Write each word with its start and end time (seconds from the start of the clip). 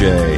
Jay. 0.00 0.36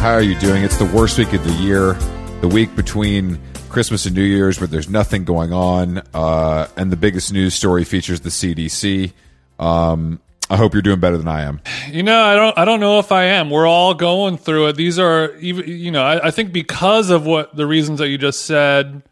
How 0.00 0.10
are 0.10 0.22
you 0.22 0.36
doing? 0.40 0.64
It's 0.64 0.76
the 0.76 0.84
worst 0.86 1.18
week 1.18 1.32
of 1.32 1.44
the 1.44 1.52
year, 1.52 1.92
the 2.40 2.48
week 2.48 2.74
between 2.74 3.38
Christmas 3.68 4.06
and 4.06 4.16
New 4.16 4.24
Year's, 4.24 4.58
where 4.58 4.66
there's 4.66 4.88
nothing 4.88 5.24
going 5.24 5.52
on, 5.52 6.02
uh, 6.14 6.66
and 6.76 6.90
the 6.90 6.96
biggest 6.96 7.32
news 7.32 7.54
story 7.54 7.84
features 7.84 8.22
the 8.22 8.30
CDC. 8.30 9.12
Um, 9.60 10.20
I 10.50 10.56
hope 10.56 10.72
you're 10.72 10.82
doing 10.82 10.98
better 10.98 11.16
than 11.16 11.28
I 11.28 11.42
am. 11.42 11.60
You 11.92 12.02
know, 12.02 12.20
I 12.20 12.34
don't. 12.34 12.58
I 12.58 12.64
don't 12.64 12.80
know 12.80 12.98
if 12.98 13.12
I 13.12 13.26
am. 13.26 13.50
We're 13.50 13.68
all 13.68 13.94
going 13.94 14.36
through 14.36 14.66
it. 14.66 14.72
These 14.74 14.98
are. 14.98 15.32
You 15.38 15.92
know, 15.92 16.02
I, 16.02 16.26
I 16.26 16.30
think 16.32 16.52
because 16.52 17.10
of 17.10 17.24
what 17.24 17.54
the 17.54 17.68
reasons 17.68 18.00
that 18.00 18.08
you 18.08 18.18
just 18.18 18.46
said, 18.46 19.04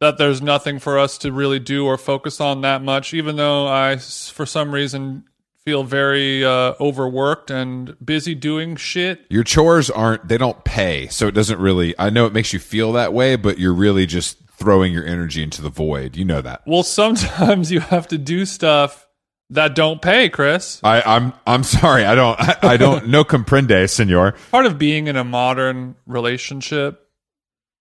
that 0.00 0.18
there's 0.18 0.42
nothing 0.42 0.78
for 0.78 0.98
us 0.98 1.16
to 1.18 1.32
really 1.32 1.58
do 1.58 1.86
or 1.86 1.96
focus 1.96 2.38
on 2.38 2.60
that 2.60 2.82
much. 2.82 3.14
Even 3.14 3.36
though 3.36 3.66
I, 3.66 3.96
for 3.96 4.44
some 4.44 4.74
reason, 4.74 5.24
feel 5.64 5.84
very 5.84 6.44
uh, 6.44 6.74
overworked 6.80 7.50
and 7.50 7.96
busy 8.04 8.34
doing 8.34 8.76
shit. 8.76 9.24
Your 9.30 9.44
chores 9.44 9.90
aren't, 9.90 10.26
they 10.26 10.38
don't 10.38 10.64
pay. 10.64 11.06
So 11.08 11.28
it 11.28 11.32
doesn't 11.32 11.60
really, 11.60 11.94
I 11.98 12.10
know 12.10 12.26
it 12.26 12.32
makes 12.32 12.52
you 12.52 12.58
feel 12.58 12.92
that 12.92 13.12
way, 13.12 13.36
but 13.36 13.58
you're 13.58 13.74
really 13.74 14.06
just 14.06 14.38
throwing 14.50 14.92
your 14.92 15.06
energy 15.06 15.42
into 15.42 15.62
the 15.62 15.68
void. 15.68 16.16
You 16.16 16.24
know 16.24 16.40
that. 16.40 16.62
Well, 16.66 16.82
sometimes 16.82 17.70
you 17.72 17.80
have 17.80 18.08
to 18.08 18.18
do 18.18 18.44
stuff 18.44 19.06
that 19.50 19.74
don't 19.74 20.00
pay, 20.00 20.28
Chris. 20.28 20.80
I, 20.82 21.02
I'm, 21.02 21.32
I'm 21.46 21.62
sorry. 21.62 22.04
I 22.04 22.14
don't, 22.14 22.40
I, 22.40 22.56
I 22.62 22.76
don't, 22.76 23.08
no 23.08 23.22
comprende, 23.22 23.88
senor. 23.88 24.34
Part 24.50 24.66
of 24.66 24.78
being 24.78 25.06
in 25.06 25.16
a 25.16 25.24
modern 25.24 25.94
relationship 26.06 27.01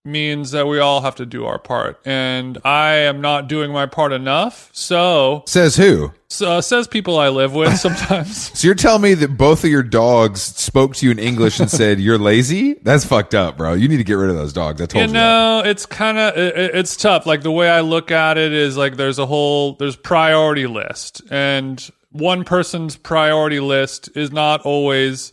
means 0.04 0.52
that 0.52 0.68
we 0.68 0.80
all 0.80 1.02
have 1.02 1.16
to 1.16 1.26
do 1.26 1.46
our 1.46 1.60
part, 1.60 2.00
and 2.06 2.58
I 2.66 2.94
am 2.94 3.22
not 3.22 3.48
doing 3.48 3.72
my 3.72 3.86
part 3.86 4.12
enough. 4.14 4.70
So, 4.74 5.44
Says 5.46 5.76
who? 5.76 6.12
so 6.30 6.54
uh, 6.54 6.62
says 6.62 6.88
people 6.88 7.20
I 7.20 7.30
live 7.30 7.54
with 7.54 7.78
sometimes. 7.80 8.58
So 8.58 8.66
you're 8.66 8.74
telling 8.76 9.02
me 9.02 9.14
that 9.16 9.38
both 9.38 9.64
of 9.64 9.70
your 9.70 9.84
dogs 9.84 10.42
spoke 10.42 10.96
to 10.96 11.06
you 11.06 11.12
in 11.12 11.20
English 11.20 11.60
and 11.60 11.70
said 11.70 12.00
you're 12.00 12.18
lazy? 12.18 12.74
That's 12.82 13.06
fucked 13.06 13.36
up, 13.36 13.58
bro. 13.58 13.74
You 13.74 13.88
need 13.88 13.98
to 13.98 14.04
get 14.04 14.14
rid 14.14 14.30
of 14.30 14.36
those 14.38 14.54
dogs. 14.54 14.82
I 14.82 14.86
told 14.86 15.02
you 15.02 15.02
you. 15.02 15.08
that. 15.08 15.14
know, 15.14 15.62
it's 15.70 15.86
kind 15.86 16.18
of 16.18 16.38
it- 16.38 16.74
it's 16.76 16.96
tough. 16.96 17.26
Like 17.26 17.42
the 17.44 17.52
way 17.52 17.70
I 17.70 17.82
look 17.82 18.12
at 18.12 18.38
it 18.38 18.54
is 18.54 18.78
like 18.78 18.96
there's 18.98 19.20
a 19.20 19.26
whole 19.26 19.74
there's 19.74 19.96
priority 19.96 20.68
list, 20.68 21.22
and 21.30 21.88
one 22.12 22.44
person's 22.44 22.96
priority 22.98 23.60
list 23.60 24.10
is 24.16 24.32
not 24.32 24.62
always 24.62 25.32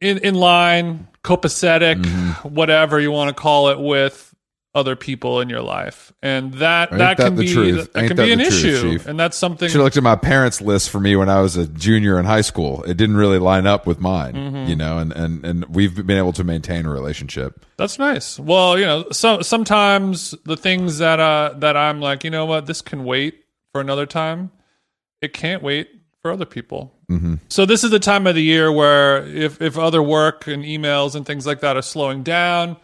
in 0.00 0.18
in 0.18 0.34
line, 0.36 1.08
copacetic, 1.26 1.96
Mm-hmm. 2.02 2.54
whatever 2.54 3.00
you 3.00 3.10
want 3.12 3.28
to 3.28 3.34
call 3.34 3.68
it, 3.68 3.78
with 3.80 4.32
other 4.74 4.94
people 4.94 5.40
in 5.40 5.48
your 5.48 5.62
life, 5.62 6.12
and 6.22 6.52
that 6.54 6.90
Ain't 6.92 6.98
that 6.98 7.16
can 7.16 7.34
be 7.34 7.50
that 7.72 7.92
can 7.94 8.08
that 8.08 8.16
be 8.26 8.32
an 8.32 8.38
truth, 8.40 8.52
issue, 8.52 8.82
Chief? 8.98 9.06
and 9.06 9.18
that's 9.18 9.34
something. 9.36 9.68
Should 9.70 9.76
have 9.76 9.84
looked 9.84 9.96
at 9.96 10.02
my 10.02 10.16
parents' 10.16 10.60
list 10.60 10.90
for 10.90 11.00
me 11.00 11.16
when 11.16 11.30
I 11.30 11.40
was 11.40 11.56
a 11.56 11.66
junior 11.66 12.18
in 12.20 12.26
high 12.26 12.42
school. 12.42 12.82
It 12.84 12.98
didn't 12.98 13.16
really 13.16 13.38
line 13.38 13.66
up 13.66 13.86
with 13.86 14.00
mine, 14.00 14.34
Mm-hmm. 14.34 14.68
you 14.68 14.76
know, 14.76 14.98
and, 14.98 15.12
and, 15.14 15.44
and 15.46 15.64
we've 15.74 15.94
been 16.06 16.18
able 16.18 16.34
to 16.34 16.44
maintain 16.44 16.84
a 16.84 16.90
relationship. 16.90 17.64
That's 17.78 17.98
nice. 17.98 18.38
Well, 18.38 18.78
you 18.78 18.84
know, 18.84 19.06
so 19.12 19.40
sometimes 19.40 20.34
the 20.44 20.58
things 20.58 20.98
that 20.98 21.20
uh 21.20 21.54
that 21.56 21.74
I'm 21.76 22.00
like, 22.02 22.22
you 22.22 22.30
know 22.30 22.44
what, 22.44 22.66
this 22.66 22.82
can 22.82 23.04
wait 23.04 23.44
for 23.72 23.80
another 23.80 24.04
time. 24.04 24.50
It 25.22 25.32
can't 25.32 25.62
wait 25.62 25.88
for 26.26 26.32
other 26.32 26.44
people. 26.44 26.92
Mm-hmm. 27.08 27.34
So 27.48 27.66
this 27.66 27.84
is 27.84 27.92
the 27.92 28.00
time 28.00 28.26
of 28.26 28.34
the 28.34 28.42
year 28.42 28.72
where 28.72 29.24
if 29.24 29.62
if 29.62 29.78
other 29.78 30.02
work 30.02 30.48
and 30.48 30.64
emails 30.64 31.14
and 31.14 31.24
things 31.24 31.46
like 31.46 31.60
that 31.60 31.76
are 31.76 31.82
slowing 31.82 32.24
down, 32.24 32.76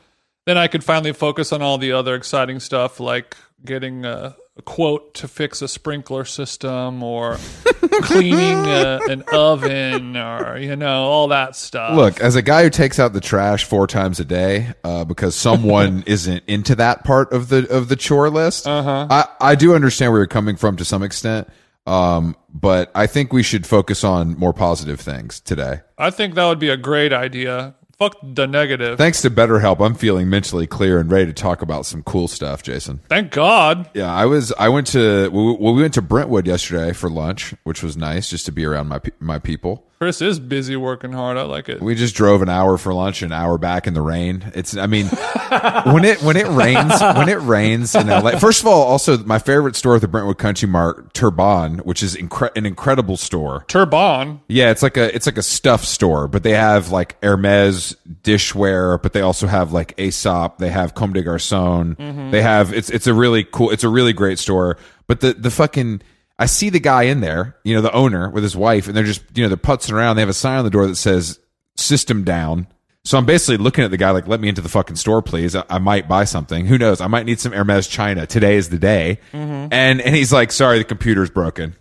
then 0.46 0.56
I 0.56 0.68
could 0.68 0.84
finally 0.84 1.12
focus 1.12 1.52
on 1.52 1.60
all 1.60 1.76
the 1.76 1.90
other 1.90 2.14
exciting 2.14 2.60
stuff 2.60 3.00
like 3.00 3.36
getting 3.64 4.04
a, 4.04 4.36
a 4.56 4.62
quote 4.62 5.14
to 5.14 5.26
fix 5.26 5.60
a 5.60 5.66
sprinkler 5.66 6.24
system 6.24 7.02
or 7.02 7.36
cleaning 8.02 8.64
a, 8.64 9.00
an 9.08 9.24
oven 9.32 10.16
or 10.16 10.56
you 10.56 10.76
know 10.76 11.02
all 11.02 11.26
that 11.28 11.56
stuff. 11.56 11.96
Look, 11.96 12.20
as 12.20 12.36
a 12.36 12.42
guy 12.42 12.62
who 12.62 12.70
takes 12.70 13.00
out 13.00 13.14
the 13.14 13.20
trash 13.20 13.64
four 13.64 13.88
times 13.88 14.20
a 14.20 14.24
day 14.24 14.72
uh, 14.84 15.04
because 15.04 15.34
someone 15.34 16.04
isn't 16.06 16.44
into 16.46 16.76
that 16.76 17.02
part 17.02 17.32
of 17.32 17.48
the 17.48 17.68
of 17.68 17.88
the 17.88 17.96
chore 17.96 18.30
list, 18.30 18.68
uh-huh. 18.68 19.08
I 19.10 19.26
I 19.40 19.54
do 19.56 19.74
understand 19.74 20.12
where 20.12 20.20
you're 20.20 20.28
coming 20.28 20.54
from 20.54 20.76
to 20.76 20.84
some 20.84 21.02
extent. 21.02 21.48
Um, 21.86 22.36
but 22.52 22.90
I 22.94 23.06
think 23.06 23.32
we 23.32 23.42
should 23.42 23.66
focus 23.66 24.04
on 24.04 24.38
more 24.38 24.52
positive 24.52 25.00
things 25.00 25.40
today. 25.40 25.80
I 25.98 26.10
think 26.10 26.34
that 26.34 26.46
would 26.46 26.58
be 26.58 26.70
a 26.70 26.76
great 26.76 27.12
idea. 27.12 27.74
Fuck 27.98 28.16
the 28.22 28.46
negative. 28.46 28.98
Thanks 28.98 29.22
to 29.22 29.30
BetterHelp, 29.30 29.84
I'm 29.84 29.94
feeling 29.94 30.28
mentally 30.28 30.66
clear 30.66 30.98
and 30.98 31.10
ready 31.10 31.26
to 31.26 31.32
talk 31.32 31.62
about 31.62 31.86
some 31.86 32.02
cool 32.02 32.26
stuff, 32.26 32.62
Jason. 32.62 33.00
Thank 33.08 33.30
God. 33.30 33.88
Yeah, 33.94 34.12
I 34.12 34.26
was. 34.26 34.52
I 34.58 34.70
went 34.70 34.88
to. 34.88 35.28
Well, 35.30 35.72
we 35.74 35.82
went 35.82 35.94
to 35.94 36.02
Brentwood 36.02 36.46
yesterday 36.46 36.92
for 36.92 37.08
lunch, 37.08 37.54
which 37.62 37.82
was 37.82 37.96
nice, 37.96 38.28
just 38.28 38.46
to 38.46 38.52
be 38.52 38.64
around 38.64 38.88
my 38.88 39.00
my 39.20 39.38
people. 39.38 39.86
Chris 40.02 40.20
is 40.20 40.40
busy 40.40 40.74
working 40.74 41.12
hard. 41.12 41.36
I 41.36 41.42
like 41.42 41.68
it. 41.68 41.80
We 41.80 41.94
just 41.94 42.16
drove 42.16 42.42
an 42.42 42.48
hour 42.48 42.76
for 42.76 42.92
lunch, 42.92 43.22
an 43.22 43.30
hour 43.30 43.56
back 43.56 43.86
in 43.86 43.94
the 43.94 44.00
rain. 44.00 44.50
It's. 44.52 44.76
I 44.76 44.88
mean, 44.88 45.06
when 45.06 46.04
it 46.04 46.20
when 46.24 46.36
it 46.36 46.48
rains 46.48 47.00
when 47.00 47.28
it 47.28 47.38
rains 47.38 47.94
in 47.94 48.08
LA. 48.08 48.36
First 48.40 48.62
of 48.62 48.66
all, 48.66 48.82
also 48.82 49.18
my 49.18 49.38
favorite 49.38 49.76
store 49.76 49.94
at 49.94 50.00
the 50.00 50.08
Brentwood 50.08 50.38
Country 50.38 50.68
Mart, 50.68 51.14
Turpan, 51.14 51.84
which 51.84 52.02
is 52.02 52.16
incre- 52.16 52.50
an 52.56 52.66
incredible 52.66 53.16
store. 53.16 53.64
Turpan. 53.68 54.40
Yeah, 54.48 54.72
it's 54.72 54.82
like 54.82 54.96
a 54.96 55.14
it's 55.14 55.26
like 55.26 55.38
a 55.38 55.42
stuff 55.42 55.84
store, 55.84 56.26
but 56.26 56.42
they 56.42 56.54
have 56.54 56.90
like 56.90 57.16
Hermes 57.22 57.94
dishware, 58.24 59.00
but 59.00 59.12
they 59.12 59.20
also 59.20 59.46
have 59.46 59.72
like 59.72 59.94
Aesop, 60.00 60.58
they 60.58 60.70
have 60.70 60.96
Comme 60.96 61.12
des 61.12 61.22
Garçons, 61.22 61.94
mm-hmm. 61.96 62.32
they 62.32 62.42
have 62.42 62.74
it's 62.74 62.90
it's 62.90 63.06
a 63.06 63.14
really 63.14 63.44
cool, 63.44 63.70
it's 63.70 63.84
a 63.84 63.88
really 63.88 64.12
great 64.12 64.40
store. 64.40 64.78
But 65.06 65.20
the 65.20 65.32
the 65.34 65.52
fucking 65.52 66.02
I 66.42 66.46
see 66.46 66.70
the 66.70 66.80
guy 66.80 67.04
in 67.04 67.20
there, 67.20 67.56
you 67.62 67.72
know, 67.72 67.80
the 67.80 67.92
owner 67.92 68.28
with 68.28 68.42
his 68.42 68.56
wife, 68.56 68.88
and 68.88 68.96
they're 68.96 69.04
just 69.04 69.22
you 69.32 69.44
know 69.44 69.48
they're 69.48 69.56
putzing 69.56 69.92
around. 69.92 70.16
They 70.16 70.22
have 70.22 70.28
a 70.28 70.32
sign 70.32 70.58
on 70.58 70.64
the 70.64 70.70
door 70.70 70.88
that 70.88 70.96
says 70.96 71.38
"System 71.76 72.24
Down." 72.24 72.66
So 73.04 73.16
I'm 73.16 73.26
basically 73.26 73.58
looking 73.58 73.84
at 73.84 73.92
the 73.92 73.96
guy 73.96 74.10
like, 74.10 74.26
"Let 74.26 74.40
me 74.40 74.48
into 74.48 74.60
the 74.60 74.68
fucking 74.68 74.96
store, 74.96 75.22
please. 75.22 75.54
I, 75.54 75.62
I 75.70 75.78
might 75.78 76.08
buy 76.08 76.24
something. 76.24 76.66
Who 76.66 76.78
knows? 76.78 77.00
I 77.00 77.06
might 77.06 77.26
need 77.26 77.38
some 77.38 77.52
Hermes 77.52 77.86
China. 77.86 78.26
Today 78.26 78.56
is 78.56 78.70
the 78.70 78.78
day." 78.78 79.20
Mm-hmm. 79.32 79.68
And 79.72 80.00
and 80.00 80.16
he's 80.16 80.32
like, 80.32 80.50
"Sorry, 80.50 80.78
the 80.78 80.84
computer's 80.84 81.30
broken." 81.30 81.76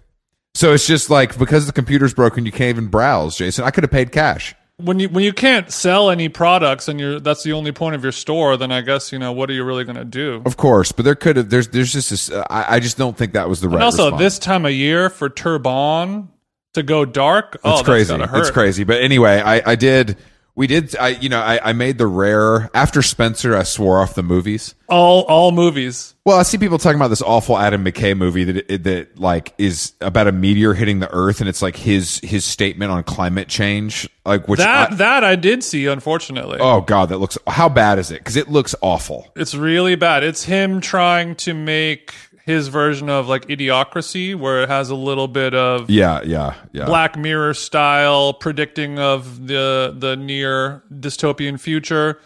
So 0.53 0.73
it's 0.73 0.85
just 0.85 1.09
like 1.09 1.39
because 1.39 1.65
the 1.65 1.73
computer's 1.73 2.13
broken, 2.13 2.45
you 2.45 2.51
can't 2.51 2.69
even 2.69 2.87
browse, 2.87 3.37
Jason. 3.37 3.65
I 3.65 3.71
could 3.71 3.83
have 3.83 3.89
paid 3.89 4.11
cash. 4.11 4.53
When 4.83 4.99
you 4.99 5.09
when 5.09 5.23
you 5.23 5.33
can't 5.33 5.71
sell 5.71 6.09
any 6.09 6.29
products 6.29 6.87
and 6.87 6.99
you're 6.99 7.19
that's 7.19 7.43
the 7.43 7.53
only 7.53 7.71
point 7.71 7.95
of 7.95 8.03
your 8.03 8.11
store, 8.11 8.57
then 8.57 8.71
I 8.71 8.81
guess 8.81 9.11
you 9.11 9.19
know 9.19 9.31
what 9.31 9.49
are 9.49 9.53
you 9.53 9.63
really 9.63 9.83
going 9.83 9.97
to 9.97 10.05
do? 10.05 10.41
Of 10.45 10.57
course, 10.57 10.91
but 10.91 11.05
there 11.05 11.15
could 11.15 11.37
have. 11.37 11.49
There's 11.49 11.67
there's 11.69 11.93
just 11.93 12.09
this. 12.09 12.31
Uh, 12.31 12.43
I, 12.49 12.75
I 12.75 12.79
just 12.79 12.97
don't 12.97 13.17
think 13.17 13.33
that 13.33 13.49
was 13.49 13.61
the 13.61 13.69
right. 13.69 13.75
And 13.75 13.83
also, 13.83 14.05
response. 14.05 14.19
this 14.19 14.39
time 14.39 14.65
of 14.65 14.71
year 14.71 15.09
for 15.09 15.29
Turpan 15.29 16.27
to 16.73 16.83
go 16.83 17.05
dark, 17.05 17.59
oh, 17.63 17.73
it's 17.73 17.81
crazy. 17.83 18.15
It's 18.15 18.51
crazy. 18.51 18.83
But 18.83 19.01
anyway, 19.01 19.41
I 19.41 19.71
I 19.71 19.75
did. 19.75 20.17
We 20.53 20.67
did. 20.67 20.95
I 20.97 21.09
you 21.09 21.29
know 21.29 21.39
I 21.39 21.69
I 21.69 21.73
made 21.73 21.97
the 21.97 22.07
rare 22.07 22.69
after 22.73 23.01
Spencer. 23.01 23.55
I 23.55 23.63
swore 23.63 24.01
off 24.01 24.15
the 24.15 24.23
movies. 24.23 24.75
All 24.89 25.21
all 25.23 25.51
movies. 25.51 26.13
Well, 26.25 26.37
I 26.37 26.43
see 26.43 26.57
people 26.57 26.77
talking 26.77 26.97
about 26.97 27.07
this 27.07 27.21
awful 27.21 27.57
Adam 27.57 27.83
McKay 27.85 28.15
movie 28.17 28.43
that 28.43 28.83
that 28.83 29.17
like 29.19 29.53
is 29.57 29.93
about 30.01 30.27
a 30.27 30.31
meteor 30.33 30.73
hitting 30.73 30.99
the 30.99 31.09
Earth, 31.13 31.39
and 31.39 31.47
it's 31.47 31.61
like 31.61 31.77
his 31.77 32.19
his 32.19 32.43
statement 32.43 32.91
on 32.91 33.03
climate 33.03 33.47
change, 33.47 34.09
like 34.25 34.47
which 34.49 34.59
That 34.59 34.91
I- 34.91 34.95
that 34.95 35.23
I 35.23 35.35
did 35.37 35.63
see, 35.63 35.85
unfortunately. 35.87 36.57
oh 36.59 36.81
god, 36.81 37.09
that 37.09 37.17
looks. 37.19 37.37
How 37.47 37.69
bad 37.69 37.97
is 37.97 38.11
it? 38.11 38.17
Because 38.19 38.35
it 38.35 38.49
looks 38.49 38.75
awful. 38.81 39.31
It's 39.37 39.55
really 39.55 39.95
bad. 39.95 40.23
It's 40.23 40.43
him 40.43 40.81
trying 40.81 41.35
to 41.37 41.53
make 41.53 42.13
his 42.45 42.67
version 42.67 43.09
of 43.09 43.27
like 43.27 43.47
Idiocracy, 43.47 44.35
where 44.35 44.63
it 44.63 44.69
has 44.69 44.89
a 44.89 44.95
little 44.95 45.27
bit 45.27 45.53
of 45.53 45.89
Yeah, 45.89 46.21
yeah, 46.23 46.55
yeah. 46.71 46.85
Black 46.85 47.17
Mirror 47.17 47.53
style 47.53 48.33
predicting 48.33 48.99
of 48.99 49.47
the 49.47 49.95
the 49.97 50.15
near 50.15 50.83
dystopian 50.93 51.59
future, 51.59 52.19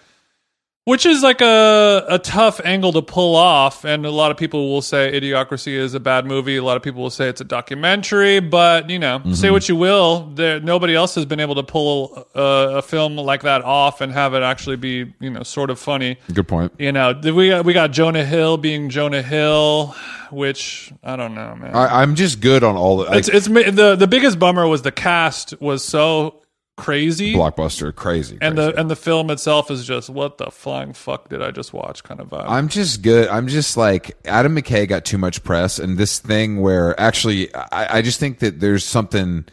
which 0.85 1.06
is 1.06 1.24
like 1.24 1.42
a 1.42 2.06
a 2.07 2.19
tough 2.19 2.62
angle 2.63 2.94
to 2.94 3.01
pull 3.01 3.36
off. 3.36 3.83
And 3.83 4.06
a 4.06 4.12
lot 4.12 4.31
of 4.31 4.38
people 4.38 4.69
will 4.69 4.81
say 4.81 5.19
Idiocracy 5.19 5.74
is 5.74 5.94
a 5.94 6.00
bad 6.00 6.25
movie. 6.25 6.56
A 6.57 6.63
lot 6.63 6.77
of 6.77 6.83
people 6.83 7.01
will 7.01 7.09
say 7.09 7.27
it's 7.27 7.42
a 7.42 7.45
documentary. 7.45 8.39
But 8.39 8.89
you 8.89 9.00
know, 9.00 9.19
mm-hmm. 9.19 9.33
say 9.33 9.51
what 9.51 9.68
you 9.68 9.75
will, 9.75 10.31
there 10.36 10.59
nobody 10.59 10.95
else 10.95 11.15
has 11.15 11.25
been 11.25 11.39
able 11.39 11.56
to 11.56 11.63
pull 11.63 12.27
a, 12.36 12.77
a 12.77 12.81
film 12.81 13.18
like 13.18 13.42
that 13.42 13.63
off 13.63 14.00
and 14.01 14.12
have 14.12 14.33
it 14.33 14.44
actually 14.44 14.77
be 14.77 15.13
you 15.19 15.30
know 15.30 15.44
sort 15.44 15.69
of 15.69 15.80
funny. 15.80 16.18
Good 16.33 16.48
point. 16.48 16.71
You 16.77 16.92
know, 16.92 17.19
we 17.24 17.50
got, 17.50 17.65
we 17.65 17.74
got 17.74 17.92
Jonah 17.92 18.25
Hill 18.25 18.57
being 18.57 18.89
Jonah 18.89 19.24
Hill, 19.24 19.95
which 20.31 20.94
I 21.04 21.15
don't 21.15 21.33
know, 21.33 21.56
man. 21.56 21.75
I, 21.75 22.01
I'm 22.01 22.15
just 22.15 22.39
good 22.39 22.63
on 22.63 22.75
all 22.75 22.98
the. 22.98 23.06
Like, 23.06 23.19
It's 23.19 23.30
it's 23.30 23.48
the 23.48 23.95
the 23.98 24.07
biggest 24.07 24.38
bummer 24.38 24.68
was 24.68 24.83
the 24.83 24.92
cast 24.92 25.59
was 25.59 25.83
so 25.83 26.42
crazy, 26.77 27.33
blockbuster 27.33 27.94
crazy, 27.94 28.38
and 28.42 28.56
crazy. 28.56 28.72
the 28.72 28.80
and 28.80 28.89
the 28.89 28.95
film 28.95 29.30
itself 29.30 29.72
is 29.72 29.86
just 29.86 30.10
what 30.10 30.38
the 30.38 30.51
flying 30.51 30.94
fuck 30.94 31.30
did 31.30 31.42
I 31.42 31.51
just 31.51 31.74
watch 31.74 32.04
kind 32.04 32.19
of 32.19 32.30
vibe. 32.30 32.45
I'm 32.48 32.68
just 32.68 33.01
good. 33.01 33.27
I'm 33.30 33.48
just 33.48 33.77
like 33.77 34.18
Adam 34.25 34.56
McKay 34.56 34.88
got 34.88 35.06
too 35.06 35.18
much 35.18 35.44
press, 35.44 35.80
and 35.80 35.98
this 35.98 36.19
thing 36.19 36.62
where 36.62 37.00
actually, 37.00 37.54
I, 37.56 37.98
I 37.98 38.01
just 38.01 38.19
think 38.19 38.39
that 38.39 38.60
there's 38.60 38.83
something 38.83 39.45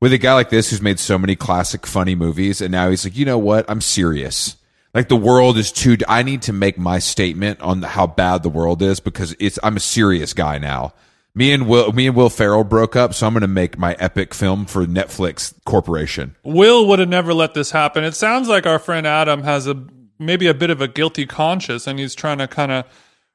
with 0.00 0.12
a 0.12 0.18
guy 0.18 0.34
like 0.34 0.50
this 0.50 0.70
who's 0.70 0.82
made 0.82 0.98
so 0.98 1.18
many 1.18 1.36
classic 1.36 1.86
funny 1.86 2.14
movies, 2.14 2.60
and 2.60 2.70
now 2.70 2.90
he's 2.90 3.04
like, 3.04 3.16
you 3.16 3.24
know 3.24 3.38
what? 3.38 3.64
I'm 3.68 3.80
serious. 3.80 4.56
Like 4.94 5.08
the 5.08 5.16
world 5.16 5.58
is 5.58 5.70
too. 5.70 5.96
I 6.08 6.22
need 6.22 6.42
to 6.42 6.52
make 6.52 6.78
my 6.78 6.98
statement 6.98 7.60
on 7.60 7.82
how 7.82 8.06
bad 8.06 8.42
the 8.42 8.48
world 8.48 8.82
is 8.82 9.00
because 9.00 9.36
it's. 9.38 9.58
I'm 9.62 9.76
a 9.76 9.80
serious 9.80 10.32
guy 10.32 10.58
now. 10.58 10.94
Me 11.38 11.52
and 11.52 11.68
Will, 11.68 11.92
me 11.92 12.08
and 12.08 12.16
Will 12.16 12.30
Ferrell 12.30 12.64
broke 12.64 12.96
up, 12.96 13.14
so 13.14 13.24
I'm 13.24 13.32
going 13.32 13.42
to 13.42 13.46
make 13.46 13.78
my 13.78 13.94
epic 14.00 14.34
film 14.34 14.66
for 14.66 14.86
Netflix 14.86 15.54
Corporation. 15.64 16.34
Will 16.42 16.88
would 16.88 16.98
have 16.98 17.08
never 17.08 17.32
let 17.32 17.54
this 17.54 17.70
happen. 17.70 18.02
It 18.02 18.16
sounds 18.16 18.48
like 18.48 18.66
our 18.66 18.80
friend 18.80 19.06
Adam 19.06 19.44
has 19.44 19.68
a 19.68 19.86
maybe 20.18 20.48
a 20.48 20.54
bit 20.54 20.70
of 20.70 20.80
a 20.80 20.88
guilty 20.88 21.26
conscience, 21.26 21.86
and 21.86 21.96
he's 22.00 22.16
trying 22.16 22.38
to 22.38 22.48
kind 22.48 22.72
of 22.72 22.84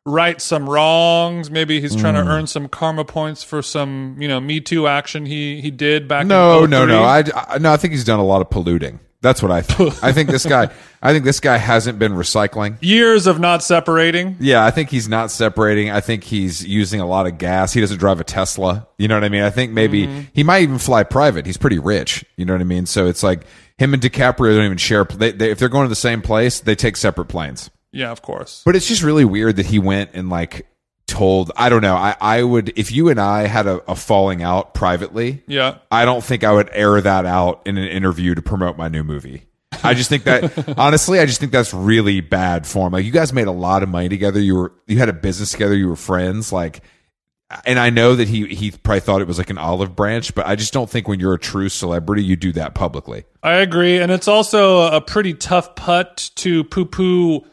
right 0.06 0.42
some 0.42 0.70
wrongs. 0.70 1.50
Maybe 1.50 1.80
he's 1.80 1.96
trying 1.96 2.16
Mm. 2.16 2.26
to 2.26 2.30
earn 2.30 2.48
some 2.48 2.68
karma 2.68 3.06
points 3.06 3.42
for 3.42 3.62
some 3.62 4.18
you 4.20 4.28
know 4.28 4.42
Me 4.42 4.60
Too 4.60 4.86
action 4.86 5.26
he 5.26 5.62
he 5.62 5.72
did 5.72 6.10
back. 6.10 6.28
No, 6.28 6.66
in 6.66 6.72
no, 6.72 6.86
no. 6.86 7.04
I, 7.04 7.24
I 7.48 7.58
no, 7.58 7.72
I 7.72 7.78
think 7.78 7.94
he's 7.94 8.04
done 8.04 8.20
a 8.20 8.26
lot 8.26 8.42
of 8.42 8.50
polluting. 8.50 9.00
That's 9.24 9.42
what 9.42 9.52
I 9.52 9.62
think. 9.62 10.04
I 10.04 10.12
think 10.12 10.30
this 10.30 10.46
guy. 10.46 10.70
I 11.02 11.12
think 11.12 11.26
this 11.26 11.40
guy 11.40 11.58
hasn't 11.58 11.98
been 11.98 12.12
recycling. 12.14 12.78
years 12.82 13.26
of 13.26 13.40
not 13.40 13.64
separating. 13.64 14.38
Yeah, 14.40 14.64
I 14.64 14.70
think 14.72 14.90
he's 14.90 15.10
not 15.10 15.32
separating. 15.32 15.90
I 15.90 16.00
think 16.00 16.24
he's 16.24 16.66
using 16.66 17.02
a 17.02 17.06
lot 17.06 17.26
of 17.26 17.38
gas. 17.40 17.74
He 17.74 17.82
doesn't 17.82 17.98
drive 17.98 18.20
a 18.22 18.24
Tesla. 18.24 18.88
You 18.98 19.08
know 19.08 19.16
what 19.16 19.24
I 19.24 19.30
mean? 19.30 19.42
I 19.44 19.50
think 19.50 19.72
maybe 19.74 20.08
Mm-hmm. 20.08 20.22
he 20.34 20.44
might 20.44 20.62
even 20.62 20.78
fly 20.78 21.04
private. 21.04 21.46
He's 21.46 21.58
pretty 21.58 21.80
rich. 21.80 22.24
You 22.38 22.46
know 22.46 22.54
what 22.54 22.62
I 22.62 22.66
mean? 22.66 22.86
So 22.86 23.08
it's 23.08 23.24
like 23.24 23.46
him 23.78 23.94
and 23.94 24.02
DiCaprio 24.04 24.56
don't 24.56 24.66
even 24.66 24.78
share. 24.78 25.04
They, 25.06 25.32
they, 25.32 25.50
if 25.52 25.58
they're 25.60 25.68
going 25.70 25.86
to 25.86 25.90
the 25.90 25.96
same 25.96 26.22
place, 26.22 26.60
they 26.60 26.76
take 26.76 26.96
separate 26.96 27.26
planes. 27.26 27.70
Yeah, 27.92 28.12
of 28.12 28.22
course. 28.22 28.62
But 28.66 28.76
it's 28.76 28.88
just 28.88 29.04
really 29.04 29.26
weird 29.26 29.56
that 29.58 29.66
he 29.66 29.80
went 29.80 30.12
and 30.14 30.30
like 30.30 30.66
told. 31.14 31.52
I 31.56 31.70
don't 31.70 31.84
know. 31.84 31.96
I, 31.96 32.16
I 32.20 32.44
would 32.44 32.74
if 32.76 32.92
you 32.92 33.10
and 33.10 33.22
I 33.22 33.46
had 33.46 33.68
a, 33.68 33.84
a 33.90 33.96
falling 33.96 34.42
out 34.42 34.74
privately. 34.74 35.44
Yeah. 35.48 35.78
I 35.92 36.06
don't 36.06 36.24
think 36.24 36.44
I 36.44 36.52
would 36.52 36.70
air 36.74 37.00
that 37.00 37.26
out 37.26 37.62
in 37.66 37.78
an 37.78 37.88
interview 37.88 38.34
to 38.34 38.42
promote 38.42 38.78
my 38.78 38.88
new 38.88 39.04
movie. 39.04 39.44
I 39.84 39.94
just 39.94 40.10
think 40.10 40.24
that 40.24 40.78
honestly, 40.78 41.20
I 41.20 41.26
just 41.26 41.40
think 41.40 41.52
that's 41.52 41.74
really 41.74 42.20
bad 42.20 42.66
form. 42.66 42.94
Like 42.94 43.06
you 43.06 43.12
guys 43.12 43.32
made 43.32 43.48
a 43.48 43.52
lot 43.52 43.84
of 43.84 43.90
money 43.90 44.10
together. 44.10 44.40
You 44.40 44.56
were 44.56 44.74
you 44.88 44.98
had 44.98 45.10
a 45.10 45.14
business 45.14 45.52
together. 45.52 45.76
You 45.76 45.88
were 45.88 45.96
friends. 45.96 46.52
Like, 46.52 46.82
and 47.64 47.78
I 47.78 47.92
know 47.92 48.16
that 48.16 48.28
he 48.28 48.48
he 48.48 48.72
probably 48.72 49.02
thought 49.02 49.22
it 49.22 49.28
was 49.28 49.38
like 49.38 49.52
an 49.52 49.60
olive 49.60 49.96
branch, 49.96 50.34
but 50.34 50.48
I 50.48 50.56
just 50.56 50.74
don't 50.74 50.90
think 50.90 51.08
when 51.08 51.20
you're 51.20 51.36
a 51.36 51.40
true 51.40 51.70
celebrity, 51.70 52.24
you 52.24 52.36
do 52.36 52.52
that 52.54 52.74
publicly. 52.74 53.26
I 53.44 53.56
agree, 53.56 54.00
and 54.00 54.12
it's 54.12 54.28
also 54.28 54.82
a 54.82 55.00
pretty 55.00 55.36
tough 55.36 55.76
putt 55.76 56.32
to 56.36 56.64
poo-poo 56.64 57.46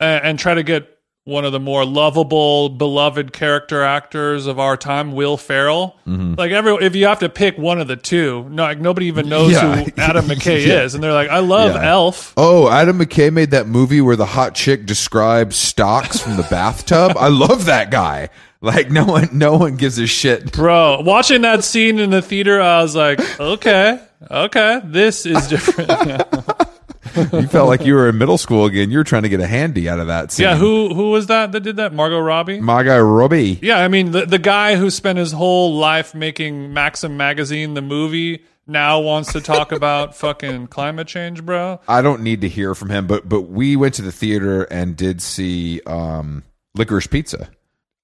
and, 0.00 0.24
and 0.24 0.38
try 0.38 0.54
to 0.54 0.64
get 0.64 0.99
one 1.30 1.44
of 1.46 1.52
the 1.52 1.60
more 1.60 1.84
lovable, 1.86 2.68
beloved 2.68 3.32
character 3.32 3.82
actors 3.82 4.46
of 4.46 4.58
our 4.58 4.76
time, 4.76 5.12
Will 5.12 5.36
Ferrell. 5.38 5.96
Mm-hmm. 6.06 6.34
Like 6.34 6.50
every, 6.50 6.74
if 6.84 6.94
you 6.94 7.06
have 7.06 7.20
to 7.20 7.28
pick 7.30 7.56
one 7.56 7.80
of 7.80 7.88
the 7.88 7.96
two, 7.96 8.46
no, 8.50 8.64
like 8.64 8.78
nobody 8.80 9.06
even 9.06 9.28
knows 9.28 9.52
Yeah. 9.52 9.76
who 9.84 9.90
Adam 9.96 10.26
McKay 10.26 10.66
Yeah. 10.66 10.82
is, 10.82 10.94
and 10.94 11.02
they're 11.02 11.12
like, 11.14 11.30
"I 11.30 11.38
love 11.38 11.74
Yeah. 11.76 11.88
Elf." 11.90 12.34
Oh, 12.36 12.68
Adam 12.68 12.98
McKay 12.98 13.32
made 13.32 13.52
that 13.52 13.66
movie 13.66 14.00
where 14.02 14.16
the 14.16 14.26
hot 14.26 14.54
chick 14.54 14.84
describes 14.84 15.56
stocks 15.56 16.20
from 16.20 16.36
the 16.36 16.42
bathtub. 16.50 17.12
I 17.16 17.28
love 17.28 17.64
that 17.66 17.90
guy. 17.90 18.28
Like 18.62 18.90
no 18.90 19.06
one, 19.06 19.30
no 19.32 19.56
one 19.56 19.76
gives 19.76 19.98
a 19.98 20.06
shit. 20.06 20.52
Bro, 20.52 21.00
watching 21.02 21.40
that 21.42 21.64
scene 21.64 21.98
in 21.98 22.10
the 22.10 22.20
theater, 22.20 22.60
I 22.60 22.82
was 22.82 22.94
like, 22.94 23.18
"Okay, 23.40 23.98
okay, 24.30 24.80
this 24.84 25.24
is 25.24 25.46
different." 25.48 25.90
You 27.16 27.46
felt 27.48 27.68
like 27.68 27.84
you 27.84 27.94
were 27.94 28.08
in 28.08 28.18
middle 28.18 28.38
school 28.38 28.64
again. 28.66 28.90
You 28.90 28.98
were 28.98 29.04
trying 29.04 29.22
to 29.22 29.28
get 29.28 29.40
a 29.40 29.46
handy 29.46 29.88
out 29.88 30.00
of 30.00 30.06
that. 30.08 30.32
Scene. 30.32 30.44
yeah, 30.44 30.56
who 30.56 30.94
who 30.94 31.10
was 31.10 31.26
that 31.26 31.52
that 31.52 31.60
did 31.60 31.76
that? 31.76 31.92
Margot 31.92 32.18
Robbie. 32.20 32.60
Margot 32.60 33.00
Robbie. 33.00 33.58
Yeah, 33.62 33.78
I 33.78 33.88
mean 33.88 34.10
the 34.12 34.26
the 34.26 34.38
guy 34.38 34.76
who 34.76 34.90
spent 34.90 35.18
his 35.18 35.32
whole 35.32 35.74
life 35.74 36.14
making 36.14 36.72
Maxim 36.72 37.16
magazine 37.16 37.74
the 37.74 37.82
movie 37.82 38.44
now 38.66 39.00
wants 39.00 39.32
to 39.32 39.40
talk 39.40 39.72
about 39.80 40.14
fucking 40.14 40.68
climate 40.68 41.08
change, 41.08 41.44
bro. 41.44 41.80
I 41.88 42.02
don't 42.02 42.22
need 42.22 42.40
to 42.42 42.48
hear 42.48 42.74
from 42.74 42.90
him, 42.90 43.06
but 43.06 43.28
but 43.28 43.42
we 43.42 43.76
went 43.76 43.94
to 43.94 44.02
the 44.02 44.12
theater 44.12 44.62
and 44.64 44.96
did 44.96 45.20
see 45.20 45.80
um, 45.86 46.44
Licorice 46.76 47.08
Pizza. 47.10 47.50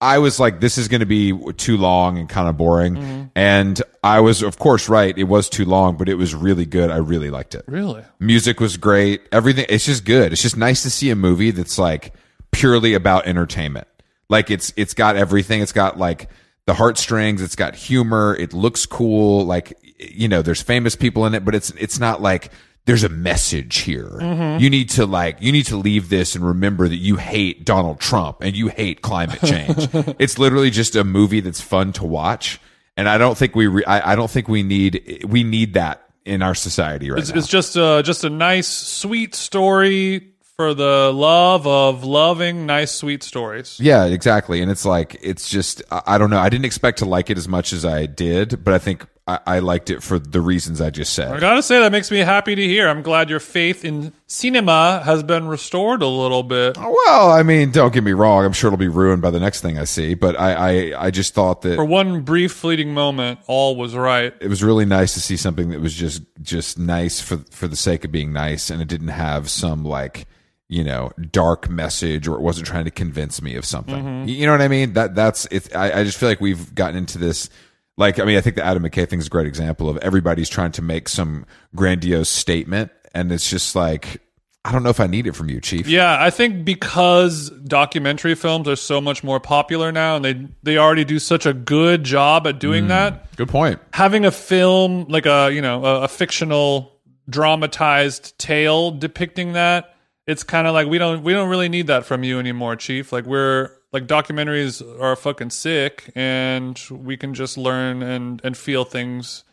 I 0.00 0.18
was 0.18 0.38
like, 0.38 0.60
this 0.60 0.76
is 0.76 0.88
going 0.88 1.00
to 1.00 1.06
be 1.06 1.32
too 1.54 1.78
long 1.78 2.18
and 2.18 2.28
kind 2.28 2.48
of 2.48 2.56
boring, 2.56 2.94
mm-hmm. 2.96 3.24
and 3.34 3.80
I 4.04 4.20
was, 4.20 4.42
of 4.42 4.58
course, 4.58 4.88
right. 4.88 5.16
It 5.16 5.24
was 5.24 5.48
too 5.48 5.64
long, 5.64 5.96
but 5.96 6.08
it 6.08 6.16
was 6.16 6.34
really 6.34 6.66
good. 6.66 6.90
I 6.90 6.98
really 6.98 7.30
liked 7.30 7.54
it. 7.54 7.64
Really? 7.66 8.04
Music 8.20 8.60
was 8.60 8.76
great. 8.76 9.22
Everything. 9.32 9.64
It's 9.68 9.86
just 9.86 10.04
good. 10.04 10.32
It's 10.32 10.42
just 10.42 10.56
nice 10.56 10.82
to 10.82 10.90
see 10.90 11.10
a 11.10 11.16
movie 11.16 11.50
that's 11.50 11.78
like 11.78 12.12
purely 12.50 12.92
about 12.92 13.26
entertainment. 13.26 13.88
Like 14.28 14.50
it's 14.50 14.72
it's 14.76 14.92
got 14.92 15.16
everything. 15.16 15.62
It's 15.62 15.72
got 15.72 15.98
like 15.98 16.28
the 16.66 16.74
heartstrings. 16.74 17.40
It's 17.40 17.56
got 17.56 17.74
humor. 17.74 18.36
It 18.38 18.52
looks 18.52 18.84
cool. 18.84 19.46
Like 19.46 19.78
you 19.98 20.28
know, 20.28 20.42
there's 20.42 20.62
famous 20.62 20.94
people 20.94 21.26
in 21.26 21.34
it, 21.34 21.44
but 21.44 21.54
it's 21.54 21.70
it's 21.70 21.98
not 21.98 22.20
like 22.20 22.50
there's 22.86 23.04
a 23.04 23.08
message 23.08 23.78
here. 23.78 24.08
Mm-hmm. 24.08 24.60
You 24.62 24.70
need 24.70 24.90
to 24.90 25.06
like 25.06 25.38
you 25.40 25.52
need 25.52 25.66
to 25.66 25.76
leave 25.76 26.08
this 26.08 26.34
and 26.34 26.46
remember 26.46 26.88
that 26.88 26.96
you 26.96 27.16
hate 27.16 27.64
Donald 27.64 28.00
Trump 28.00 28.38
and 28.42 28.56
you 28.56 28.68
hate 28.68 29.02
climate 29.02 29.40
change. 29.44 29.88
it's 30.18 30.38
literally 30.38 30.70
just 30.70 30.96
a 30.96 31.04
movie 31.04 31.40
that's 31.40 31.60
fun 31.60 31.92
to 31.94 32.04
watch. 32.04 32.60
And 32.96 33.08
I 33.08 33.18
don't 33.18 33.36
think 33.36 33.54
we 33.54 33.66
re- 33.66 33.84
I, 33.84 34.12
I 34.12 34.16
don't 34.16 34.30
think 34.30 34.48
we 34.48 34.62
need 34.62 35.24
we 35.28 35.42
need 35.44 35.74
that 35.74 36.08
in 36.24 36.42
our 36.42 36.54
society 36.54 37.10
right 37.10 37.20
It's, 37.20 37.30
now. 37.30 37.38
it's 37.38 37.48
just 37.48 37.76
a 37.76 38.02
just 38.04 38.24
a 38.24 38.30
nice, 38.30 38.68
sweet 38.68 39.34
story 39.34 40.32
for 40.56 40.72
the 40.72 41.12
love 41.12 41.66
of 41.66 42.04
loving 42.04 42.66
nice, 42.66 42.92
sweet 42.92 43.22
stories. 43.22 43.78
Yeah, 43.78 44.06
exactly. 44.06 44.62
And 44.62 44.70
it's 44.70 44.84
like 44.86 45.18
it's 45.20 45.48
just 45.48 45.82
I 45.90 46.18
don't 46.18 46.30
know. 46.30 46.38
I 46.38 46.48
didn't 46.48 46.64
expect 46.64 46.98
to 46.98 47.04
like 47.04 47.30
it 47.30 47.36
as 47.36 47.48
much 47.48 47.72
as 47.72 47.84
I 47.84 48.06
did, 48.06 48.64
but 48.64 48.72
I 48.72 48.78
think 48.78 49.06
I, 49.28 49.40
I 49.46 49.58
liked 49.58 49.90
it 49.90 50.02
for 50.04 50.18
the 50.20 50.40
reasons 50.40 50.80
I 50.80 50.90
just 50.90 51.12
said. 51.12 51.32
I 51.32 51.40
gotta 51.40 51.62
say 51.62 51.80
that 51.80 51.90
makes 51.90 52.10
me 52.12 52.18
happy 52.18 52.54
to 52.54 52.62
hear. 52.62 52.88
I'm 52.88 53.02
glad 53.02 53.28
your 53.28 53.40
faith 53.40 53.84
in 53.84 54.12
cinema 54.28 55.02
has 55.04 55.22
been 55.24 55.48
restored 55.48 56.00
a 56.02 56.06
little 56.06 56.44
bit. 56.44 56.76
Oh, 56.78 56.90
well, 57.06 57.32
I 57.32 57.42
mean, 57.42 57.72
don't 57.72 57.92
get 57.92 58.04
me 58.04 58.12
wrong. 58.12 58.44
I'm 58.44 58.52
sure 58.52 58.68
it'll 58.68 58.76
be 58.78 58.86
ruined 58.88 59.22
by 59.22 59.30
the 59.30 59.40
next 59.40 59.62
thing 59.62 59.78
I 59.78 59.84
see, 59.84 60.14
but 60.14 60.38
I 60.38 60.52
I, 60.92 61.06
I 61.06 61.10
just 61.10 61.34
thought 61.34 61.62
that 61.62 61.74
For 61.74 61.84
one 61.84 62.22
brief, 62.22 62.52
fleeting 62.52 62.94
moment, 62.94 63.40
all 63.48 63.74
was 63.76 63.96
right. 63.96 64.32
it 64.40 64.48
was 64.48 64.62
really 64.62 64.84
nice 64.84 65.14
to 65.14 65.20
see 65.20 65.36
something 65.36 65.70
that 65.70 65.80
was 65.80 65.94
just 65.94 66.22
just 66.40 66.78
nice 66.78 67.20
for 67.20 67.38
for 67.50 67.66
the 67.66 67.76
sake 67.76 68.04
of 68.04 68.12
being 68.12 68.32
nice, 68.32 68.70
and 68.70 68.80
it 68.80 68.88
didn't 68.88 69.08
have 69.08 69.50
some 69.50 69.84
like 69.84 70.26
you 70.68 70.82
know 70.82 71.12
dark 71.30 71.68
message 71.68 72.26
or 72.26 72.34
it 72.36 72.40
wasn't 72.40 72.66
trying 72.66 72.84
to 72.84 72.90
convince 72.90 73.40
me 73.42 73.56
of 73.56 73.64
something. 73.64 73.94
Mm-hmm. 74.04 74.28
You 74.28 74.46
know 74.46 74.52
what 74.52 74.62
I 74.62 74.68
mean? 74.68 74.92
That 74.92 75.16
that's 75.16 75.46
it 75.50 75.74
I, 75.74 76.00
I 76.00 76.04
just 76.04 76.18
feel 76.18 76.28
like 76.28 76.40
we've 76.40 76.72
gotten 76.76 76.96
into 76.96 77.18
this. 77.18 77.50
Like, 77.98 78.18
I 78.18 78.24
mean, 78.24 78.36
I 78.36 78.40
think 78.40 78.56
the 78.56 78.64
Adam 78.64 78.82
McKay 78.82 79.08
thing 79.08 79.18
is 79.18 79.26
a 79.26 79.30
great 79.30 79.46
example 79.46 79.88
of 79.88 79.96
everybody's 79.98 80.48
trying 80.48 80.72
to 80.72 80.82
make 80.82 81.08
some 81.08 81.46
grandiose 81.74 82.28
statement, 82.28 82.90
and 83.14 83.32
it's 83.32 83.48
just 83.48 83.74
like, 83.74 84.20
I 84.66 84.72
don't 84.72 84.82
know 84.82 84.90
if 84.90 84.98
I 84.98 85.06
need 85.06 85.26
it 85.26 85.32
from 85.32 85.48
you, 85.48 85.60
Chief. 85.60 85.86
Yeah, 85.86 86.16
I 86.20 86.30
think 86.30 86.64
because 86.64 87.50
documentary 87.50 88.34
films 88.34 88.68
are 88.68 88.76
so 88.76 89.00
much 89.00 89.22
more 89.22 89.38
popular 89.38 89.92
now, 89.92 90.16
and 90.16 90.24
they 90.24 90.48
they 90.64 90.76
already 90.76 91.04
do 91.04 91.20
such 91.20 91.46
a 91.46 91.54
good 91.54 92.02
job 92.02 92.48
at 92.48 92.58
doing 92.58 92.86
mm, 92.86 92.88
that. 92.88 93.34
Good 93.36 93.48
point. 93.48 93.78
Having 93.92 94.26
a 94.26 94.32
film 94.32 95.06
like 95.08 95.24
a 95.24 95.50
you 95.52 95.62
know 95.62 95.84
a, 95.84 96.02
a 96.02 96.08
fictional 96.08 97.00
dramatized 97.30 98.36
tale 98.38 98.90
depicting 98.90 99.52
that, 99.52 99.94
it's 100.26 100.42
kind 100.42 100.66
of 100.66 100.74
like 100.74 100.88
we 100.88 100.98
don't 100.98 101.22
we 101.22 101.32
don't 101.32 101.48
really 101.48 101.68
need 101.68 101.86
that 101.86 102.04
from 102.04 102.24
you 102.24 102.40
anymore, 102.40 102.74
Chief. 102.74 103.12
Like 103.12 103.24
we're 103.24 103.70
like 103.92 104.06
documentaries 104.06 104.82
are 105.00 105.16
fucking 105.16 105.50
sick, 105.50 106.10
and 106.14 106.80
we 106.90 107.16
can 107.16 107.34
just 107.34 107.56
learn 107.56 108.02
and 108.02 108.40
and 108.44 108.56
feel 108.56 108.84
things 108.84 109.44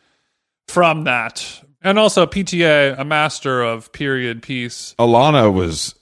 from 0.68 1.04
that. 1.04 1.62
And 1.82 2.00
also 2.00 2.26
PTA, 2.26 2.98
a 2.98 3.04
master 3.04 3.62
of 3.62 3.92
period 3.92 4.42
piece. 4.42 4.96
Alana 4.98 5.54
was 5.54 5.96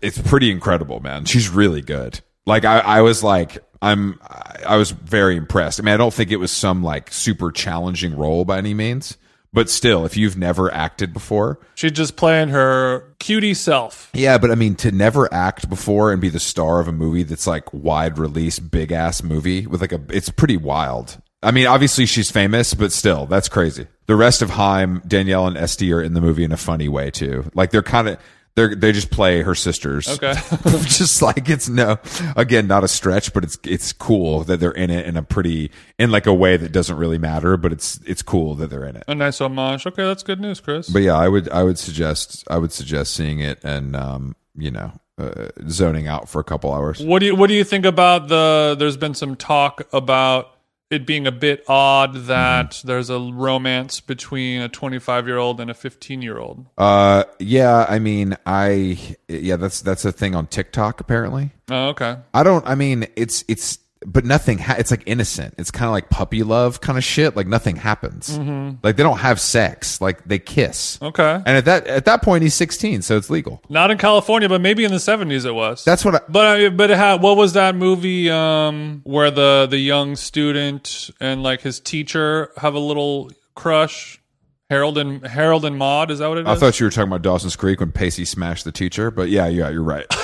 it's 0.00 0.18
pretty 0.18 0.50
incredible, 0.50 1.00
man. 1.00 1.24
She's 1.24 1.48
really 1.48 1.82
good. 1.82 2.20
Like 2.46 2.64
I, 2.64 2.78
I 2.78 3.00
was 3.02 3.24
like 3.24 3.58
I'm 3.82 4.18
I 4.64 4.76
was 4.76 4.90
very 4.90 5.36
impressed. 5.36 5.80
I 5.80 5.82
mean, 5.82 5.94
I 5.94 5.96
don't 5.96 6.14
think 6.14 6.30
it 6.30 6.36
was 6.36 6.52
some 6.52 6.82
like 6.82 7.12
super 7.12 7.50
challenging 7.50 8.16
role 8.16 8.44
by 8.44 8.58
any 8.58 8.74
means, 8.74 9.16
but 9.52 9.70
still, 9.70 10.04
if 10.04 10.16
you've 10.16 10.36
never 10.36 10.72
acted 10.72 11.12
before, 11.12 11.58
She's 11.74 11.92
just 11.92 12.16
playing 12.16 12.48
her 12.48 13.14
cutie 13.18 13.54
self. 13.54 14.10
yeah, 14.12 14.38
but 14.38 14.50
I 14.50 14.54
mean 14.54 14.74
to 14.76 14.90
never 14.92 15.32
act 15.32 15.68
before 15.68 16.12
and 16.12 16.20
be 16.20 16.28
the 16.28 16.40
star 16.40 16.80
of 16.80 16.88
a 16.88 16.92
movie 16.92 17.22
that's 17.22 17.46
like 17.46 17.72
wide 17.72 18.18
release, 18.18 18.58
big 18.58 18.92
ass 18.92 19.22
movie 19.22 19.66
with 19.66 19.80
like 19.80 19.92
a 19.92 20.00
it's 20.10 20.28
pretty 20.30 20.56
wild. 20.56 21.20
I 21.42 21.50
mean, 21.52 21.66
obviously 21.66 22.06
she's 22.06 22.30
famous, 22.30 22.74
but 22.74 22.92
still, 22.92 23.26
that's 23.26 23.48
crazy. 23.48 23.86
The 24.06 24.16
rest 24.16 24.42
of 24.42 24.50
Haim, 24.50 25.02
Danielle 25.06 25.46
and 25.46 25.56
Este 25.56 25.82
are 25.84 26.02
in 26.02 26.14
the 26.14 26.20
movie 26.20 26.44
in 26.44 26.50
a 26.52 26.56
funny 26.56 26.88
way 26.88 27.10
too. 27.10 27.50
Like 27.54 27.70
they're 27.70 27.82
kind 27.82 28.08
of 28.08 28.18
they 28.56 28.74
they 28.74 28.90
just 28.92 29.10
play 29.10 29.42
her 29.42 29.54
sisters. 29.54 30.08
Okay. 30.08 30.32
just 30.86 31.22
like 31.22 31.48
it's 31.48 31.68
no 31.68 31.98
again 32.36 32.66
not 32.66 32.82
a 32.82 32.88
stretch 32.88 33.32
but 33.32 33.44
it's 33.44 33.58
it's 33.64 33.92
cool 33.92 34.42
that 34.44 34.58
they're 34.58 34.72
in 34.72 34.90
it 34.90 35.06
in 35.06 35.16
a 35.16 35.22
pretty 35.22 35.70
in 35.98 36.10
like 36.10 36.26
a 36.26 36.34
way 36.34 36.56
that 36.56 36.72
doesn't 36.72 36.96
really 36.96 37.18
matter 37.18 37.56
but 37.56 37.72
it's 37.72 38.00
it's 38.06 38.22
cool 38.22 38.54
that 38.56 38.68
they're 38.70 38.84
in 38.84 38.96
it 38.96 39.04
A 39.06 39.14
nice 39.14 39.40
homage. 39.40 39.86
Okay, 39.86 40.02
that's 40.02 40.22
good 40.22 40.40
news, 40.40 40.58
Chris. 40.60 40.88
but 40.88 41.02
yeah 41.02 41.14
i 41.16 41.28
would 41.28 41.48
i 41.50 41.62
would 41.62 41.78
suggest 41.78 42.42
i 42.50 42.58
would 42.58 42.72
suggest 42.72 43.14
seeing 43.14 43.38
it 43.40 43.62
and 43.62 43.94
um 43.94 44.34
you 44.56 44.70
know 44.70 44.90
uh, 45.18 45.48
zoning 45.68 46.08
out 46.08 46.28
for 46.28 46.40
a 46.40 46.44
couple 46.44 46.72
hours 46.72 47.00
what 47.02 47.20
do 47.20 47.26
you 47.26 47.34
what 47.36 47.46
do 47.48 47.54
you 47.54 47.64
think 47.64 47.84
about 47.86 48.28
the 48.28 48.74
there's 48.78 48.96
been 48.98 49.14
some 49.14 49.34
talk 49.36 49.82
about 49.92 50.55
it 50.90 51.04
being 51.06 51.26
a 51.26 51.32
bit 51.32 51.64
odd 51.68 52.14
that 52.26 52.70
Mm-hmm. 52.70 52.86
there's 52.88 53.10
a 53.10 53.18
romance 53.18 54.00
between 54.00 54.60
a 54.62 54.68
25 54.68 55.26
year 55.26 55.36
old 55.38 55.60
and 55.60 55.70
a 55.70 55.74
15 55.74 56.22
year 56.22 56.38
old. 56.38 56.66
uh 56.78 57.24
yeah 57.38 57.86
i 57.88 57.98
mean 57.98 58.36
i 58.46 58.98
yeah 59.28 59.56
that's 59.56 59.80
that's 59.80 60.04
a 60.04 60.12
thing 60.12 60.34
on 60.34 60.46
tiktok 60.46 61.00
apparently 61.00 61.50
Oh, 61.68 61.88
okay. 61.88 62.18
I 62.32 62.44
don't. 62.44 62.64
I 62.64 62.76
mean, 62.76 63.08
it's 63.16 63.42
it's 63.48 63.80
but 64.04 64.24
nothing. 64.24 64.58
Ha- 64.58 64.76
it's 64.78 64.90
like 64.90 65.02
innocent. 65.06 65.54
It's 65.58 65.70
kind 65.70 65.86
of 65.86 65.92
like 65.92 66.10
puppy 66.10 66.42
love 66.42 66.80
kind 66.80 66.98
of 66.98 67.04
shit. 67.04 67.34
Like 67.36 67.46
nothing 67.46 67.76
happens. 67.76 68.38
Like 68.82 68.96
they 68.96 69.02
don't 69.02 69.18
have 69.18 69.40
sex. 69.40 70.00
Like 70.00 70.24
they 70.24 70.38
kiss. 70.38 70.98
Okay. 71.00 71.34
And 71.34 71.48
at 71.48 71.64
that 71.64 71.86
at 71.86 72.04
that 72.04 72.22
point, 72.22 72.42
he's 72.42 72.54
16, 72.54 73.02
so 73.02 73.16
it's 73.16 73.30
legal. 73.30 73.62
Not 73.68 73.90
in 73.90 73.98
California, 73.98 74.48
but 74.48 74.60
maybe 74.60 74.84
in 74.84 74.90
the 74.90 74.98
70s 74.98 75.46
it 75.46 75.52
was. 75.52 75.84
That's 75.84 76.04
what. 76.04 76.16
I, 76.16 76.20
But 76.28 76.46
I, 76.46 76.68
but 76.68 76.90
it 76.90 76.96
had, 76.96 77.22
what 77.22 77.36
was 77.36 77.54
that 77.54 77.74
movie 77.74 78.30
um, 78.30 79.00
where 79.04 79.30
the 79.30 79.66
the 79.68 79.78
young 79.78 80.16
student 80.16 81.10
and 81.20 81.42
like 81.42 81.62
his 81.62 81.80
teacher 81.80 82.50
have 82.58 82.74
a 82.74 82.78
little 82.80 83.30
crush? 83.54 84.20
Harold 84.68 84.98
and 84.98 85.24
Harold 85.24 85.64
and 85.64 85.78
Maude 85.78 86.10
is 86.10 86.18
that 86.18 86.26
what 86.26 86.38
it 86.38 86.40
is? 86.40 86.46
I 86.48 86.56
thought 86.56 86.80
you 86.80 86.86
were 86.86 86.90
talking 86.90 87.08
about 87.08 87.22
Dawson's 87.22 87.54
Creek 87.54 87.78
when 87.78 87.92
Pacey 87.92 88.24
smashed 88.24 88.64
the 88.64 88.72
teacher, 88.72 89.12
but 89.12 89.28
yeah, 89.28 89.46
yeah, 89.46 89.68
you're 89.68 89.80
right. 89.80 90.06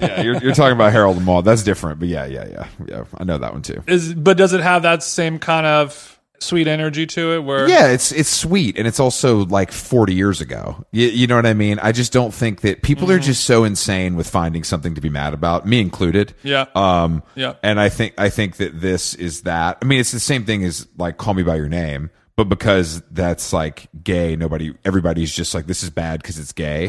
yeah, 0.00 0.22
you're, 0.22 0.36
you're 0.38 0.54
talking 0.54 0.76
about 0.76 0.92
Harold 0.92 1.16
and 1.16 1.26
Maude. 1.26 1.44
That's 1.44 1.62
different, 1.62 1.98
but 1.98 2.08
yeah, 2.08 2.26
yeah, 2.26 2.46
yeah, 2.48 2.68
yeah. 2.86 3.04
I 3.16 3.24
know 3.24 3.38
that 3.38 3.52
one 3.52 3.62
too. 3.62 3.82
is 3.86 4.14
but 4.14 4.36
does 4.36 4.52
it 4.52 4.60
have 4.60 4.82
that 4.82 5.02
same 5.02 5.38
kind 5.38 5.66
of 5.66 6.12
sweet 6.38 6.66
energy 6.68 7.06
to 7.06 7.34
it? 7.34 7.38
Where 7.40 7.68
Yeah, 7.68 7.88
it's 7.88 8.12
it's 8.12 8.28
sweet, 8.28 8.78
and 8.78 8.86
it's 8.86 9.00
also 9.00 9.44
like 9.46 9.72
40 9.72 10.14
years 10.14 10.40
ago. 10.40 10.84
You, 10.92 11.08
you 11.08 11.26
know 11.26 11.36
what 11.36 11.46
I 11.46 11.54
mean? 11.54 11.78
I 11.80 11.92
just 11.92 12.12
don't 12.12 12.32
think 12.32 12.60
that 12.62 12.82
people 12.82 13.10
are 13.10 13.18
just 13.18 13.44
so 13.44 13.64
insane 13.64 14.16
with 14.16 14.28
finding 14.28 14.64
something 14.64 14.94
to 14.94 15.00
be 15.00 15.08
mad 15.08 15.34
about, 15.34 15.66
me 15.66 15.80
included. 15.80 16.34
Yeah. 16.42 16.66
Um. 16.74 17.22
Yeah. 17.34 17.54
And 17.62 17.80
I 17.80 17.88
think 17.88 18.14
I 18.18 18.28
think 18.28 18.56
that 18.56 18.80
this 18.80 19.14
is 19.14 19.42
that. 19.42 19.78
I 19.82 19.84
mean, 19.84 20.00
it's 20.00 20.12
the 20.12 20.20
same 20.20 20.44
thing 20.44 20.64
as 20.64 20.86
like 20.96 21.16
"Call 21.16 21.34
Me 21.34 21.42
by 21.42 21.56
Your 21.56 21.68
Name," 21.68 22.10
but 22.36 22.50
because 22.50 23.02
that's 23.10 23.52
like 23.52 23.88
gay, 24.04 24.36
nobody, 24.36 24.74
everybody's 24.84 25.34
just 25.34 25.54
like, 25.54 25.66
"This 25.66 25.82
is 25.82 25.90
bad" 25.90 26.20
because 26.20 26.38
it's 26.38 26.52
gay. 26.52 26.88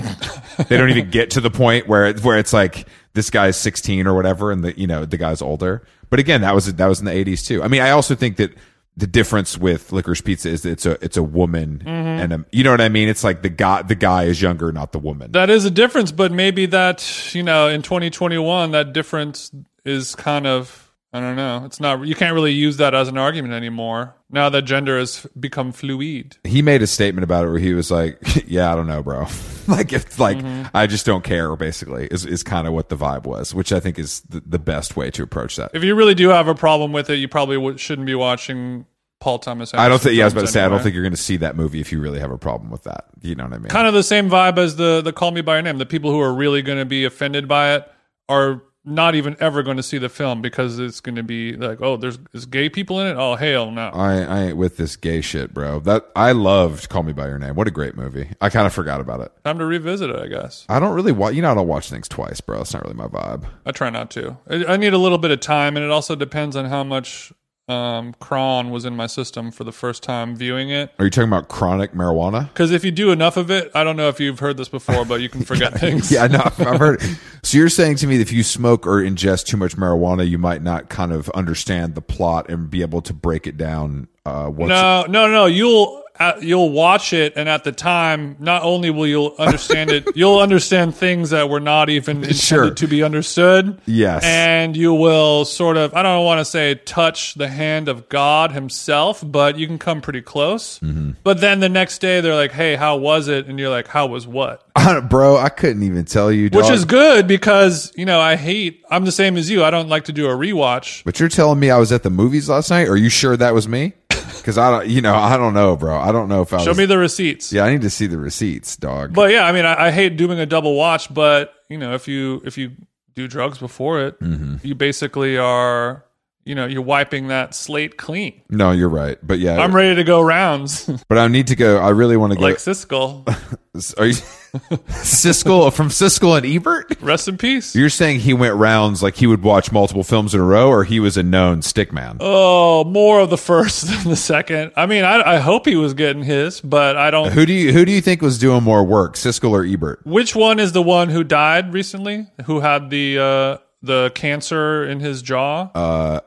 they 0.68 0.78
don't 0.78 0.90
even 0.90 1.10
get 1.10 1.32
to 1.32 1.42
the 1.42 1.50
point 1.50 1.88
where 1.88 2.08
it, 2.08 2.24
where 2.24 2.38
it's 2.38 2.52
like 2.52 2.88
this 3.14 3.30
guy's 3.30 3.56
16 3.58 4.08
or 4.08 4.14
whatever, 4.14 4.52
and 4.52 4.64
the 4.64 4.78
you 4.78 4.88
know 4.88 5.06
the 5.06 5.18
guy's 5.18 5.42
older. 5.42 5.84
But 6.10 6.20
again, 6.20 6.42
that 6.42 6.54
was 6.54 6.72
that 6.74 6.88
was 6.88 7.00
in 7.00 7.06
the 7.06 7.12
80s 7.12 7.46
too. 7.46 7.64
I 7.64 7.70
mean, 7.70 7.82
I 7.82 7.92
also 7.92 8.14
think 8.14 8.38
that 8.38 8.54
the 8.98 9.08
difference 9.08 9.58
with 9.58 9.92
licorice 9.92 10.22
pizza 10.22 10.50
is 10.50 10.64
that 10.64 10.72
it's 10.72 10.86
a 10.86 11.04
it's 11.04 11.18
a 11.18 11.24
woman 11.24 11.80
mm-hmm. 11.80 11.88
and 11.90 12.34
a, 12.34 12.46
you 12.52 12.64
know 12.64 12.72
what 12.72 12.82
I 12.82 12.90
mean. 12.90 13.08
It's 13.08 13.24
like 13.24 13.42
the 13.42 13.50
guy 13.50 13.84
the 13.84 13.96
guy 13.96 14.26
is 14.26 14.42
younger, 14.42 14.72
not 14.74 14.92
the 14.92 15.00
woman. 15.00 15.32
that 15.32 15.50
is 15.50 15.64
a 15.64 15.72
difference, 15.72 16.12
but 16.12 16.32
maybe 16.32 16.66
that 16.66 17.34
you 17.34 17.44
know 17.44 17.70
in 17.70 17.84
2021 17.84 18.72
that 18.72 18.92
difference 18.92 19.52
is 19.86 20.14
kind 20.16 20.46
of 20.46 20.87
I 21.14 21.20
don't 21.20 21.36
know. 21.36 21.64
It's 21.66 21.80
not 21.80 22.06
you 22.06 22.16
can't 22.16 22.34
really 22.34 22.54
use 22.54 22.78
that 22.78 22.94
as 22.94 23.08
an 23.08 23.18
argument 23.18 23.54
anymore 23.54 24.18
now 24.30 24.50
that 24.50 24.64
gender 24.64 25.00
has 25.00 25.26
become 25.40 25.72
fluid. 25.72 26.38
he 26.44 26.62
made 26.62 26.82
a 26.82 26.88
statement 26.88 27.24
about 27.24 27.46
it 27.46 27.50
where 27.50 27.60
he 27.60 27.74
was 27.74 27.90
like, 27.90 28.20
"Yeah, 28.48 28.72
I 28.72 28.76
don't 28.76 28.88
know, 28.88 29.02
bro. 29.02 29.28
like 29.68 29.94
it's 29.94 30.20
like 30.20 30.38
mm-hmm. 30.38 30.68
I 30.74 30.88
just 30.88 31.06
don't 31.06 31.24
care." 31.24 31.56
Basically, 31.56 32.08
is 32.08 32.26
is 32.26 32.44
kind 32.44 32.68
of 32.68 32.74
what 32.74 32.90
the 32.90 32.98
vibe 32.98 33.24
was, 33.24 33.54
which 33.54 33.72
I 33.72 33.80
think 33.80 33.98
is 33.98 34.22
the, 34.22 34.42
the 34.46 34.60
best 34.60 34.98
way 34.98 35.10
to 35.12 35.24
approach 35.24 35.56
that. 35.56 35.72
If 35.74 35.84
you 35.84 35.96
really 35.96 36.16
do 36.16 36.30
have 36.30 36.48
a 36.48 36.56
problem 36.56 36.92
with 36.92 37.10
it, 37.10 37.16
you 37.16 37.28
probably 37.28 37.56
w- 37.56 37.78
shouldn't 37.78 38.06
be 38.06 38.16
watching 38.16 38.86
Paul 39.20 39.40
Thomas. 39.40 39.74
I 39.74 39.88
don't 39.88 40.02
think. 40.02 40.16
Yeah, 40.16 40.24
I 40.24 40.28
was 40.28 40.34
about 40.34 40.42
to 40.42 40.48
say. 40.48 40.64
I 40.64 40.70
don't 40.70 40.82
think 40.82 40.94
you're 40.94 41.04
going 41.04 41.12
to 41.12 41.18
see 41.18 41.38
that 41.38 41.56
movie 41.56 41.80
if 41.80 41.92
you 41.92 42.02
really 42.02 42.20
have 42.20 42.32
a 42.32 42.38
problem 42.38 42.70
with 42.70 42.84
that. 42.84 43.06
You 43.22 43.36
know 43.36 43.46
what 43.46 43.54
I 43.54 43.60
mean? 43.60 43.70
kind 43.70 43.88
of 43.88 43.94
the 43.94 44.04
same 44.04 44.30
vibe 44.30 44.58
as 44.58 44.76
the 44.76 45.02
the 45.02 45.14
Call 45.14 45.32
Me 45.32 45.42
by 45.42 45.56
Your 45.56 45.62
Name. 45.62 45.78
The 45.78 45.86
people 45.86 46.12
who 46.12 46.20
are 46.20 46.34
really 46.34 46.62
going 46.62 46.80
to 46.80 46.86
be 46.86 47.06
offended 47.06 47.48
by 47.48 47.76
it 47.76 47.90
are 48.28 48.62
not 48.88 49.16
even 49.16 49.36
ever 49.40 49.62
going 49.64 49.78
to 49.78 49.84
see 49.84 49.98
the 49.98 50.10
film 50.10 50.42
because 50.42 50.80
it's 50.80 51.02
going 51.02 51.16
to 51.16 51.24
be 51.24 51.54
like, 51.54 51.82
oh, 51.82 51.98
there's, 51.98 52.18
there's 52.32 52.46
gay 52.46 52.70
people 52.70 53.00
in 53.02 53.08
it. 53.08 53.16
Oh, 53.18 53.36
hell 53.36 53.70
no. 53.70 53.90
I, 53.90 54.22
I 54.22 54.40
ain't 54.46 54.58
with 54.58 54.78
this 54.78 54.96
gay 54.96 55.22
shit, 55.22 55.54
bro. 55.54 55.80
That 55.82 56.10
I 56.16 56.32
loved 56.32 56.90
Call 56.90 57.04
Me 57.04 57.12
by 57.12 57.28
Your 57.28 57.38
Name. 57.38 57.56
What 57.56 57.68
a 57.68 57.72
great 57.72 57.98
movie. 57.98 58.30
I 58.40 58.50
kind 58.50 58.66
of 58.66 58.74
forgot 58.74 59.02
about 59.02 59.22
it. 59.22 59.32
Time 59.44 59.60
to 59.60 59.66
revisit 59.66 60.10
it, 60.10 60.16
I 60.16 60.28
guess. 60.28 60.66
I 60.70 60.80
don't 60.80 60.96
really 60.96 61.12
watch. 61.12 61.36
You 61.36 61.42
know, 61.42 61.52
I 61.52 61.56
don't 61.56 61.68
watch 61.68 61.90
things 61.90 62.08
twice, 62.08 62.40
bro. 62.42 62.62
It's 62.62 62.74
not 62.74 62.84
really 62.84 62.96
my 62.96 63.08
vibe. 63.08 63.46
I 63.66 63.72
try 63.72 63.90
not 63.90 64.10
to. 64.12 64.38
I, 64.50 64.66
I 64.66 64.78
need 64.78 64.94
a 64.94 64.98
little 64.98 65.18
bit 65.18 65.32
of 65.32 65.42
time, 65.42 65.76
and 65.76 65.86
it 65.86 65.92
also 65.92 66.16
depends 66.16 66.56
on 66.56 66.66
how 66.66 66.84
much 66.84 67.34
um, 67.68 68.16
Kron 68.20 68.70
was 68.70 68.86
in 68.86 68.96
my 68.96 69.08
system 69.08 69.52
for 69.52 69.64
the 69.64 69.72
first 69.72 70.02
time 70.02 70.36
viewing 70.36 70.70
it. 70.70 70.94
Are 71.00 71.06
you 71.06 71.12
talking 71.12 71.28
about 71.28 71.50
chronic 71.50 71.92
marijuana? 71.92 72.48
Because 72.48 72.72
if 72.72 72.86
you 72.86 72.92
do 72.92 73.12
enough 73.12 73.36
of 73.36 73.52
it, 73.52 73.70
I 73.76 73.84
don't 73.84 73.98
know 73.98 74.08
if 74.08 74.20
you've 74.20 74.40
heard 74.40 74.56
this 74.56 74.70
before, 74.70 75.04
but 75.04 75.20
you 75.20 75.28
can 75.28 75.44
forget 75.44 75.74
things. 75.80 76.12
Yeah, 76.12 76.28
no, 76.28 76.42
I've 76.44 76.80
heard. 76.80 77.02
It. 77.02 77.20
So 77.44 77.58
you're 77.58 77.70
saying 77.70 77.98
to 77.98 78.08
me 78.08 78.18
that 78.18 78.24
if 78.24 78.32
you 78.32 78.44
smoke 78.44 78.88
or 78.88 79.02
ingest 79.02 79.46
too 79.46 79.58
much 79.58 79.76
marijuana, 79.76 80.28
you 80.28 80.38
might 80.38 80.62
not 80.62 80.90
kind 80.90 81.12
of 81.12 81.30
understand 81.32 81.96
the 81.96 82.02
plot 82.02 82.50
and 82.50 82.70
be 82.70 82.82
able 82.82 83.02
to 83.02 83.14
break 83.14 83.48
it 83.48 83.58
down. 83.58 84.08
Uh, 84.26 84.48
what's 84.48 84.70
No, 84.70 85.06
no, 85.08 85.30
no. 85.30 85.46
You'll 85.46 86.04
uh, 86.20 86.34
you'll 86.42 86.70
watch 86.72 87.14
it, 87.14 87.34
and 87.36 87.48
at 87.48 87.64
the 87.64 87.72
time, 87.72 88.36
not 88.40 88.64
only 88.64 88.90
will 88.90 89.08
you 89.08 89.36
understand 89.38 89.90
it, 89.92 90.08
you'll 90.16 90.40
understand 90.40 90.96
things 90.96 91.30
that 91.32 91.50
were 91.50 91.60
not 91.60 91.90
even 91.90 92.18
intended 92.18 92.38
Sure. 92.38 92.72
to 92.72 92.88
be 92.88 93.04
understood. 93.04 93.80
Yes. 93.86 94.24
and 94.24 94.76
you 94.76 94.94
will 94.94 95.46
sort 95.46 95.78
of 95.78 95.94
I 95.94 96.04
don't 96.04 96.26
want 96.26 96.40
to 96.40 96.46
say 96.46 96.76
touch 96.76 97.34
the 97.36 97.48
hand 97.48 97.88
of 97.88 98.10
God 98.10 98.52
Himself, 98.52 99.24
but 99.26 99.58
you 99.58 99.68
can 99.68 99.78
come 99.80 100.02
pretty 100.02 100.22
close. 100.22 100.80
Mm-hmm. 100.80 101.12
But 101.24 101.42
then 101.42 101.60
the 101.60 101.70
next 101.70 102.00
day, 102.00 102.22
they're 102.22 102.36
like, 102.36 102.52
"Hey, 102.52 102.76
how 102.76 102.98
was 102.98 103.28
it?" 103.28 103.48
And 103.48 103.60
you're 103.60 103.70
like, 103.70 103.88
"How 103.88 104.08
was 104.08 104.26
what?" 104.28 104.64
I 104.76 105.00
bro? 105.10 105.38
I 105.38 105.50
couldn't 105.50 105.84
even 105.84 106.06
tell 106.06 106.32
you. 106.32 106.50
Which 106.52 106.70
is 106.70 106.86
good 106.86 107.28
because 107.28 107.92
you 107.96 108.06
know 108.06 108.20
I 108.20 108.36
hate. 108.36 108.84
I'm 108.90 109.06
the 109.06 109.12
same 109.12 109.38
as 109.38 109.50
you. 109.50 109.64
I 109.64 109.70
don't 109.72 109.90
like 109.90 110.06
to 110.06 110.14
do 110.14 110.28
a 110.28 110.34
rewatch. 110.36 111.04
But 111.04 111.20
you're 111.20 111.30
telling 111.30 111.60
me 111.60 111.70
I 111.72 111.78
was 111.78 111.92
at 111.92 112.04
the 112.04 112.10
movies 112.10 112.50
last 112.50 112.70
night? 112.70 112.88
Are 112.88 112.98
you 112.98 113.10
sure 113.10 113.36
that 113.38 113.54
was 113.54 113.68
me? 113.68 113.94
Because 114.38 114.58
I 114.58 114.72
don't, 114.72 114.88
you 114.88 115.02
know, 115.02 115.16
I 115.16 115.38
don't 115.38 115.54
know, 115.54 115.76
bro. 115.76 115.98
I 115.98 116.12
don't 116.12 116.28
know 116.30 116.42
if 116.42 116.54
I 116.54 116.58
Show 116.64 116.72
was. 116.72 116.78
me 116.78 116.86
the 116.86 116.98
receipts. 116.98 117.52
yeah, 117.54 117.64
I 117.66 117.72
need 117.72 117.82
to 117.82 117.90
see 117.90 118.08
the 118.08 118.18
receipts, 118.18 118.76
dog. 118.76 119.14
But 119.14 119.32
yeah, 119.32 119.44
I 119.46 119.52
mean, 119.52 119.66
I, 119.66 119.88
I 119.88 119.92
hate 119.92 120.18
doing 120.18 120.40
a 120.40 120.46
double 120.46 120.76
watch, 120.76 121.14
but 121.14 121.54
you 121.70 121.78
know, 121.78 121.94
if 121.94 122.08
you 122.08 122.42
if 122.46 122.58
you 122.58 122.72
do 123.16 123.28
drugs 123.28 123.58
before 123.58 124.02
it, 124.02 124.20
Mm-hmm. 124.20 124.56
you 124.68 124.76
basically 124.76 125.38
are, 125.38 126.04
you 126.48 126.56
know, 126.56 126.66
you're 126.66 126.82
wiping 126.82 127.28
that 127.28 127.54
slate 127.54 127.98
clean. 127.98 128.42
no, 128.50 128.72
you're 128.72 128.90
right. 128.90 129.18
But 129.22 129.40
yeah, 129.40 129.58
I'm 129.58 129.76
ready 129.76 129.96
to 129.96 130.04
go 130.04 130.22
rounds 130.22 130.90
but 131.10 131.18
I 131.18 131.28
need 131.28 131.48
to 131.48 131.56
go. 131.56 131.78
I 131.78 131.90
really 131.90 132.18
want 132.18 132.34
to 132.34 132.40
go. 132.40 132.46
like 132.46 132.58
Siskel. 132.58 133.28
are 134.00 134.06
you 134.06 134.14
Siskel 134.14 135.72
from 135.74 135.90
Siskel 135.90 136.38
and 136.38 136.46
Ebert? 136.46 136.96
Rest 137.02 137.28
in 137.28 137.38
peace. 137.38 137.76
You're 137.76 137.90
saying 137.90 138.22
he 138.22 138.34
went 138.34 138.56
rounds 138.56 139.04
like 139.04 139.16
he 139.16 139.28
would 139.28 139.44
watch 139.44 139.72
multiple 139.72 140.04
films 140.04 140.34
in 140.34 140.40
a 140.40 140.44
row, 140.44 140.70
or 140.70 140.84
he 140.84 141.00
was 141.00 141.18
a 141.18 141.24
known 141.24 141.62
stick 141.62 141.92
man? 141.92 142.18
Oh, 142.20 142.84
more 142.86 143.20
of 143.20 143.30
the 143.30 143.38
first 143.38 143.88
than 143.88 144.10
the 144.10 144.16
second. 144.16 144.72
I 144.76 144.86
mean, 144.86 145.04
I, 145.04 145.36
I 145.36 145.38
hope 145.40 145.66
he 145.66 145.76
was 145.76 145.94
getting 145.94 146.24
his, 146.24 146.62
but 146.62 146.96
I 146.96 147.12
don't. 147.12 147.32
Who 147.32 147.46
do 147.46 147.54
you 147.54 147.74
who 147.74 147.86
do 147.86 147.92
you 147.92 148.02
think 148.02 148.22
was 148.22 148.40
doing 148.40 148.64
more 148.64 148.84
work, 148.84 149.16
Siskel 149.16 149.52
or 149.52 149.66
Ebert? 149.66 150.06
Which 150.06 150.36
one 150.36 150.60
is 150.60 150.72
the 150.72 150.82
one 150.82 151.10
who 151.10 151.24
died 151.24 151.74
recently? 151.74 152.28
Who 152.46 152.62
had 152.62 152.90
the 152.90 153.20
uh, 153.20 153.58
the 153.82 154.12
cancer 154.16 154.86
in 154.88 155.00
his 155.00 155.22
jaw? 155.22 155.70
Uh, 155.76 156.22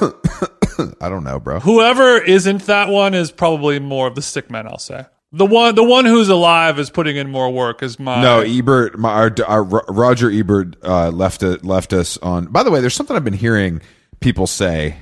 I 1.00 1.08
don't 1.08 1.24
know, 1.24 1.38
bro. 1.38 1.60
Whoever 1.60 2.18
isn't 2.18 2.66
that 2.66 2.88
one 2.88 3.14
is 3.14 3.30
probably 3.30 3.78
more 3.78 4.06
of 4.06 4.14
the 4.14 4.22
stick 4.22 4.50
man. 4.50 4.66
I'll 4.66 4.78
say 4.78 5.06
the 5.32 5.46
one 5.46 5.74
the 5.74 5.82
one 5.82 6.04
who's 6.04 6.28
alive 6.28 6.78
is 6.78 6.90
putting 6.90 7.16
in 7.16 7.30
more 7.30 7.50
work. 7.50 7.82
Is 7.82 7.98
my 7.98 8.20
No, 8.22 8.40
Ebert, 8.40 8.98
my, 8.98 9.10
our, 9.10 9.34
our 9.46 9.62
Roger 9.64 10.30
Ebert 10.30 10.76
uh, 10.82 11.10
left 11.10 11.42
it, 11.42 11.64
left 11.64 11.92
us 11.92 12.18
on. 12.18 12.46
By 12.46 12.62
the 12.62 12.70
way, 12.70 12.80
there's 12.80 12.94
something 12.94 13.16
I've 13.16 13.24
been 13.24 13.32
hearing 13.32 13.80
people 14.20 14.46
say, 14.46 14.96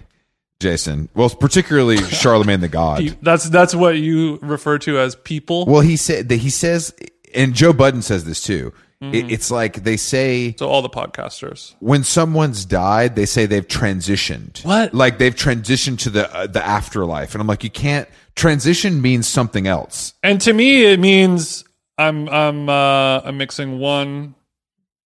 Jason. 0.60 1.08
Well, 1.14 1.30
particularly 1.30 1.96
Charlemagne 2.08 2.60
the 2.60 2.68
God. 2.68 3.16
That's 3.20 3.48
that's 3.48 3.74
what 3.74 3.98
you 3.98 4.38
refer 4.40 4.78
to 4.78 4.98
as 5.00 5.16
people. 5.16 5.66
Well, 5.66 5.80
he 5.80 5.96
said 5.96 6.28
that 6.28 6.36
he 6.36 6.50
says, 6.50 6.94
and 7.34 7.52
Joe 7.52 7.72
Budden 7.72 8.02
says 8.02 8.24
this 8.24 8.42
too. 8.42 8.72
It, 9.02 9.32
it's 9.32 9.50
like 9.50 9.82
they 9.82 9.96
say 9.96 10.54
so 10.58 10.68
all 10.68 10.82
the 10.82 10.90
podcasters. 10.90 11.74
when 11.80 12.04
someone's 12.04 12.66
died, 12.66 13.16
they 13.16 13.24
say 13.24 13.46
they've 13.46 13.66
transitioned. 13.66 14.62
What? 14.62 14.92
Like 14.92 15.16
they've 15.16 15.34
transitioned 15.34 16.00
to 16.00 16.10
the 16.10 16.34
uh, 16.34 16.46
the 16.46 16.62
afterlife, 16.62 17.34
and 17.34 17.40
I'm 17.40 17.46
like, 17.46 17.64
you 17.64 17.70
can't. 17.70 18.06
Transition 18.36 19.00
means 19.00 19.26
something 19.26 19.66
else. 19.66 20.12
And 20.22 20.38
to 20.42 20.52
me, 20.52 20.84
it 20.84 21.00
means 21.00 21.64
I'm 21.96 22.28
I'm 22.28 22.68
uh, 22.68 23.20
I'm 23.24 23.38
mixing 23.38 23.78
one 23.78 24.34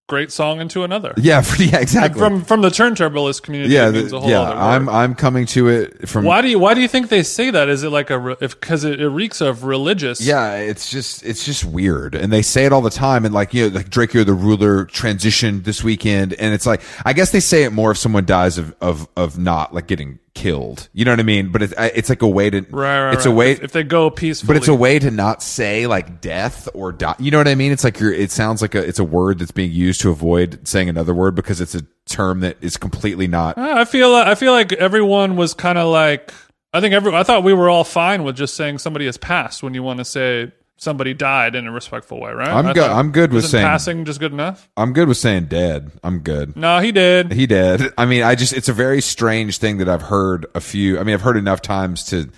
great 0.09 0.31
song 0.31 0.61
into 0.61 0.85
another. 0.85 1.15
Yeah, 1.25 1.43
yeah, 1.59 1.79
exactly. 1.79 2.19
From 2.19 2.45
from 2.45 2.61
the 2.61 2.69
turntablist 2.69 3.43
community, 3.43 3.73
yeah, 3.73 3.91
the- 3.91 4.15
a 4.15 4.21
whole 4.21 4.29
yeah. 4.29 4.41
other. 4.41 4.61
I'm 4.61 4.89
I'm 4.89 5.15
coming 5.15 5.47
to 5.47 5.69
it 5.69 6.07
from 6.09 6.25
why 6.25 6.43
do 6.43 6.49
you 6.49 6.59
why 6.59 6.75
do 6.75 6.83
you 6.83 6.89
think 6.89 7.09
they 7.09 7.23
say 7.23 7.51
that? 7.51 7.69
Is 7.69 7.83
it 7.83 7.91
like 7.91 8.11
a 8.11 8.19
re- 8.19 8.37
if 8.41 8.61
because 8.61 8.85
it, 8.85 9.01
it 9.01 9.09
reeks 9.09 9.41
of 9.41 9.65
religious? 9.65 10.21
Yeah, 10.21 10.57
it's 10.57 10.91
just 10.91 11.25
it's 11.25 11.45
just 11.45 11.65
weird, 11.65 12.15
and 12.15 12.31
they 12.33 12.43
say 12.43 12.67
it 12.67 12.73
all 12.73 12.83
the 12.83 12.91
time. 12.91 13.25
And 13.25 13.35
like 13.35 13.55
you 13.55 13.71
know, 13.71 13.77
like 13.77 13.89
Drake, 13.89 14.13
you're 14.13 14.25
the 14.25 14.35
ruler 14.35 14.85
transitioned 14.87 15.65
this 15.65 15.83
weekend, 15.83 16.35
and 16.35 16.53
it's 16.53 16.67
like 16.67 16.83
I 17.05 17.15
guess 17.15 17.33
they 17.33 17.41
say 17.41 17.65
it 17.65 17.73
more 17.73 17.93
if 17.93 17.99
someone 17.99 18.27
dies 18.27 18.59
of 18.59 18.75
of 18.83 19.09
of 19.17 19.39
not 19.39 19.73
like 19.73 19.87
getting 19.87 20.19
killed. 20.35 20.89
You 20.93 21.05
know 21.05 21.13
what 21.13 21.21
I 21.21 21.25
mean? 21.25 21.51
But 21.51 21.63
it's 21.63 21.75
it's 21.79 22.09
like 22.09 22.23
a 22.23 22.29
way 22.29 22.51
to 22.51 22.61
right, 22.71 23.05
right. 23.07 23.15
It's 23.15 23.25
a 23.25 23.31
right. 23.31 23.37
way. 23.37 23.53
if, 23.53 23.63
if 23.65 23.73
they 23.73 23.83
go 23.83 24.11
peacefully. 24.11 24.49
but 24.49 24.57
it's 24.57 24.69
a 24.69 24.75
way 24.75 24.99
to 24.99 25.11
not 25.11 25.43
say 25.43 25.87
like 25.87 26.21
death 26.21 26.69
or 26.75 26.93
die. 26.93 27.17
You 27.19 27.31
know 27.31 27.39
what 27.39 27.49
I 27.49 27.55
mean? 27.55 27.73
It's 27.73 27.85
like 27.85 28.01
you're. 28.01 28.13
It 28.13 28.31
sounds 28.31 28.61
like 28.61 28.75
a. 28.75 28.87
It's 28.87 28.99
a 28.99 29.05
word 29.05 29.39
that's 29.39 29.53
being 29.53 29.73
used 29.73 30.01
to 30.03 30.11
avoid 30.11 30.67
saying 30.67 30.89
another 30.89 31.15
word 31.15 31.35
because 31.35 31.61
it's 31.61 31.75
a 31.75 31.83
term 32.07 32.41
that 32.41 32.59
is 32.61 32.77
completely 32.77 33.27
not. 33.27 33.57
I 33.57 33.85
feel 33.85 34.15
I 34.15 34.35
feel 34.35 34.53
like 34.53 34.73
everyone 34.73 35.37
was 35.37 35.55
kind 35.55 35.79
of 35.79 35.89
like 35.89 36.33
I 36.73 36.81
think 36.81 36.93
every 36.93 37.15
I 37.15 37.23
thought 37.23 37.45
we 37.45 37.55
were 37.55 37.71
all 37.71 37.85
fine 37.85 38.25
with 38.25 38.37
just 38.37 38.55
saying 38.57 38.79
somebody 38.79 39.07
has 39.07 39.17
passed 39.17 39.63
when 39.63 39.75
you 39.75 39.83
want 39.83 39.99
to 39.99 40.05
say 40.05 40.53
somebody 40.77 41.15
died 41.15 41.55
in 41.55 41.67
a 41.67 41.73
respectful 41.73 42.21
way, 42.21 42.33
right? 42.33 42.49
I'm 42.49 42.73
good. 42.75 42.91
I'm 42.91 43.13
good 43.13 43.33
with 43.33 43.47
saying. 43.47 43.65
passing 43.65 44.05
just 44.05 44.21
good 44.21 44.33
enough. 44.33 44.69
I'm 44.77 44.93
good 44.93 45.09
with 45.09 45.17
saying 45.17 45.47
dead. 45.47 45.93
I'm 46.03 46.19
good. 46.21 46.57
No, 46.57 46.79
he 46.81 46.93
did. 46.93 47.33
He 47.33 47.47
did. 47.47 47.93
I 47.97 48.05
mean, 48.07 48.23
I 48.23 48.35
just, 48.35 48.53
it's 48.53 48.69
a 48.69 48.73
very 48.73 49.01
strange 49.01 49.59
thing 49.59 49.79
that 49.79 49.89
I've 49.89 50.03
heard 50.03 50.47
a 50.55 50.61
few, 50.61 50.99
I 50.99 51.05
mean, 51.05 51.15
I've 51.15 51.23
heard 51.23 51.37
enough 51.37 51.63
times 51.63 52.05
to 52.07 52.29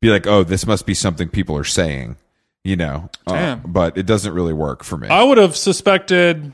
be 0.00 0.08
like, 0.10 0.26
oh, 0.26 0.42
this 0.42 0.66
must 0.66 0.86
be 0.86 0.94
something 0.94 1.28
people 1.28 1.56
are 1.56 1.64
saying, 1.64 2.16
you 2.64 2.76
know, 2.76 3.10
Uh, 3.26 3.32
Damn. 3.34 3.60
but 3.60 3.96
it 3.98 4.06
doesn't 4.06 4.32
really 4.32 4.52
work 4.54 4.82
for 4.84 4.96
me. 4.96 5.08
I 5.08 5.22
would 5.22 5.38
have 5.38 5.56
suspected 5.56 6.52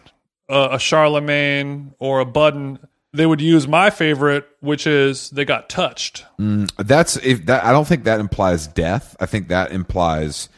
uh, 0.48 0.68
a 0.72 0.78
Charlemagne 0.78 1.94
or 1.98 2.20
a 2.20 2.24
Budden. 2.26 2.78
They 3.14 3.24
would 3.26 3.40
use 3.40 3.66
my 3.66 3.88
favorite, 3.90 4.46
which 4.60 4.86
is 4.86 5.30
they 5.30 5.44
got 5.46 5.68
touched. 5.70 6.26
That's, 6.76 7.16
if 7.16 7.46
that, 7.46 7.64
I 7.64 7.72
don't 7.72 7.86
think 7.86 8.04
that 8.04 8.20
implies 8.20 8.66
death. 8.66 9.16
I 9.18 9.24
think 9.26 9.48
that 9.48 9.72
implies 9.72 10.48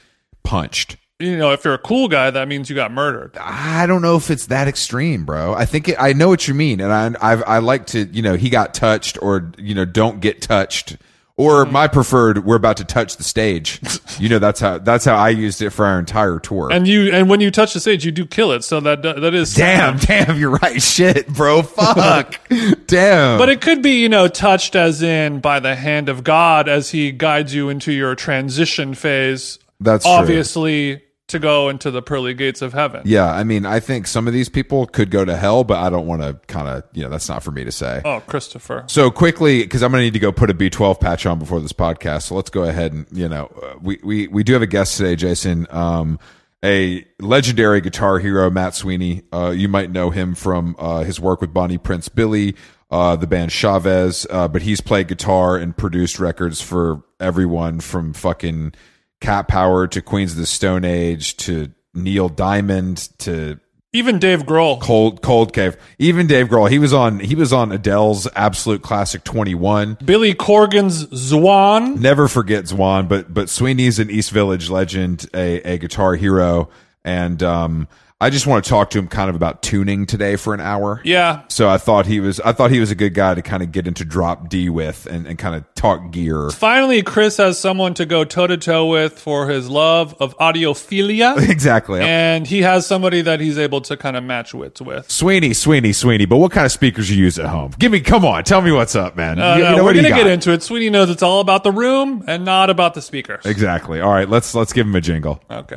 punched. 0.42 0.96
You 1.18 1.36
know, 1.36 1.52
if 1.52 1.64
you're 1.66 1.74
a 1.74 1.78
cool 1.78 2.08
guy, 2.08 2.30
that 2.30 2.48
means 2.48 2.70
you 2.70 2.76
got 2.76 2.90
murdered. 2.92 3.36
I 3.38 3.84
don't 3.86 4.00
know 4.00 4.16
if 4.16 4.30
it's 4.30 4.46
that 4.46 4.68
extreme, 4.68 5.26
bro. 5.26 5.52
I 5.52 5.66
think 5.66 5.88
it, 5.88 5.96
I 6.00 6.14
know 6.14 6.28
what 6.28 6.48
you 6.48 6.54
mean, 6.54 6.80
and 6.80 6.90
I 6.92 7.32
I've, 7.32 7.42
I 7.46 7.58
like 7.58 7.86
to 7.88 8.04
you 8.06 8.22
know 8.22 8.36
he 8.36 8.48
got 8.48 8.72
touched 8.72 9.18
or 9.20 9.52
you 9.58 9.74
know 9.74 9.84
don't 9.84 10.20
get 10.20 10.40
touched 10.40 10.96
or 11.36 11.64
Mm-hmm. 11.64 11.72
my 11.72 11.88
preferred 11.88 12.44
we're 12.46 12.56
about 12.56 12.78
to 12.78 12.84
touch 12.86 13.16
the 13.18 13.22
stage. 13.22 13.80
you 14.18 14.30
know 14.30 14.38
that's 14.38 14.60
how 14.60 14.78
that's 14.78 15.04
how 15.04 15.14
I 15.14 15.28
used 15.28 15.60
it 15.60 15.70
for 15.70 15.84
our 15.84 15.98
entire 15.98 16.38
tour. 16.38 16.70
And 16.72 16.88
you, 16.88 17.12
and 17.12 17.28
when 17.28 17.40
you 17.42 17.50
touch 17.50 17.74
the 17.74 17.80
stage, 17.80 18.02
you 18.02 18.12
do 18.12 18.24
kill 18.24 18.52
it. 18.52 18.64
So 18.64 18.80
that 18.80 19.02
that 19.02 19.34
is 19.34 19.54
damn, 19.54 19.98
damn, 19.98 20.38
you're 20.38 20.52
right. 20.52 20.80
Shit, 20.80 21.28
bro. 21.28 21.60
Fuck. 21.62 22.40
damn. 22.86 23.38
But 23.38 23.50
it 23.50 23.60
could 23.60 23.82
be, 23.82 24.00
you 24.00 24.08
know, 24.08 24.26
touched 24.26 24.74
as 24.74 25.02
in 25.02 25.40
by 25.40 25.60
the 25.60 25.74
hand 25.76 26.08
of 26.08 26.24
God 26.24 26.66
as 26.66 26.92
He 26.92 27.12
guides 27.12 27.54
you 27.54 27.68
into 27.68 27.92
your 27.92 28.14
transition 28.14 28.94
phase. 28.94 29.58
That's 29.80 30.04
true. 30.04 30.12
obviously 30.12 31.02
to 31.28 31.38
go 31.38 31.68
into 31.68 31.92
the 31.92 32.02
pearly 32.02 32.34
gates 32.34 32.60
of 32.60 32.72
heaven. 32.72 33.02
yeah, 33.04 33.32
I 33.32 33.44
mean, 33.44 33.64
I 33.64 33.78
think 33.78 34.08
some 34.08 34.26
of 34.26 34.32
these 34.32 34.48
people 34.48 34.86
could 34.86 35.12
go 35.12 35.24
to 35.24 35.36
hell, 35.36 35.62
but 35.62 35.78
I 35.78 35.88
don't 35.88 36.06
want 36.06 36.22
to 36.22 36.34
kind 36.48 36.66
of, 36.66 36.82
you 36.92 37.04
know, 37.04 37.08
that's 37.08 37.28
not 37.28 37.44
for 37.44 37.52
me 37.52 37.62
to 37.62 37.70
say. 37.70 38.02
Oh, 38.04 38.18
Christopher. 38.26 38.82
So 38.88 39.12
quickly, 39.12 39.62
because 39.62 39.84
I'm 39.84 39.92
going 39.92 40.00
to 40.00 40.06
need 40.06 40.14
to 40.14 40.18
go 40.18 40.32
put 40.32 40.50
a 40.50 40.54
B12 40.54 40.98
patch 41.00 41.26
on 41.26 41.38
before 41.38 41.60
this 41.60 41.72
podcast. 41.72 42.22
So 42.22 42.34
let's 42.34 42.50
go 42.50 42.64
ahead 42.64 42.92
and 42.92 43.06
you 43.12 43.28
know 43.28 43.46
uh, 43.62 43.74
we 43.80 44.00
we 44.02 44.26
we 44.26 44.42
do 44.42 44.54
have 44.54 44.62
a 44.62 44.66
guest 44.66 44.96
today, 44.96 45.14
Jason. 45.14 45.68
Um, 45.70 46.18
a 46.64 47.06
legendary 47.20 47.80
guitar 47.80 48.18
hero, 48.18 48.50
Matt 48.50 48.74
Sweeney. 48.74 49.22
Uh, 49.32 49.50
you 49.50 49.68
might 49.68 49.90
know 49.90 50.10
him 50.10 50.34
from 50.34 50.74
uh, 50.78 51.04
his 51.04 51.20
work 51.20 51.40
with 51.40 51.54
Bonnie 51.54 51.78
Prince 51.78 52.08
Billy, 52.08 52.54
uh, 52.90 53.16
the 53.16 53.26
band 53.26 53.52
Chavez. 53.52 54.26
Uh, 54.28 54.48
but 54.48 54.62
he's 54.62 54.80
played 54.80 55.08
guitar 55.08 55.56
and 55.56 55.76
produced 55.76 56.18
records 56.18 56.60
for 56.60 57.02
everyone 57.20 57.80
from 57.80 58.12
fucking 58.12 58.74
Cat 59.20 59.48
Power 59.48 59.86
to 59.88 60.00
Queens 60.00 60.32
of 60.32 60.38
the 60.38 60.46
Stone 60.46 60.84
Age 60.84 61.36
to 61.38 61.70
Neil 61.94 62.28
Diamond 62.28 63.08
to 63.18 63.58
Even 63.92 64.18
Dave 64.18 64.44
Grohl. 64.44 64.80
Cold 64.80 65.22
Cold 65.22 65.52
Cave. 65.52 65.76
Even 65.98 66.26
Dave 66.26 66.48
Grohl, 66.48 66.70
he 66.70 66.78
was 66.78 66.92
on 66.92 67.20
he 67.20 67.34
was 67.34 67.52
on 67.52 67.70
Adele's 67.72 68.26
absolute 68.34 68.82
classic 68.82 69.24
21. 69.24 69.98
Billy 70.04 70.34
Corgan's 70.34 71.06
Zwan. 71.06 71.98
Never 71.98 72.28
forget 72.28 72.64
Zwan, 72.64 73.08
but 73.08 73.32
but 73.32 73.48
Sweeney's 73.48 73.98
an 73.98 74.10
East 74.10 74.30
Village 74.30 74.70
legend, 74.70 75.28
a 75.34 75.60
a 75.74 75.78
guitar 75.78 76.14
hero, 76.14 76.70
and 77.04 77.42
um 77.42 77.88
I 78.22 78.28
just 78.30 78.46
want 78.46 78.62
to 78.64 78.68
talk 78.68 78.90
to 78.90 78.98
him 78.98 79.08
kind 79.08 79.30
of 79.30 79.36
about 79.36 79.62
tuning 79.62 80.04
today 80.04 80.36
for 80.36 80.52
an 80.52 80.60
hour. 80.60 81.00
Yeah. 81.04 81.42
So 81.48 81.68
I 81.70 81.78
thought 81.78 82.04
he 82.06 82.20
was 82.20 82.38
I 82.40 82.52
thought 82.52 82.70
he 82.70 82.78
was 82.80 82.90
a 82.90 82.94
good 82.94 83.14
guy 83.14 83.34
to 83.34 83.40
kind 83.42 83.62
of 83.62 83.72
get 83.72 83.86
into 83.86 84.04
drop 84.04 84.48
D 84.50 84.68
with 84.68 85.06
and, 85.06 85.26
and 85.26 85.38
kind 85.38 85.54
of 85.54 85.64
talk 85.74 86.10
gear. 86.10 86.50
Finally, 86.50 87.02
Chris 87.02 87.38
has 87.38 87.58
someone 87.58 87.94
to 87.94 88.04
go 88.04 88.24
toe 88.24 88.46
to 88.46 88.58
toe 88.58 88.86
with 88.86 89.18
for 89.18 89.48
his 89.48 89.70
love 89.70 90.14
of 90.20 90.36
audiophilia. 90.38 91.36
Exactly. 91.50 92.00
and 92.00 92.46
he 92.46 92.62
has 92.62 92.86
somebody 92.86 93.22
that 93.22 93.40
he's 93.40 93.58
able 93.58 93.80
to 93.82 93.96
kind 93.96 94.16
of 94.16 94.22
match 94.24 94.54
wits 94.54 94.80
with. 94.80 95.10
Sweeney, 95.10 95.52
Sweeney, 95.54 95.92
Sweeney. 95.92 96.24
But 96.26 96.36
what 96.38 96.52
kind 96.52 96.64
of 96.66 96.72
speakers 96.72 97.10
you 97.10 97.16
use 97.16 97.38
at 97.38 97.46
home? 97.46 97.72
Give 97.78 97.90
me, 97.92 98.00
come 98.00 98.24
on, 98.24 98.44
tell 98.44 98.60
me 98.62 98.70
what's 98.72 98.94
up, 98.94 99.16
man. 99.16 99.38
Uh, 99.38 99.56
You- 99.56 99.64
you 99.64 99.70
know, 99.70 99.76
we're 99.78 99.82
what 99.84 99.92
do 99.94 99.98
you 100.02 100.08
gonna 100.08 100.22
get 100.22 100.30
into 100.30 100.52
it. 100.52 100.62
Sweeney 100.62 100.90
knows 100.90 101.10
it's 101.10 101.22
all 101.22 101.40
about 101.40 101.64
the 101.64 101.72
room 101.72 102.22
and 102.26 102.44
not 102.44 102.70
about 102.70 102.94
the 102.94 103.02
speakers. 103.02 103.44
Exactly. 103.46 104.00
All 104.00 104.10
right, 104.12 104.28
let's 104.28 104.54
let's 104.54 104.72
give 104.72 104.86
him 104.86 104.94
a 104.94 105.00
jingle. 105.00 105.42
Okay. 105.50 105.76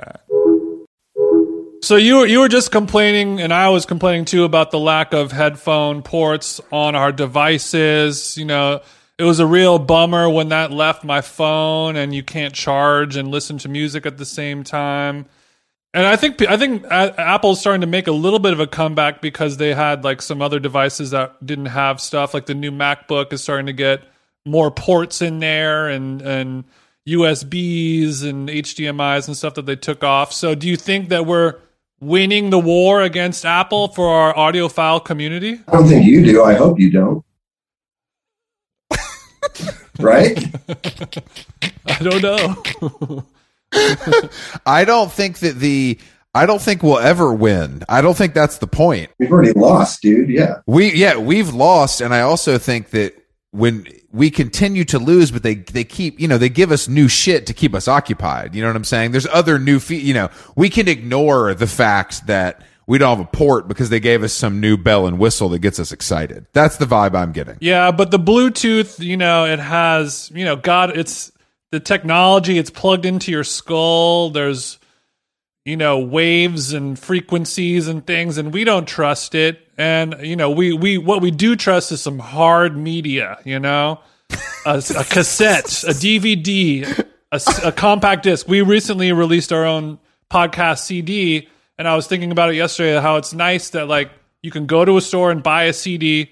So 1.83 1.97
you 1.97 2.19
were, 2.19 2.25
you 2.25 2.39
were 2.39 2.47
just 2.47 2.71
complaining, 2.71 3.41
and 3.41 3.53
I 3.53 3.67
was 3.67 3.85
complaining 3.85 4.23
too 4.23 4.45
about 4.45 4.71
the 4.71 4.79
lack 4.79 5.11
of 5.11 5.33
headphone 5.33 6.01
ports 6.01 6.61
on 6.71 6.95
our 6.95 7.11
devices. 7.11 8.37
You 8.37 8.45
know, 8.45 8.79
it 9.17 9.25
was 9.25 9.41
a 9.41 9.45
real 9.45 9.79
bummer 9.79 10.29
when 10.29 10.47
that 10.47 10.71
left 10.71 11.03
my 11.03 11.19
phone, 11.19 11.97
and 11.97 12.15
you 12.15 12.23
can't 12.23 12.53
charge 12.53 13.17
and 13.17 13.27
listen 13.27 13.57
to 13.57 13.67
music 13.67 14.05
at 14.05 14.17
the 14.17 14.23
same 14.23 14.63
time. 14.63 15.25
And 15.93 16.07
I 16.07 16.15
think 16.15 16.41
I 16.43 16.55
think 16.55 16.85
Apple's 16.89 17.59
starting 17.59 17.81
to 17.81 17.87
make 17.87 18.07
a 18.07 18.13
little 18.13 18.39
bit 18.39 18.53
of 18.53 18.61
a 18.61 18.67
comeback 18.67 19.21
because 19.21 19.57
they 19.57 19.73
had 19.73 20.05
like 20.05 20.21
some 20.21 20.41
other 20.41 20.61
devices 20.61 21.11
that 21.11 21.45
didn't 21.45 21.65
have 21.65 21.99
stuff. 21.99 22.33
Like 22.33 22.45
the 22.45 22.55
new 22.55 22.71
MacBook 22.71 23.33
is 23.33 23.43
starting 23.43 23.65
to 23.65 23.73
get 23.73 24.01
more 24.45 24.71
ports 24.71 25.21
in 25.21 25.39
there 25.39 25.89
and 25.89 26.21
and 26.21 26.63
USBs 27.09 28.23
and 28.23 28.47
HDMI's 28.47 29.27
and 29.27 29.35
stuff 29.35 29.55
that 29.55 29.65
they 29.65 29.75
took 29.75 30.01
off. 30.01 30.31
So 30.31 30.55
do 30.55 30.69
you 30.69 30.77
think 30.77 31.09
that 31.09 31.25
we're 31.25 31.59
winning 32.03 32.49
the 32.49 32.59
war 32.59 33.01
against 33.01 33.45
Apple 33.45 33.87
for 33.87 34.09
our 34.09 34.33
audiophile 34.33 35.03
community? 35.03 35.59
I 35.67 35.71
don't 35.71 35.87
think 35.87 36.05
you 36.05 36.23
do. 36.23 36.43
I 36.43 36.53
hope 36.53 36.79
you 36.79 36.91
don't. 36.91 37.25
right? 39.99 40.37
I 41.85 41.99
don't 41.99 42.21
know. 42.21 43.25
I 44.65 44.85
don't 44.85 45.11
think 45.11 45.39
that 45.39 45.55
the 45.55 45.97
I 46.35 46.45
don't 46.45 46.61
think 46.61 46.81
we'll 46.81 46.99
ever 46.99 47.33
win. 47.33 47.83
I 47.87 48.01
don't 48.01 48.17
think 48.17 48.33
that's 48.33 48.57
the 48.57 48.67
point. 48.67 49.11
We've 49.19 49.31
already 49.31 49.53
lost, 49.53 50.01
dude. 50.01 50.29
Yeah. 50.29 50.57
We 50.65 50.93
yeah, 50.93 51.17
we've 51.17 51.53
lost 51.53 52.01
and 52.01 52.13
I 52.13 52.21
also 52.21 52.57
think 52.57 52.89
that 52.91 53.15
when 53.53 53.85
we 54.11 54.31
continue 54.31 54.83
to 54.83 54.97
lose 54.97 55.31
but 55.31 55.43
they 55.43 55.55
they 55.55 55.83
keep, 55.83 56.19
you 56.19 56.27
know, 56.27 56.37
they 56.37 56.49
give 56.49 56.71
us 56.71 56.87
new 56.87 57.07
shit 57.07 57.45
to 57.47 57.53
keep 57.53 57.75
us 57.75 57.87
occupied. 57.87 58.55
You 58.55 58.61
know 58.61 58.67
what 58.67 58.75
I'm 58.75 58.83
saying? 58.83 59.11
There's 59.11 59.27
other 59.27 59.59
new 59.59 59.79
fe- 59.79 59.95
you 59.95 60.13
know, 60.13 60.29
we 60.55 60.69
can 60.69 60.87
ignore 60.87 61.53
the 61.53 61.67
fact 61.67 62.25
that 62.27 62.63
we 62.87 62.97
don't 62.97 63.17
have 63.17 63.25
a 63.25 63.29
port 63.29 63.67
because 63.67 63.89
they 63.89 63.99
gave 63.99 64.23
us 64.23 64.33
some 64.33 64.59
new 64.59 64.75
bell 64.75 65.05
and 65.05 65.19
whistle 65.19 65.49
that 65.49 65.59
gets 65.59 65.79
us 65.79 65.91
excited. 65.91 66.47
That's 66.53 66.77
the 66.77 66.85
vibe 66.85 67.15
I'm 67.15 67.31
getting. 67.31 67.57
Yeah, 67.61 67.91
but 67.91 68.11
the 68.11 68.19
Bluetooth, 68.19 68.99
you 68.99 69.17
know, 69.17 69.45
it 69.45 69.59
has, 69.59 70.31
you 70.33 70.45
know, 70.45 70.55
God, 70.55 70.97
it's 70.97 71.31
the 71.71 71.79
technology, 71.79 72.57
it's 72.57 72.69
plugged 72.69 73.05
into 73.05 73.31
your 73.31 73.43
skull. 73.43 74.31
There's, 74.31 74.79
you 75.65 75.77
know, 75.77 75.99
waves 75.99 76.73
and 76.73 76.97
frequencies 76.99 77.87
and 77.87 78.05
things, 78.05 78.37
and 78.37 78.53
we 78.53 78.63
don't 78.63 78.87
trust 78.87 79.35
it. 79.35 79.59
And, 79.77 80.15
you 80.21 80.35
know, 80.35 80.51
we, 80.51 80.73
we, 80.73 80.97
what 80.97 81.21
we 81.21 81.31
do 81.31 81.55
trust 81.55 81.91
is 81.91 82.01
some 82.01 82.19
hard 82.19 82.75
media, 82.77 83.39
you 83.45 83.59
know, 83.59 83.99
a, 84.65 84.77
a 84.77 85.03
cassette, 85.09 85.65
a 85.83 85.93
DVD, 85.93 87.07
a 87.31 87.71
compact 87.71 88.23
disc. 88.23 88.47
We 88.47 88.61
recently 88.61 89.11
released 89.11 89.51
our 89.53 89.65
own 89.65 89.99
podcast 90.29 90.79
CD, 90.79 91.47
and 91.77 91.87
I 91.87 91.95
was 91.95 92.07
thinking 92.07 92.31
about 92.31 92.49
it 92.49 92.55
yesterday 92.55 92.99
how 92.99 93.15
it's 93.15 93.33
nice 93.33 93.69
that, 93.71 93.87
like, 93.87 94.11
you 94.41 94.51
can 94.51 94.65
go 94.65 94.83
to 94.83 94.97
a 94.97 95.01
store 95.01 95.31
and 95.31 95.41
buy 95.41 95.63
a 95.63 95.73
CD 95.73 96.29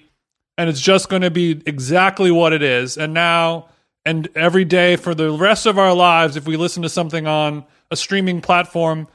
and 0.58 0.68
it's 0.68 0.80
just 0.80 1.08
going 1.08 1.22
to 1.22 1.30
be 1.30 1.62
exactly 1.66 2.30
what 2.30 2.52
it 2.52 2.62
is. 2.62 2.96
And 2.96 3.14
now 3.14 3.68
and 4.04 4.28
every 4.34 4.64
day 4.64 4.96
for 4.96 5.14
the 5.14 5.30
rest 5.30 5.66
of 5.66 5.78
our 5.78 5.94
lives, 5.94 6.36
if 6.36 6.46
we 6.46 6.56
listen 6.56 6.82
to 6.82 6.88
something 6.88 7.26
on 7.26 7.64
a 7.90 7.96
streaming 7.96 8.40
platform, 8.40 9.08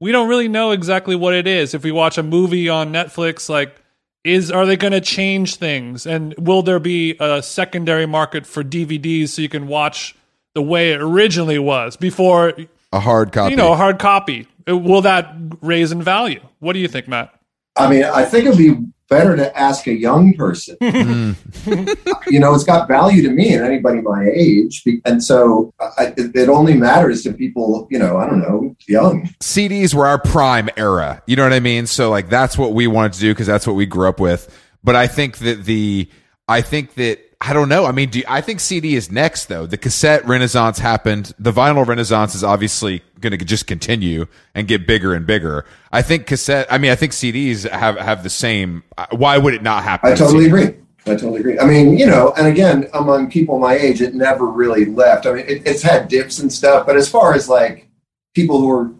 we 0.00 0.12
don't 0.12 0.28
really 0.28 0.48
know 0.48 0.70
exactly 0.70 1.14
what 1.14 1.34
it 1.34 1.46
is. 1.46 1.74
If 1.74 1.84
we 1.84 1.92
watch 1.92 2.18
a 2.18 2.22
movie 2.22 2.68
on 2.68 2.92
Netflix, 2.92 3.48
like 3.48 3.76
is 4.24 4.50
are 4.50 4.66
they 4.66 4.76
going 4.76 4.92
to 4.92 5.00
change 5.00 5.56
things 5.56 6.06
and 6.06 6.34
will 6.36 6.62
there 6.62 6.78
be 6.78 7.16
a 7.20 7.42
secondary 7.42 8.06
market 8.06 8.46
for 8.46 8.62
DVDs 8.62 9.28
so 9.30 9.40
you 9.42 9.48
can 9.48 9.66
watch 9.66 10.14
the 10.54 10.60
way 10.62 10.92
it 10.92 11.00
originally 11.00 11.58
was 11.58 11.96
before 11.96 12.52
A 12.92 13.00
hard 13.00 13.32
copy. 13.32 13.52
you 13.52 13.56
know 13.56 13.72
a 13.72 13.76
hard 13.76 13.98
copy? 13.98 14.46
Will 14.66 15.02
that 15.02 15.34
raise 15.62 15.90
in 15.90 16.02
value? 16.02 16.40
What 16.58 16.74
do 16.74 16.80
you 16.80 16.88
think, 16.88 17.08
Matt? 17.08 17.34
I 17.76 17.88
mean, 17.90 18.04
I 18.04 18.24
think 18.24 18.46
it'd 18.46 18.58
be 18.58 18.76
better 19.08 19.36
to 19.36 19.58
ask 19.58 19.86
a 19.86 19.92
young 19.92 20.34
person. 20.34 20.76
Hmm. 21.60 21.84
you 22.28 22.40
know, 22.40 22.54
it's 22.54 22.64
got 22.64 22.88
value 22.88 23.22
to 23.22 23.30
me 23.30 23.52
and 23.52 23.62
anybody 23.64 24.00
my 24.00 24.24
age. 24.34 24.82
And 25.04 25.22
so 25.22 25.72
I, 25.80 26.14
it, 26.16 26.34
it 26.34 26.48
only 26.48 26.74
matters 26.74 27.22
to 27.24 27.32
people, 27.34 27.86
you 27.90 27.98
know, 27.98 28.16
I 28.16 28.26
don't 28.26 28.40
know, 28.40 28.74
young. 28.88 29.28
CDs 29.40 29.92
were 29.94 30.06
our 30.06 30.18
prime 30.18 30.70
era. 30.76 31.22
You 31.26 31.36
know 31.36 31.42
what 31.42 31.52
I 31.52 31.60
mean? 31.60 31.86
So 31.86 32.08
like 32.08 32.28
that's 32.30 32.56
what 32.56 32.72
we 32.72 32.86
wanted 32.86 33.12
to 33.14 33.20
do 33.20 33.32
because 33.32 33.46
that's 33.46 33.66
what 33.66 33.74
we 33.76 33.84
grew 33.84 34.08
up 34.08 34.20
with. 34.20 34.48
But 34.82 34.96
I 34.96 35.06
think 35.06 35.38
that 35.38 35.64
the 35.64 36.08
I 36.48 36.62
think 36.62 36.94
that 36.94 37.18
I 37.42 37.52
don't 37.52 37.68
know. 37.68 37.84
I 37.84 37.92
mean, 37.92 38.08
do 38.10 38.20
you- 38.20 38.24
I 38.28 38.40
think 38.40 38.60
CD 38.60 38.94
is 38.96 39.10
next 39.10 39.46
though. 39.46 39.66
The 39.66 39.76
cassette 39.78 40.26
renaissance 40.26 40.78
happened. 40.78 41.32
The 41.38 41.52
vinyl 41.52 41.86
renaissance 41.86 42.34
is 42.34 42.42
obviously 42.44 43.02
going 43.20 43.36
to 43.38 43.44
just 43.44 43.66
continue 43.66 44.26
and 44.54 44.66
get 44.66 44.86
bigger 44.86 45.14
and 45.14 45.26
bigger. 45.26 45.64
I 45.92 46.02
think 46.02 46.26
cassette. 46.26 46.66
I 46.70 46.78
mean, 46.78 46.90
I 46.90 46.94
think 46.96 47.12
CDs 47.12 47.68
have 47.68 47.96
have 47.98 48.22
the 48.22 48.30
same. 48.30 48.82
uh, 48.98 49.06
Why 49.12 49.38
would 49.38 49.54
it 49.54 49.62
not 49.62 49.84
happen? 49.84 50.12
I 50.12 50.14
totally 50.14 50.44
CDs? 50.44 50.48
agree. 50.48 50.76
I 51.06 51.10
totally 51.16 51.40
agree. 51.40 51.58
I 51.58 51.64
mean, 51.64 51.96
you 51.98 52.06
know, 52.06 52.32
and 52.36 52.46
again, 52.46 52.88
among 52.92 53.30
people 53.30 53.58
my 53.58 53.74
age, 53.74 54.02
it 54.02 54.14
never 54.14 54.46
really 54.46 54.84
left. 54.84 55.26
I 55.26 55.32
mean, 55.32 55.46
it, 55.48 55.62
it's 55.66 55.82
had 55.82 56.08
dips 56.08 56.38
and 56.38 56.52
stuff, 56.52 56.86
but 56.86 56.96
as 56.96 57.08
far 57.08 57.34
as 57.34 57.48
like, 57.48 57.88
people 58.34 58.60
who 58.60 58.70
are 58.70 58.90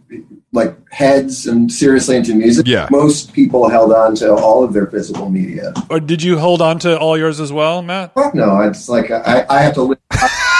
like 0.52 0.74
heads 0.90 1.46
and 1.46 1.70
seriously 1.70 2.16
into 2.16 2.34
music. 2.34 2.66
Yeah. 2.66 2.88
Most 2.90 3.32
people 3.32 3.68
held 3.68 3.92
on 3.92 4.16
to 4.16 4.32
all 4.34 4.64
of 4.64 4.72
their 4.72 4.86
physical 4.86 5.30
media. 5.30 5.72
Or 5.88 6.00
did 6.00 6.22
you 6.22 6.38
hold 6.38 6.60
on 6.60 6.80
to 6.80 6.98
all 6.98 7.16
yours 7.16 7.38
as 7.38 7.52
well, 7.52 7.82
Matt? 7.82 8.14
Fuck 8.14 8.34
no, 8.34 8.60
it's 8.62 8.88
like 8.88 9.10
I, 9.12 9.46
I 9.48 9.60
have 9.62 9.74
to 9.74 9.82
live 9.82 9.98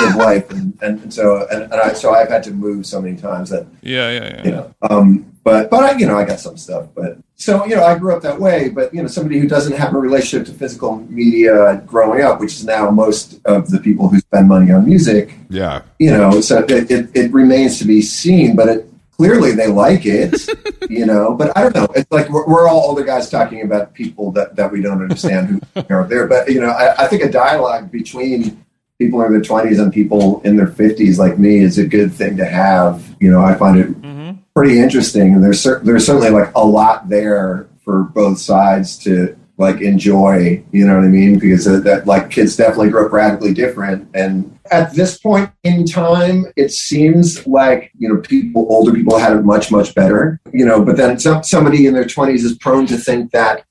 of 0.03 0.17
life, 0.17 0.51
and, 0.51 0.77
and 0.83 1.13
so 1.13 1.47
and, 1.51 1.63
and 1.65 1.75
I, 1.75 1.93
so 1.93 2.13
I've 2.13 2.29
had 2.29 2.43
to 2.45 2.51
move 2.53 2.87
so 2.87 3.01
many 3.01 3.17
times 3.17 3.51
that 3.51 3.67
Yeah, 3.83 4.11
yeah, 4.11 4.25
yeah. 4.37 4.45
you 4.45 4.51
know. 4.53 4.75
Um, 4.89 5.27
but 5.43 5.71
but 5.71 5.83
I, 5.83 5.97
you 5.99 6.07
know, 6.07 6.17
I 6.19 6.25
got 6.25 6.39
some 6.41 6.57
stuff. 6.57 6.89
But 6.95 7.19
so 7.37 7.65
you 7.67 7.75
know, 7.77 7.85
I 7.85 7.97
grew 7.99 8.15
up 8.15 8.23
that 8.23 8.39
way. 8.39 8.69
But 8.69 8.93
you 8.93 9.01
know, 9.03 9.09
somebody 9.09 9.39
who 9.39 9.49
doesn't 9.49 9.77
have 9.77 9.95
a 9.95 9.99
relationship 9.99 10.47
to 10.49 10.53
physical 10.53 10.97
media 11.09 11.83
growing 11.87 12.23
up, 12.23 12.41
which 12.41 12.53
is 12.55 12.65
now 12.65 12.91
most 12.91 13.41
of 13.47 13.71
the 13.71 13.79
people 13.81 14.09
who 14.09 14.19
spend 14.19 14.49
money 14.49 14.71
on 14.71 14.85
music, 14.85 15.33
Yeah. 15.49 15.83
you 15.99 16.11
know, 16.11 16.41
so 16.43 16.59
it, 16.69 16.91
it, 16.91 17.11
it 17.15 17.33
remains 17.33 17.79
to 17.79 17.87
be 17.87 18.03
seen. 18.03 18.55
But 18.55 18.69
it 18.69 18.87
clearly 19.17 19.53
they 19.53 19.67
like 19.67 20.05
it, 20.05 20.49
you 20.91 21.07
know. 21.07 21.35
But 21.35 21.57
I 21.57 21.63
don't 21.63 21.75
know. 21.75 21.89
It's 21.97 22.11
like 22.13 22.29
we're, 22.29 22.47
we're 22.47 22.69
all 22.69 22.91
older 22.91 23.05
guys 23.05 23.31
talking 23.31 23.63
about 23.63 23.95
people 23.95 24.33
that 24.33 24.57
that 24.57 24.71
we 24.71 24.83
don't 24.83 25.01
understand 25.01 25.63
who 25.75 25.95
are 25.95 26.07
there. 26.07 26.27
But 26.27 26.51
you 26.51 26.61
know, 26.61 26.69
I, 26.71 27.05
I 27.05 27.07
think 27.09 27.23
a 27.23 27.31
dialogue 27.31 27.91
between 27.91 28.63
people 29.01 29.23
in 29.23 29.33
their 29.33 29.41
20s 29.41 29.81
and 29.83 29.93
people 29.93 30.41
in 30.45 30.57
their 30.57 30.69
50s 30.69 31.19
like 31.19 31.39
me 31.39 31.59
is 31.59 31.79
a 31.79 31.87
good 31.87 32.13
thing 32.13 32.37
to 32.37 32.45
have. 32.45 33.17
You 33.19 33.31
know 33.33 33.43
i 33.43 33.55
find 33.55 33.79
it 33.79 33.89
hmm 33.89 34.21
pretty 34.55 34.81
interesting 34.81 35.35
and 35.35 35.43
there's 35.45 35.61
cer- 35.61 35.81
there's 35.85 36.05
certainly 36.05 36.29
like 36.29 36.53
a 36.55 36.65
lot 36.65 37.09
there 37.09 37.69
for 37.85 38.03
both 38.03 38.39
sides 38.39 38.99
to 38.99 39.35
like 39.59 39.81
enjoy 39.81 40.63
you 40.73 40.87
know 40.87 40.97
what 40.97 41.05
i 41.05 41.09
mean? 41.09 41.39
Because 41.39 41.65
that, 41.65 41.85
that 41.85 42.07
like 42.07 42.31
kids 42.31 42.57
definitely 42.57 42.91
grow 42.91 43.07
up 43.07 43.13
radically 43.13 43.55
different 43.55 44.09
and 44.15 44.59
at 44.71 44.93
this 44.95 45.19
point 45.19 45.51
in 45.63 45.87
time 45.87 46.47
it 46.57 46.71
seems 46.73 47.47
like 47.47 47.93
you 47.99 48.09
know 48.09 48.21
people 48.21 48.67
older 48.69 48.93
people 48.93 49.19
had 49.19 49.37
it 49.37 49.45
much 49.45 49.71
much 49.71 49.95
better 49.95 50.41
you 50.53 50.67
know 50.67 50.85
but 50.85 50.97
then 50.97 51.19
some, 51.19 51.43
somebody 51.43 51.87
in 51.87 51.95
their 51.95 52.05
20s 52.05 52.45
is 52.45 52.59
prone 52.59 52.87
to 52.87 52.97
think 52.97 53.31
that 53.31 53.65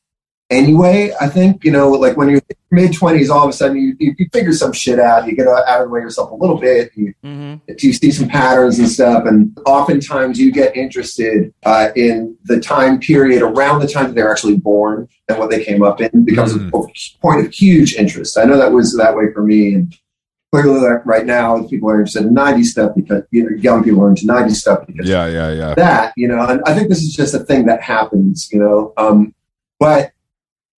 anyway 0.50 1.14
i 1.22 1.28
think 1.28 1.64
you 1.64 1.72
know 1.72 1.90
like 1.92 2.18
when 2.18 2.30
you're 2.30 2.42
mid 2.72 2.92
20s 2.92 3.30
all 3.30 3.44
of 3.44 3.50
a 3.50 3.54
sudden 3.54 3.78
you, 3.78 3.96
you, 4.00 4.16
you 4.18 4.28
figure 4.34 4.52
some 4.54 4.74
shit 4.74 5.00
out 5.00 5.28
you 5.28 5.36
get 5.36 5.48
out 5.48 5.64
of 5.68 5.88
the 5.88 5.90
way 5.90 6.00
yourself 6.00 6.32
a 6.32 6.36
little 6.36 6.58
bit 6.58 6.92
you 6.96 7.14
hmm 7.24 7.56
you 7.80 7.94
see 7.94 8.12
some 8.12 8.28
patterns 8.28 8.80
and 8.80 8.90
stuff 8.90 9.26
and 9.26 9.56
oftentimes 9.66 10.40
you 10.40 10.52
get 10.52 10.76
interested 10.76 11.54
uh, 11.66 11.90
in 11.96 12.36
the 12.46 12.60
time 12.60 13.00
period 13.00 13.42
around 13.44 13.80
the 13.80 13.88
time 13.88 14.06
that 14.08 14.16
they're 14.16 14.32
actually 14.32 14.56
born 14.58 15.08
and 15.30 15.38
what 15.38 15.50
they 15.52 15.64
came 15.64 15.84
up 15.84 16.02
in 16.02 16.26
becomes 16.26 16.54
Mm. 16.54 16.68
a 16.74 17.22
point 17.22 17.46
of 17.46 17.54
huge 17.54 17.96
interest 17.96 18.38
i 18.38 18.44
know 18.44 18.58
that 18.58 18.72
was 18.72 18.96
that 18.98 19.16
way 19.16 19.32
for 19.34 19.44
me 19.44 19.76
and 19.76 19.96
clearly 20.52 20.80
like 20.80 21.06
right 21.06 21.26
now 21.28 21.62
people 21.68 21.90
are 21.92 22.00
interested 22.00 22.24
in 22.26 22.34
90s 22.34 22.66
stuff 22.66 22.92
because 22.96 23.22
you 23.30 23.44
know 23.44 23.56
young 23.58 23.84
people 23.84 24.02
are 24.04 24.10
into 24.10 24.26
90s 24.26 24.56
stuff 24.56 24.86
because 24.88 25.08
Yeah. 25.08 25.28
Yeah. 25.28 25.52
Yeah. 25.52 25.76
that, 25.76 26.12
you 26.18 26.28
know, 26.28 26.40
and 26.42 26.60
I 26.66 26.74
think 26.74 26.90
this 26.90 27.04
is 27.04 27.14
just 27.14 27.36
a 27.36 27.40
thing 27.40 27.68
that 27.68 27.84
happens, 27.84 28.50
you 28.52 28.60
know. 28.60 28.92
Um, 28.98 29.36
but 29.80 30.12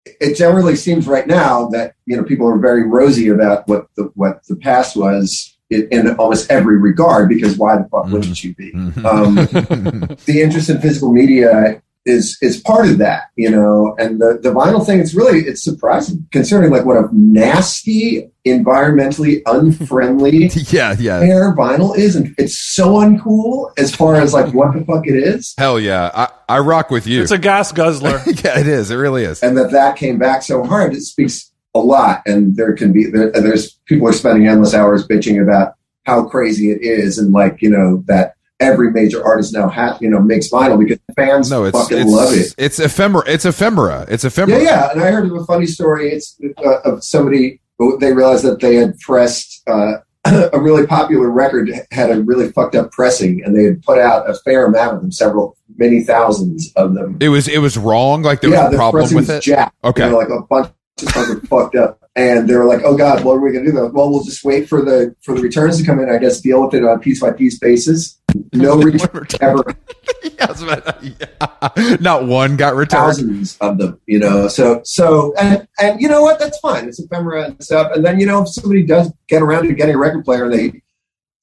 it 0.06 0.36
generally 0.36 0.76
seems 0.76 1.08
right 1.08 1.28
now 1.28 1.68
that 1.68 1.96
you 2.06 2.18
know 2.18 2.24
people 2.24 2.48
are 2.48 2.58
very 2.58 2.88
rosy 2.88 3.30
about 3.30 3.68
what 3.68 3.88
the 3.96 4.12
what 4.16 4.46
the 4.48 4.56
past 4.56 4.96
was 4.96 5.58
in, 5.70 5.88
in 5.92 6.16
almost 6.16 6.52
every 6.52 6.78
regard 6.78 7.30
because 7.30 7.58
why 7.58 7.78
the 7.78 7.88
fuck 7.90 8.06
wouldn't 8.08 8.44
you 8.44 8.56
be? 8.56 8.74
Um, 9.06 9.36
the 10.26 10.42
interest 10.42 10.70
in 10.70 10.82
physical 10.82 11.12
media 11.12 11.82
is 12.06 12.38
is 12.42 12.60
part 12.60 12.88
of 12.88 12.98
that, 12.98 13.24
you 13.36 13.50
know. 13.50 13.96
And 13.98 14.20
the 14.20 14.40
the 14.42 14.50
vinyl 14.52 14.86
thing, 14.86 15.00
it's 15.00 15.14
really 15.14 15.40
it's 15.40 15.64
surprising 15.64 16.28
considering 16.32 16.72
like 16.72 16.86
what 16.86 16.98
a 16.98 17.08
nasty, 17.12 18.30
environmentally 18.46 19.42
unfriendly 19.46 20.48
yeah. 20.70 20.96
Yeah. 20.98 21.20
hair 21.20 21.56
vinyl 21.56 21.96
is, 21.98 22.16
and 22.16 22.34
it's 22.38 22.58
so 22.58 22.96
uncool 22.96 23.72
as 23.78 23.96
far 23.96 24.16
as 24.16 24.34
like 24.34 24.54
what 24.54 24.74
the 24.74 24.84
fuck 24.86 25.06
it 25.08 25.16
is, 25.16 25.54
Hell 25.58 25.80
yeah. 25.80 26.10
I, 26.14 26.56
I 26.56 26.60
rock 26.60 26.90
with 26.90 27.08
you. 27.08 27.22
It's 27.22 27.32
a 27.32 27.38
gas 27.38 27.72
guzzler. 27.72 28.22
yeah, 28.26 28.60
it 28.60 28.68
is. 28.68 28.92
It 28.92 28.96
really 28.96 29.24
is. 29.24 29.42
and 29.44 29.58
that 29.58 29.72
that 29.72 29.96
came 29.96 30.18
back 30.18 30.42
so 30.42 30.64
hard. 30.64 30.94
It 30.94 31.02
speaks 31.02 31.52
a 31.74 31.80
lot, 31.80 32.22
and 32.26 32.56
there 32.56 32.74
can 32.74 32.92
be 32.92 33.06
there, 33.06 33.32
there's 33.32 33.74
people 33.86 34.08
are 34.08 34.14
spending 34.14 34.48
endless 34.48 34.74
hours 34.74 35.08
bitching 35.08 35.42
about 35.42 35.76
how 36.06 36.26
crazy 36.26 36.72
it 36.72 36.82
is, 36.82 37.18
and 37.18 37.32
like 37.32 37.62
you 37.62 37.70
know 37.70 38.04
that 38.08 38.36
every 38.62 38.92
major 38.92 39.26
artist 39.26 39.54
now 39.54 39.68
ha 39.68 39.98
you 40.00 40.10
know 40.10 40.22
makes 40.22 40.50
vinyl 40.50 40.80
because 40.80 41.00
fans 41.16 41.50
No, 41.50 41.66
it's 41.66 41.78
fucking 41.78 41.98
it's, 41.98 42.12
love 42.12 42.34
it. 42.34 42.56
It's 42.58 42.80
ephemera. 42.80 43.24
It's 43.28 43.46
ephemera. 43.46 44.06
It's 44.08 44.24
ephemera. 44.24 44.60
Yeah, 44.60 44.64
yeah. 44.64 44.92
And 44.92 45.02
I 45.02 45.12
heard 45.12 45.26
of 45.26 45.36
a 45.36 45.44
funny 45.46 45.66
story. 45.66 46.12
It's 46.12 46.40
uh, 46.64 46.80
of 46.86 47.04
somebody. 47.04 47.60
They 48.00 48.14
realized 48.14 48.46
that 48.46 48.60
they 48.60 48.76
had 48.76 48.98
pressed 49.00 49.68
uh, 49.68 49.94
a 50.26 50.60
really 50.60 50.86
popular 50.86 51.32
record 51.32 51.72
had 51.92 52.12
a 52.12 52.22
really 52.22 52.52
fucked 52.52 52.76
up 52.76 52.92
pressing, 52.92 53.44
and 53.44 53.56
they 53.56 53.64
had 53.64 53.82
put 53.82 53.98
out 53.98 54.30
a 54.30 54.36
fair 54.46 54.68
amount 54.68 54.96
of 54.96 55.02
them, 55.02 55.12
several, 55.12 55.58
many 55.78 56.04
thousands 56.04 56.72
of 56.76 56.94
them. 56.94 57.18
It 57.20 57.30
was 57.30 57.48
it 57.48 57.58
was 57.58 57.76
wrong. 57.78 58.22
Like 58.22 58.42
there 58.42 58.52
yeah, 58.52 58.66
was 58.66 58.68
a 58.68 58.72
the 58.72 58.78
problem 58.78 59.14
with 59.16 59.30
it. 59.32 59.42
jacked. 59.42 59.76
Okay. 59.84 60.06
You 60.06 60.12
know, 60.12 60.18
like 60.18 60.30
a 60.30 60.42
bunch 60.44 60.72
stuff 60.98 61.30
was 61.30 61.40
fucked 61.48 61.76
up. 61.76 61.98
And 62.16 62.50
they 62.50 62.56
were 62.56 62.66
like, 62.66 62.82
"Oh 62.84 62.98
God, 62.98 63.24
what 63.24 63.36
are 63.36 63.40
we 63.40 63.54
gonna 63.54 63.66
do?" 63.66 63.72
Though? 63.72 63.88
Well, 63.88 64.10
we'll 64.10 64.24
just 64.24 64.44
wait 64.44 64.68
for 64.68 64.82
the 64.84 65.16
for 65.22 65.34
the 65.34 65.42
returns 65.42 65.78
to 65.78 65.86
come 65.86 66.00
in. 66.00 66.10
I 66.10 66.18
guess 66.18 66.42
deal 66.42 66.66
with 66.66 66.74
it 66.74 66.84
on 66.84 66.98
a 66.98 67.00
piece 67.00 67.22
by 67.22 67.32
piece 67.32 67.58
basis. 67.58 68.20
No 68.52 68.76
return 68.82 69.28
ever. 69.40 69.64
I 70.42 70.46
was 70.48 70.62
yeah. 71.04 71.98
Not 72.02 72.28
one 72.28 72.58
got 72.58 72.76
returned. 72.76 72.90
thousands 73.06 73.58
of 73.60 73.78
them, 73.78 74.00
you 74.08 74.20
know. 74.20 74.50
So, 74.50 74.82
so, 74.84 75.34
and 75.40 75.66
and 75.80 76.02
you 76.02 76.10
know 76.10 76.22
what? 76.22 76.38
That's 76.40 76.60
fine. 76.60 76.90
It's 76.90 77.00
ephemera 77.00 77.46
and 77.46 77.64
stuff. 77.64 77.94
And 77.96 78.04
then 78.04 78.20
you 78.20 78.26
know, 78.26 78.42
if 78.44 78.50
somebody 78.50 78.84
does 78.84 79.12
get 79.30 79.42
around 79.42 79.68
to 79.68 79.74
getting 79.74 79.96
a 79.96 79.98
record 79.98 80.26
player, 80.26 80.50
they 80.50 80.82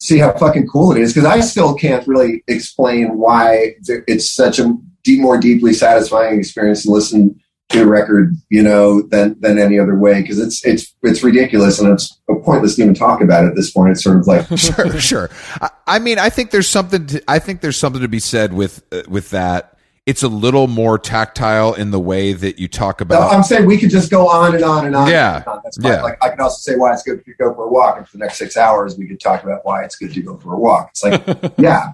see 0.00 0.18
how 0.18 0.36
fucking 0.36 0.68
cool 0.68 0.92
it 0.92 1.00
is. 1.00 1.14
Because 1.14 1.26
I 1.26 1.40
still 1.40 1.74
can't 1.74 2.06
really 2.06 2.44
explain 2.46 3.16
why 3.16 3.76
it's 3.86 4.30
such 4.30 4.58
a 4.58 4.76
more 5.08 5.38
deeply 5.38 5.72
satisfying 5.72 6.38
experience 6.38 6.82
to 6.82 6.90
listen 6.90 7.40
to 7.70 7.86
record, 7.86 8.34
you 8.48 8.62
know, 8.62 9.02
than 9.02 9.38
than 9.40 9.58
any 9.58 9.78
other 9.78 9.98
way. 9.98 10.22
Because 10.22 10.38
it's 10.38 10.64
it's 10.64 10.94
it's 11.02 11.22
ridiculous 11.22 11.78
and 11.78 11.92
it's 11.92 12.18
pointless 12.44 12.76
to 12.76 12.82
even 12.82 12.94
talk 12.94 13.20
about 13.20 13.44
it 13.44 13.48
at 13.48 13.56
this 13.56 13.70
point. 13.70 13.92
It's 13.92 14.02
sort 14.02 14.18
of 14.18 14.26
like 14.26 14.46
sure, 14.58 15.00
sure. 15.00 15.30
I, 15.60 15.70
I 15.86 15.98
mean, 15.98 16.18
I 16.18 16.30
think 16.30 16.50
there's 16.50 16.68
something. 16.68 17.06
To, 17.06 17.22
I 17.28 17.38
think 17.38 17.60
there's 17.60 17.76
something 17.76 18.02
to 18.02 18.08
be 18.08 18.20
said 18.20 18.52
with 18.52 18.82
uh, 18.92 19.02
with 19.08 19.30
that. 19.30 19.74
It's 20.06 20.22
a 20.22 20.28
little 20.28 20.68
more 20.68 20.98
tactile 20.98 21.74
in 21.74 21.90
the 21.90 22.00
way 22.00 22.32
that 22.32 22.58
you 22.58 22.66
talk 22.66 23.00
No, 23.00 23.04
about. 23.04 23.30
I'm 23.30 23.42
saying 23.42 23.66
we 23.66 23.76
could 23.76 23.90
just 23.90 24.10
go 24.10 24.26
on 24.26 24.54
and 24.54 24.64
on 24.64 24.86
and 24.86 24.96
on. 24.96 25.10
Yeah. 25.10 25.36
And 25.36 25.46
on. 25.46 25.60
That's 25.62 25.76
fine. 25.76 25.92
Yeah. 25.92 26.02
Like 26.02 26.24
I 26.24 26.30
could 26.30 26.40
also 26.40 26.60
say 26.60 26.78
why 26.78 26.94
it's 26.94 27.02
good 27.02 27.22
to 27.22 27.34
go 27.34 27.52
for 27.52 27.64
a 27.64 27.68
walk, 27.68 27.98
and 27.98 28.08
for 28.08 28.16
the 28.16 28.24
next 28.24 28.38
six 28.38 28.56
hours, 28.56 28.96
we 28.96 29.06
could 29.06 29.20
talk 29.20 29.42
about 29.42 29.66
why 29.66 29.84
it's 29.84 29.96
good 29.96 30.14
to 30.14 30.22
go 30.22 30.38
for 30.38 30.54
a 30.54 30.58
walk. 30.58 30.88
It's 30.92 31.04
like, 31.04 31.52
yeah, 31.58 31.88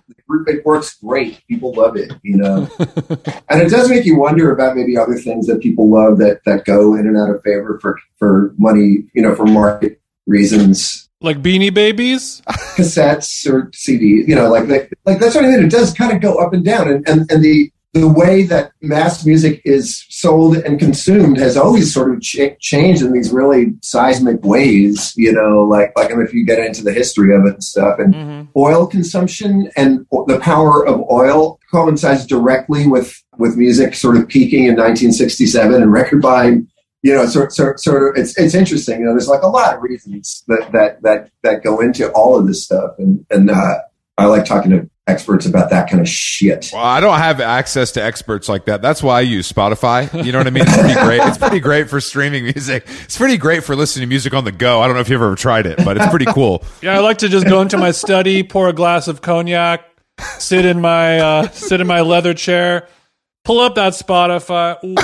it 0.47 0.65
works 0.65 0.97
great. 0.97 1.47
People 1.49 1.73
love 1.75 1.97
it, 1.97 2.13
you 2.23 2.37
know. 2.37 2.69
and 2.79 3.63
it 3.63 3.71
does 3.71 3.89
make 3.89 4.05
you 4.05 4.19
wonder 4.19 4.53
about 4.53 4.77
maybe 4.77 4.97
other 4.97 5.17
things 5.17 5.47
that 5.47 5.61
people 5.61 5.91
love 5.91 6.19
that 6.19 6.41
that 6.45 6.65
go 6.65 6.95
in 6.95 7.07
and 7.07 7.17
out 7.17 7.31
of 7.31 7.43
favor 7.43 7.79
for 7.81 7.99
for 8.19 8.55
money, 8.59 9.05
you 9.15 9.23
know, 9.23 9.35
for 9.35 9.47
market 9.47 10.01
reasons. 10.27 11.09
like 11.21 11.43
Beanie 11.43 11.73
Babies? 11.73 12.43
Cassettes 12.77 13.47
or 13.51 13.71
CDs, 13.71 14.27
you 14.29 14.35
know, 14.35 14.51
like 14.51 14.69
like, 14.69 14.93
like 15.05 15.19
that's 15.19 15.35
what 15.35 15.45
I 15.45 15.49
mean. 15.49 15.65
It 15.65 15.71
does 15.71 15.93
kind 15.93 16.13
of 16.13 16.21
go 16.21 16.37
up 16.37 16.53
and 16.53 16.65
down, 16.65 16.89
and 16.89 17.09
and, 17.09 17.31
and 17.31 17.43
the 17.43 17.71
the 17.95 18.09
way 18.09 18.43
that 18.43 18.73
mass 18.83 19.25
music 19.25 19.63
is 19.65 20.05
sold 20.09 20.57
and 20.57 20.81
consumed 20.81 21.37
has 21.37 21.57
always 21.57 21.95
sort 21.95 22.13
of 22.13 22.21
ch- 22.21 22.59
changed 22.59 23.03
in 23.03 23.13
these 23.13 23.31
really 23.31 23.73
seismic 23.83 24.45
ways. 24.45 25.15
You 25.17 25.33
know, 25.33 25.63
like 25.63 25.93
like 25.97 26.11
if 26.11 26.35
you 26.35 26.45
get 26.45 26.59
into 26.59 26.83
the 26.83 26.93
history 26.93 27.35
of 27.35 27.47
it 27.47 27.55
and 27.55 27.65
stuff, 27.65 27.99
and 27.99 28.15
hmm 28.15 28.35
oil 28.57 28.87
consumption 28.87 29.69
and 29.77 30.07
the 30.27 30.39
power 30.41 30.87
of 30.87 31.01
oil 31.11 31.59
coincides 31.71 32.25
directly 32.25 32.87
with 32.87 33.21
with 33.37 33.57
music 33.57 33.95
sort 33.95 34.17
of 34.17 34.29
peaking 34.29 34.67
in 34.67 34.77
1967 34.77 35.83
and 35.83 35.93
record 35.93 36.23
buying. 36.23 36.69
You 37.03 37.15
know, 37.15 37.27
sort 37.27 37.53
sort 37.53 37.81
sort 37.81 38.11
of 38.11 38.21
it's 38.21 38.37
it's 38.39 38.55
interesting. 38.55 39.01
You 39.01 39.07
know, 39.07 39.13
there's 39.13 39.29
like 39.29 39.43
a 39.43 39.49
lot 39.49 39.75
of 39.75 39.83
reasons 39.83 40.43
that 40.49 40.73
that 40.73 41.03
that 41.03 41.31
that 41.43 41.63
go 41.63 41.81
into 41.81 42.11
all 42.13 42.39
of 42.39 42.47
this 42.47 42.65
stuff, 42.65 42.93
and 42.99 43.25
and 43.31 43.51
uh, 43.51 43.79
I 44.19 44.27
like 44.27 44.45
talking 44.45 44.71
to 44.71 44.91
experts 45.07 45.45
about 45.45 45.71
that 45.71 45.89
kind 45.89 46.01
of 46.01 46.09
shit. 46.09 46.71
Well, 46.73 46.83
I 46.83 47.01
don't 47.01 47.19
have 47.19 47.41
access 47.41 47.93
to 47.93 48.03
experts 48.03 48.49
like 48.49 48.65
that. 48.67 48.81
That's 48.81 49.03
why 49.03 49.19
I 49.19 49.21
use 49.21 49.51
Spotify. 49.51 50.25
You 50.25 50.33
know 50.33 50.39
what 50.39 50.47
I 50.47 50.51
mean? 50.51 50.65
It's 50.67 50.77
pretty 50.77 50.95
great. 50.95 51.21
It's 51.23 51.39
pretty 51.39 51.61
great 51.61 51.91
for 51.91 52.01
streaming 52.01 52.45
music. 52.45 52.87
It's 53.03 53.17
pretty 53.17 53.37
great 53.37 53.65
for 53.65 53.77
listening 53.77 54.05
to 54.05 54.09
music 54.09 54.33
on 54.33 54.45
the 54.45 54.53
go. 54.53 54.81
I 54.81 54.87
don't 54.87 54.95
know 54.95 55.01
if 55.01 55.09
you've 55.09 55.21
ever 55.21 55.35
tried 55.35 55.67
it, 55.67 55.79
but 55.85 55.97
it's 55.97 56.07
pretty 56.09 56.27
cool. 56.27 56.65
Yeah, 56.83 56.97
I 56.97 56.99
like 56.99 57.19
to 57.19 57.29
just 57.29 57.47
go 57.47 57.63
into 57.63 57.79
my 57.79 57.93
study, 57.93 58.43
pour 58.43 58.69
a 58.69 58.73
glass 58.73 59.09
of 59.09 59.23
cognac, 59.23 59.85
sit 60.39 60.67
in 60.67 60.81
my 60.81 61.19
uh, 61.19 61.49
sit 61.49 61.81
in 61.81 61.87
my 61.87 62.03
leather 62.03 62.35
chair, 62.35 62.89
pull 63.45 63.61
up 63.61 63.75
that 63.77 63.93
Spotify. 63.95 64.77
Ooh. 64.85 64.95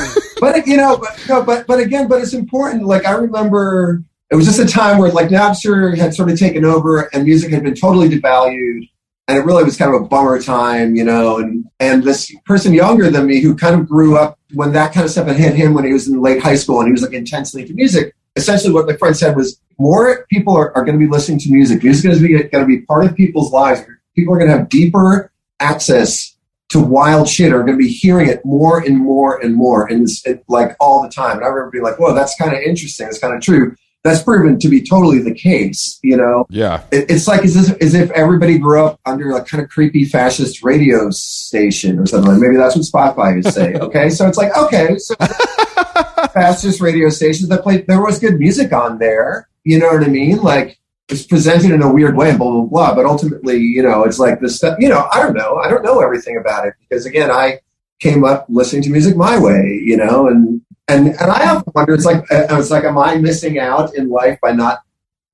but 0.40 0.66
you 0.66 0.76
know, 0.76 0.98
but, 0.98 1.24
no, 1.28 1.42
but 1.42 1.66
but 1.66 1.80
again, 1.80 2.06
but 2.08 2.20
it's 2.20 2.34
important. 2.34 2.84
Like 2.84 3.06
I 3.06 3.12
remember, 3.12 4.02
it 4.30 4.36
was 4.36 4.46
just 4.46 4.58
a 4.58 4.66
time 4.66 4.98
where 4.98 5.10
like 5.10 5.28
Napster 5.28 5.96
had 5.96 6.14
sort 6.14 6.30
of 6.30 6.38
taken 6.38 6.64
over, 6.64 7.08
and 7.14 7.24
music 7.24 7.50
had 7.52 7.62
been 7.62 7.74
totally 7.74 8.08
devalued, 8.10 8.88
and 9.30 9.38
it 9.38 9.42
really 9.42 9.62
was 9.62 9.76
kind 9.76 9.94
of 9.94 10.02
a 10.02 10.04
bummer 10.04 10.42
time, 10.42 10.96
you 10.96 11.04
know. 11.04 11.38
And 11.38 11.64
and 11.78 12.02
this 12.02 12.34
person 12.44 12.74
younger 12.74 13.10
than 13.10 13.26
me 13.26 13.40
who 13.40 13.54
kind 13.54 13.80
of 13.80 13.88
grew 13.88 14.18
up 14.18 14.38
when 14.54 14.72
that 14.72 14.92
kind 14.92 15.04
of 15.04 15.10
stuff 15.12 15.28
had 15.28 15.36
hit 15.36 15.54
him 15.54 15.72
when 15.72 15.84
he 15.84 15.92
was 15.92 16.08
in 16.08 16.20
late 16.20 16.42
high 16.42 16.56
school, 16.56 16.80
and 16.80 16.88
he 16.88 16.92
was 16.92 17.02
like 17.02 17.12
intensely 17.12 17.62
into 17.62 17.74
music. 17.74 18.14
Essentially, 18.34 18.72
what 18.72 18.86
my 18.86 18.96
friend 18.96 19.16
said 19.16 19.36
was, 19.36 19.60
more 19.78 20.26
people 20.30 20.56
are, 20.56 20.76
are 20.76 20.84
going 20.84 20.98
to 20.98 21.04
be 21.04 21.10
listening 21.10 21.38
to 21.38 21.50
music. 21.50 21.82
Music 21.82 22.10
is 22.10 22.20
going 22.20 22.50
to 22.50 22.66
be 22.66 22.80
part 22.82 23.04
of 23.04 23.14
people's 23.14 23.52
lives. 23.52 23.82
People 24.16 24.34
are 24.34 24.38
going 24.38 24.50
to 24.50 24.58
have 24.58 24.68
deeper 24.68 25.32
access 25.60 26.36
to 26.70 26.80
wild 26.80 27.28
shit 27.28 27.52
are 27.52 27.64
going 27.64 27.76
to 27.76 27.84
be 27.84 27.88
hearing 27.88 28.28
it 28.28 28.44
more 28.44 28.80
and 28.80 28.96
more 28.96 29.40
and 29.42 29.54
more, 29.54 29.86
and 29.86 30.08
it, 30.24 30.44
like 30.48 30.76
all 30.80 31.02
the 31.02 31.08
time. 31.08 31.36
And 31.36 31.44
I 31.44 31.48
remember 31.48 31.70
being 31.70 31.84
like, 31.84 31.98
"Whoa, 31.98 32.14
that's 32.14 32.34
kind 32.36 32.52
of 32.52 32.60
interesting. 32.60 33.06
It's 33.06 33.18
kind 33.18 33.34
of 33.34 33.40
true." 33.40 33.76
That's 34.02 34.22
proven 34.22 34.58
to 34.60 34.68
be 34.68 34.82
totally 34.82 35.18
the 35.20 35.34
case. 35.34 35.98
You 36.02 36.16
know, 36.16 36.46
Yeah. 36.48 36.82
it, 36.90 37.10
it's 37.10 37.28
like 37.28 37.44
as 37.44 37.56
if, 37.70 37.76
as 37.82 37.94
if 37.94 38.10
everybody 38.12 38.58
grew 38.58 38.82
up 38.84 38.98
under 39.04 39.30
a 39.32 39.44
kind 39.44 39.62
of 39.62 39.68
creepy 39.68 40.06
fascist 40.06 40.62
radio 40.64 41.10
station 41.10 41.98
or 41.98 42.06
something. 42.06 42.30
Like 42.32 42.40
maybe 42.40 42.56
that's 42.56 42.76
what 42.76 42.86
Spotify 42.86 43.44
is 43.44 43.52
saying. 43.54 43.76
Okay, 43.82 44.08
so 44.10 44.26
it's 44.26 44.38
like 44.38 44.56
okay, 44.56 44.96
so 44.98 45.14
fascist 46.32 46.80
radio 46.80 47.08
stations 47.08 47.48
that 47.48 47.62
played 47.62 47.86
there 47.86 48.02
was 48.02 48.18
good 48.18 48.38
music 48.38 48.72
on 48.72 48.98
there. 48.98 49.48
You 49.64 49.78
know 49.78 49.88
what 49.88 50.02
I 50.04 50.08
mean? 50.08 50.38
Like 50.38 50.78
it's 51.08 51.24
presented 51.26 51.70
in 51.72 51.82
a 51.82 51.92
weird 51.92 52.16
way, 52.16 52.30
and 52.30 52.38
blah 52.38 52.50
blah 52.50 52.64
blah. 52.64 52.94
But 52.94 53.04
ultimately, 53.06 53.58
you 53.58 53.82
know, 53.82 54.04
it's 54.04 54.18
like 54.18 54.40
this 54.40 54.56
stuff. 54.56 54.76
You 54.78 54.88
know, 54.88 55.08
I 55.12 55.20
don't 55.22 55.34
know. 55.34 55.56
I 55.56 55.68
don't 55.68 55.82
know 55.82 56.00
everything 56.00 56.36
about 56.36 56.66
it 56.66 56.74
because 56.80 57.04
again, 57.06 57.30
I 57.30 57.60
came 57.98 58.24
up 58.24 58.46
listening 58.48 58.82
to 58.82 58.90
music 58.90 59.16
my 59.16 59.38
way. 59.38 59.80
You 59.84 59.96
know, 59.96 60.28
and 60.28 60.60
and 60.90 61.08
and 61.08 61.30
I 61.30 61.54
often 61.54 61.72
wonder. 61.74 61.94
It's 61.94 62.04
like 62.04 62.30
uh, 62.30 62.46
I 62.50 62.56
was 62.56 62.70
like, 62.70 62.84
am 62.84 62.98
I 62.98 63.16
missing 63.16 63.58
out 63.58 63.94
in 63.94 64.08
life 64.08 64.38
by 64.40 64.52
not 64.52 64.82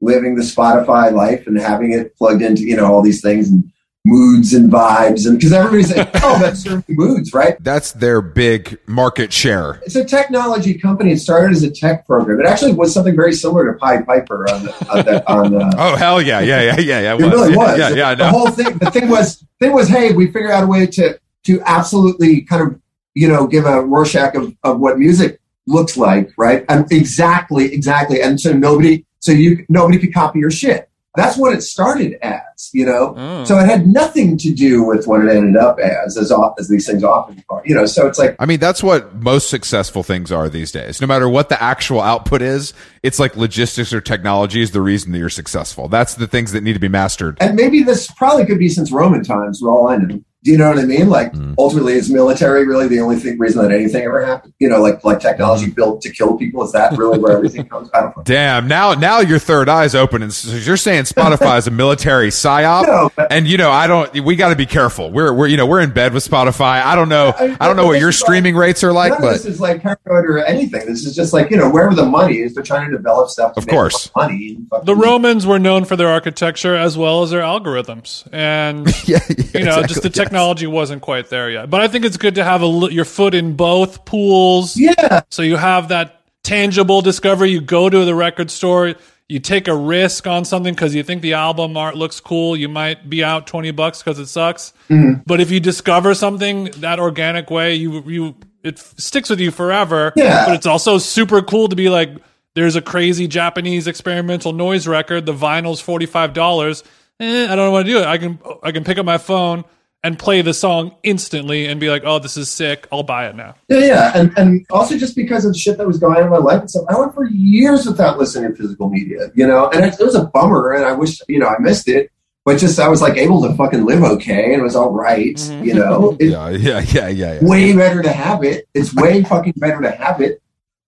living 0.00 0.36
the 0.36 0.42
Spotify 0.42 1.12
life 1.12 1.46
and 1.46 1.58
having 1.58 1.92
it 1.92 2.16
plugged 2.16 2.42
into 2.42 2.62
you 2.62 2.76
know 2.76 2.86
all 2.86 3.02
these 3.02 3.22
things 3.22 3.48
and 3.48 3.72
moods 4.06 4.54
and 4.54 4.70
vibes 4.70 5.26
and 5.26 5.36
because 5.36 5.52
everybody's 5.52 5.94
like, 5.94 6.08
oh, 6.22 6.38
that's 6.38 6.60
certain 6.60 6.84
moods, 6.88 7.34
right? 7.34 7.56
That's 7.62 7.92
their 7.92 8.22
big 8.22 8.78
market 8.86 9.32
share. 9.32 9.80
It's 9.84 9.96
a 9.96 10.04
technology 10.04 10.78
company. 10.78 11.12
It 11.12 11.18
started 11.18 11.56
as 11.56 11.64
a 11.64 11.70
tech 11.70 12.06
program. 12.06 12.38
It 12.38 12.46
actually 12.46 12.74
was 12.74 12.94
something 12.94 13.16
very 13.16 13.32
similar 13.32 13.72
to 13.72 13.78
Pied 13.78 14.06
Piper 14.06 14.48
on 14.48 14.64
the, 14.64 14.90
on, 14.90 15.04
the, 15.04 15.32
on 15.32 15.52
the 15.52 15.74
Oh 15.78 15.96
hell 15.96 16.22
yeah, 16.22 16.40
yeah, 16.40 16.62
yeah, 16.62 16.78
yeah, 16.78 17.00
yeah. 17.00 17.14
it 17.14 17.18
really 17.18 17.56
was. 17.56 17.78
Yeah, 17.78 17.90
yeah, 17.90 18.08
I 18.10 18.14
the 18.14 18.30
whole 18.30 18.50
thing. 18.50 18.78
The 18.78 18.90
thing 18.90 19.08
was, 19.08 19.44
thing 19.58 19.72
was, 19.72 19.88
hey, 19.88 20.12
we 20.12 20.26
figured 20.26 20.52
out 20.52 20.62
a 20.62 20.66
way 20.66 20.86
to 20.86 21.18
to 21.44 21.60
absolutely 21.64 22.42
kind 22.42 22.62
of 22.62 22.80
you 23.14 23.26
know 23.26 23.46
give 23.46 23.64
a 23.64 23.82
Rorschach 23.82 24.34
of, 24.36 24.54
of 24.62 24.78
what 24.78 24.98
music 24.98 25.40
looks 25.66 25.96
like, 25.96 26.30
right? 26.36 26.64
And 26.68 26.90
exactly, 26.92 27.72
exactly. 27.72 28.22
And 28.22 28.40
so 28.40 28.52
nobody, 28.52 29.04
so 29.20 29.32
you 29.32 29.64
nobody 29.68 29.98
could 29.98 30.14
copy 30.14 30.38
your 30.38 30.50
shit. 30.50 30.88
That's 31.16 31.38
what 31.38 31.54
it 31.54 31.62
started 31.62 32.18
as, 32.20 32.70
you 32.74 32.84
know. 32.84 33.14
Mm. 33.14 33.46
So 33.46 33.58
it 33.58 33.64
had 33.64 33.86
nothing 33.86 34.36
to 34.36 34.52
do 34.52 34.82
with 34.82 35.06
what 35.06 35.24
it 35.24 35.34
ended 35.34 35.56
up 35.56 35.78
as, 35.80 36.18
as 36.18 36.30
off, 36.30 36.56
as 36.58 36.68
these 36.68 36.86
things 36.86 37.02
often 37.02 37.42
are, 37.48 37.62
you 37.64 37.74
know. 37.74 37.86
So 37.86 38.06
it's 38.06 38.18
like 38.18 38.36
I 38.38 38.44
mean, 38.44 38.60
that's 38.60 38.82
what 38.82 39.14
most 39.14 39.48
successful 39.48 40.02
things 40.02 40.30
are 40.30 40.50
these 40.50 40.70
days. 40.70 41.00
No 41.00 41.06
matter 41.06 41.26
what 41.26 41.48
the 41.48 41.60
actual 41.60 42.02
output 42.02 42.42
is, 42.42 42.74
it's 43.02 43.18
like 43.18 43.34
logistics 43.34 43.94
or 43.94 44.02
technology 44.02 44.60
is 44.60 44.72
the 44.72 44.82
reason 44.82 45.12
that 45.12 45.18
you're 45.18 45.30
successful. 45.30 45.88
That's 45.88 46.14
the 46.16 46.26
things 46.26 46.52
that 46.52 46.62
need 46.62 46.74
to 46.74 46.78
be 46.78 46.88
mastered. 46.88 47.38
and 47.40 47.56
maybe 47.56 47.82
this 47.82 48.10
probably 48.10 48.44
could 48.44 48.58
be 48.58 48.68
since 48.68 48.92
Roman 48.92 49.24
times, 49.24 49.60
for 49.60 49.70
all 49.70 49.88
I 49.88 49.96
know. 49.96 50.22
Do 50.46 50.52
you 50.52 50.58
know 50.58 50.68
what 50.68 50.78
I 50.78 50.84
mean? 50.84 51.08
Like, 51.10 51.32
Mm. 51.32 51.56
ultimately, 51.58 51.94
is 51.94 52.08
military 52.08 52.64
really 52.68 52.86
the 52.86 53.00
only 53.00 53.16
thing, 53.16 53.36
reason 53.36 53.62
that 53.66 53.72
anything 53.74 54.04
ever 54.04 54.24
happened? 54.24 54.52
You 54.60 54.68
know, 54.68 54.80
like 54.80 55.04
like 55.04 55.18
technology 55.18 55.68
built 55.70 56.02
to 56.02 56.10
kill 56.10 56.36
people. 56.36 56.62
Is 56.64 56.70
that 56.70 56.96
really 56.96 57.18
where 57.18 57.32
everything 57.32 57.64
comes? 57.72 57.90
I 57.92 58.02
don't 58.02 58.16
know. 58.16 58.22
Damn! 58.22 58.68
Now, 58.68 58.94
now 58.94 59.18
your 59.18 59.40
third 59.40 59.68
eye's 59.68 59.96
open, 59.96 60.22
and 60.22 60.32
so 60.32 60.54
you're 60.56 60.76
saying 60.76 61.02
Spotify 61.04 61.58
is 61.58 61.66
a 61.66 61.72
military 61.72 62.28
psyop. 62.28 62.86
No, 62.86 63.10
but- 63.16 63.32
And 63.32 63.48
you 63.48 63.56
know, 63.58 63.72
I 63.72 63.88
don't. 63.88 64.22
We 64.24 64.36
got 64.36 64.50
to 64.50 64.56
be 64.56 64.66
careful. 64.66 65.10
We're, 65.10 65.32
we're, 65.32 65.48
you 65.48 65.56
know, 65.56 65.66
we're 65.66 65.80
in 65.80 65.90
bed 65.92 66.14
with 66.14 66.24
Spotify. 66.24 66.80
I 66.80 66.94
don't 66.94 67.08
know. 67.08 67.34
I 67.36 67.66
don't 67.66 67.74
know 67.76 67.86
what 67.86 67.98
your 67.98 68.12
streaming 68.12 68.54
rates 68.54 68.84
are 68.84 68.92
like, 68.92 69.10
None 69.14 69.18
of 69.18 69.22
but 69.24 69.32
this 69.32 69.46
is 69.46 69.58
like 69.60 69.82
paranoid 69.82 70.30
or 70.30 70.38
anything. 70.44 70.86
This 70.86 71.04
is 71.04 71.16
just 71.16 71.32
like 71.32 71.50
you 71.50 71.56
know 71.56 71.68
wherever 71.68 71.96
the 71.96 72.06
money 72.06 72.38
is, 72.38 72.54
they're 72.54 72.62
trying 72.62 72.88
to 72.92 72.96
develop 72.96 73.30
stuff. 73.30 73.54
To 73.54 73.58
Of 73.60 73.66
make 73.66 73.74
course. 73.74 74.10
money. 74.14 74.54
and 74.56 74.68
fucking- 74.68 74.86
The 74.86 74.94
Romans 74.94 75.44
were 75.44 75.58
known 75.58 75.84
for 75.84 75.96
their 75.96 76.06
architecture 76.08 76.76
as 76.76 76.96
well 76.96 77.24
as 77.24 77.30
their 77.30 77.42
algorithms, 77.42 78.24
and 78.32 78.86
yeah, 79.08 79.18
you 79.52 79.64
know, 79.64 79.82
just 79.82 80.02
the 80.02 80.10
technology 80.10 80.35
wasn't 80.36 81.02
quite 81.02 81.28
there 81.30 81.50
yet. 81.50 81.70
But 81.70 81.80
I 81.80 81.88
think 81.88 82.04
it's 82.04 82.16
good 82.16 82.34
to 82.36 82.44
have 82.44 82.62
a, 82.62 82.88
your 82.90 83.04
foot 83.04 83.34
in 83.34 83.56
both 83.56 84.04
pools, 84.04 84.76
Yeah, 84.76 85.22
so 85.30 85.42
you 85.42 85.56
have 85.56 85.88
that 85.88 86.22
tangible 86.42 87.02
discovery. 87.02 87.50
You 87.50 87.60
go 87.60 87.88
to 87.90 88.04
the 88.04 88.14
record 88.14 88.50
store, 88.50 88.94
you 89.28 89.40
take 89.40 89.66
a 89.68 89.74
risk 89.74 90.26
on 90.26 90.44
something 90.44 90.72
because 90.74 90.94
you 90.94 91.02
think 91.02 91.20
the 91.22 91.32
album 91.32 91.76
art 91.76 91.96
looks 91.96 92.20
cool. 92.20 92.56
You 92.56 92.68
might 92.68 93.10
be 93.10 93.24
out 93.24 93.46
twenty 93.46 93.72
bucks 93.72 94.02
because 94.02 94.18
it 94.18 94.26
sucks. 94.26 94.72
Mm-hmm. 94.88 95.22
But 95.26 95.40
if 95.40 95.50
you 95.50 95.58
discover 95.58 96.14
something 96.14 96.64
that 96.76 97.00
organic 97.00 97.50
way, 97.50 97.74
you 97.74 98.02
you 98.06 98.34
it 98.62 98.78
f- 98.78 98.94
sticks 98.98 99.28
with 99.28 99.40
you 99.40 99.50
forever. 99.50 100.12
Yeah. 100.16 100.46
But 100.46 100.54
it's 100.54 100.66
also 100.66 100.98
super 100.98 101.42
cool 101.42 101.68
to 101.68 101.76
be 101.76 101.88
like, 101.88 102.10
there's 102.54 102.76
a 102.76 102.82
crazy 102.82 103.26
Japanese 103.26 103.86
experimental 103.88 104.52
noise 104.52 104.86
record. 104.86 105.26
The 105.26 105.34
vinyl's 105.34 105.80
forty 105.80 106.06
five 106.06 106.32
dollars. 106.32 106.84
Eh, 107.18 107.44
I 107.44 107.48
don't 107.48 107.56
know 107.56 107.70
what 107.72 107.82
to 107.84 107.88
do. 107.88 107.98
it. 107.98 108.06
I 108.06 108.18
can 108.18 108.38
I 108.62 108.70
can 108.70 108.84
pick 108.84 108.98
up 108.98 109.06
my 109.06 109.18
phone 109.18 109.64
and 110.02 110.18
play 110.18 110.40
the 110.42 110.54
song 110.54 110.94
instantly 111.02 111.66
and 111.66 111.80
be 111.80 111.90
like, 111.90 112.02
oh, 112.04 112.18
this 112.18 112.36
is 112.36 112.48
sick. 112.48 112.86
I'll 112.92 113.02
buy 113.02 113.26
it 113.28 113.34
now. 113.34 113.54
yeah, 113.68 113.78
yeah, 113.78 114.12
and 114.14 114.32
and 114.38 114.66
also 114.70 114.96
just 114.96 115.16
because 115.16 115.44
of 115.44 115.52
the 115.52 115.58
shit 115.58 115.78
that 115.78 115.86
was 115.86 115.98
going 115.98 116.16
on 116.18 116.24
in 116.24 116.30
my 116.30 116.36
life 116.36 116.60
and 116.60 116.70
stuff, 116.70 116.84
I 116.88 116.98
went 116.98 117.14
for 117.14 117.26
years 117.26 117.86
without 117.86 118.18
listening 118.18 118.50
to 118.50 118.56
physical 118.56 118.88
media. 118.88 119.30
You 119.34 119.46
know, 119.46 119.68
and 119.70 119.84
it, 119.84 119.98
it 119.98 120.04
was 120.04 120.14
a 120.14 120.26
bummer, 120.26 120.72
and 120.72 120.84
I 120.84 120.92
wish 120.92 121.20
you 121.28 121.38
know 121.38 121.48
I 121.48 121.58
missed 121.58 121.88
it. 121.88 122.10
But 122.44 122.58
just 122.58 122.78
I 122.78 122.86
was 122.86 123.02
like 123.02 123.16
able 123.16 123.42
to 123.42 123.52
fucking 123.56 123.84
live 123.84 124.04
okay, 124.04 124.44
and 124.52 124.60
it 124.60 124.62
was 124.62 124.76
all 124.76 124.90
right, 124.92 125.34
Mhm. 125.34 125.64
You 125.66 125.74
know, 125.74 126.16
it, 126.20 126.26
yeah, 126.30 126.48
yeah, 126.50 126.78
yeah, 126.78 127.08
yeah, 127.08 127.40
yeah. 127.40 127.48
way 127.48 127.74
better 127.74 128.02
to 128.02 128.12
have 128.12 128.44
it. 128.44 128.68
It's 128.74 128.94
way 128.94 129.24
fucking 129.24 129.54
better 129.56 129.80
to 129.82 129.90
have 129.90 130.20
it. 130.20 130.40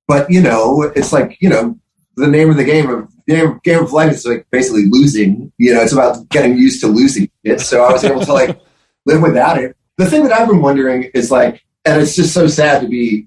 But 0.07 0.31
you 0.31 0.41
know, 0.41 0.83
it's 0.95 1.13
like 1.13 1.37
you 1.41 1.49
know, 1.49 1.77
the 2.15 2.29
name 2.29 2.51
of 2.51 2.57
the 2.57 2.63
game 2.65 2.89
of 2.89 3.09
game, 3.27 3.59
game 3.65 3.81
of 3.83 3.93
life 3.93 4.13
is 4.13 4.25
like 4.25 4.47
basically 4.53 4.85
losing. 4.89 5.51
You 5.59 5.75
know, 5.75 5.81
it's 5.81 5.93
about 5.93 6.29
getting 6.29 6.57
used 6.57 6.81
to 6.83 6.87
losing 6.87 7.29
it. 7.43 7.61
So 7.61 7.83
I 7.83 7.91
was 7.93 8.05
able 8.05 8.25
to 8.25 8.33
like 8.33 8.57
live 9.09 9.23
without 9.23 9.59
it. 9.59 9.77
The 9.97 10.07
thing 10.07 10.23
that 10.23 10.33
I've 10.33 10.49
been 10.49 10.63
wondering 10.63 11.11
is 11.15 11.31
like, 11.31 11.65
and 11.85 12.01
it's 12.01 12.15
just 12.15 12.33
so 12.33 12.47
sad 12.47 12.83
to 12.83 12.89
be 12.89 13.27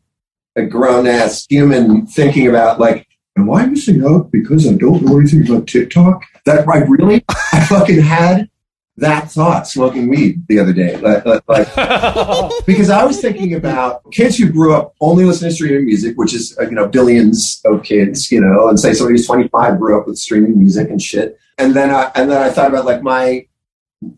a 0.56 0.66
grown 0.66 1.08
ass 1.08 1.46
human 1.50 2.06
thinking 2.06 2.48
about 2.48 2.80
like, 2.80 3.08
am 3.38 3.52
I 3.52 3.66
missing 3.66 4.06
out 4.06 4.32
because 4.32 4.68
I 4.68 4.74
don't 4.74 5.02
know 5.04 5.20
anything 5.20 5.48
about 5.48 5.68
TikTok? 5.68 6.24
That 6.46 6.68
I 6.68 6.80
really, 6.80 7.26
I 7.30 7.66
fucking 7.66 8.02
had 8.02 8.50
that 8.98 9.32
thought 9.32 9.68
smoking 9.68 10.10
weed 10.10 10.46
the 10.48 10.60
other 10.60 10.74
day. 10.74 10.98
Like, 10.98 11.26
like, 11.26 11.68
because 12.66 12.90
I 12.90 13.04
was 13.04 13.20
thinking 13.20 13.56
about 13.56 14.10
kids 14.12 14.38
who 14.38 14.50
grew 14.50 14.76
up 14.76 14.94
only 15.02 15.26
listening 15.26 15.50
to 15.50 15.56
streaming 15.56 15.86
music, 15.86 16.18
which 16.18 16.34
is 16.34 16.56
you 16.60 16.72
know 16.72 16.88
billions 16.88 17.62
of 17.66 17.84
kids, 17.84 18.32
you 18.32 18.40
know, 18.40 18.70
and 18.70 18.80
say 18.80 18.94
somebody 18.94 19.18
who's 19.18 19.28
25 19.28 19.80
grew 19.80 20.00
up 20.00 20.08
with 20.08 20.18
streaming 20.18 20.58
music 20.58 20.90
and 20.90 21.02
shit, 21.02 21.40
and 21.58 21.74
then 21.74 21.90
I, 21.90 22.12
and 22.16 22.30
then 22.30 22.42
I 22.42 22.50
thought 22.50 22.70
about 22.70 22.86
like 22.86 23.02
my 23.02 23.48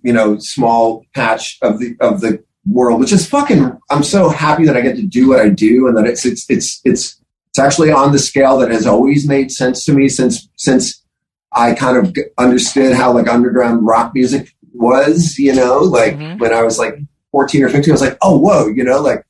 you 0.02 0.13
know 0.13 0.38
small 0.39 1.06
patch 1.13 1.58
of 1.62 1.80
the 1.80 1.96
of 2.00 2.22
the 2.22 2.43
world, 2.65 3.00
which 3.00 3.12
is 3.12 3.28
fucking. 3.28 3.78
I'm 3.89 4.04
so 4.04 4.30
happy 4.30 4.65
that 4.65 4.78
I 4.78 4.82
get 4.82 4.96
to 4.96 5.04
do 5.04 5.30
what 5.30 5.39
I 5.41 5.50
do, 5.50 5.88
and 5.88 5.98
that 5.98 6.06
it's 6.06 6.26
it's 6.26 6.50
it's 6.50 6.82
it's 6.86 7.19
it's 7.50 7.60
actually 7.60 7.91
on 7.91 8.12
the 8.12 8.19
scale 8.19 8.58
that 8.60 8.72
has 8.72 8.88
always 8.88 9.28
made 9.28 9.52
sense 9.52 9.86
to 9.86 9.93
me 9.93 10.10
since 10.10 10.48
since 10.56 11.04
I 11.52 11.74
kind 11.74 11.98
of 11.98 12.15
understood 12.38 12.96
how 12.96 13.13
like 13.13 13.28
underground 13.28 13.86
rock 13.86 14.13
music 14.15 14.54
was, 14.74 15.38
you 15.38 15.54
know, 15.54 15.78
like 15.80 16.15
Mhm. 16.17 16.39
when 16.39 16.52
I 16.54 16.63
was 16.63 16.80
like 16.80 16.98
14 17.32 17.63
or 17.63 17.69
15, 17.69 17.91
I 17.91 17.93
was 17.93 18.02
like, 18.02 18.17
oh, 18.24 18.38
whoa, 18.39 18.67
you 18.67 18.84
know, 18.84 19.02
like 19.02 19.24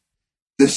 the 0.57 0.67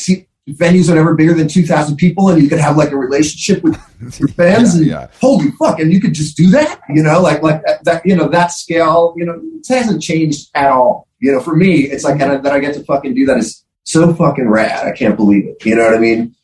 venues 0.51 0.89
are 0.91 0.95
never 0.95 1.15
bigger 1.15 1.35
than 1.35 1.49
2,000 1.49 1.97
people 1.97 2.29
and 2.29 2.41
you 2.41 2.49
could 2.49 2.59
have 2.61 2.77
like 2.77 2.93
a 2.93 2.97
relationship 2.97 3.65
with 3.65 3.77
your 4.21 4.29
fans 4.29 4.75
Yeah, 4.79 4.81
and 4.81 4.87
yeah. 4.87 5.07
holy 5.21 5.51
fuck, 5.53 5.81
and 5.81 5.93
you 5.93 6.01
could 6.01 6.13
just 6.15 6.37
do 6.37 6.51
that, 6.51 6.81
you 6.89 7.03
know, 7.03 7.21
like, 7.21 7.43
like 7.43 7.63
that, 7.83 8.07
you 8.07 8.15
know, 8.15 8.29
that 8.29 8.53
scale, 8.53 9.13
you 9.17 9.25
know, 9.27 9.41
it 9.43 9.67
hasn't 9.69 10.03
changed 10.03 10.51
at 10.55 10.71
all. 10.71 11.09
You 11.19 11.33
know, 11.33 11.41
for 11.41 11.57
me, 11.57 11.81
it's 11.91 12.05
like 12.05 12.21
and 12.21 12.31
I- 12.31 12.37
that 12.37 12.53
I 12.53 12.61
get 12.61 12.75
to 12.75 12.85
fucking 12.85 13.15
do 13.15 13.27
that 13.27 13.39
is 13.39 13.65
so 13.85 14.13
fucking 14.15 14.49
rad. 14.49 14.87
I 14.87 14.93
can't 14.93 15.17
believe 15.17 15.47
it. 15.47 15.65
You 15.65 15.75
know 15.77 15.85
what 15.85 15.95
I 15.95 15.99
mean? 15.99 16.35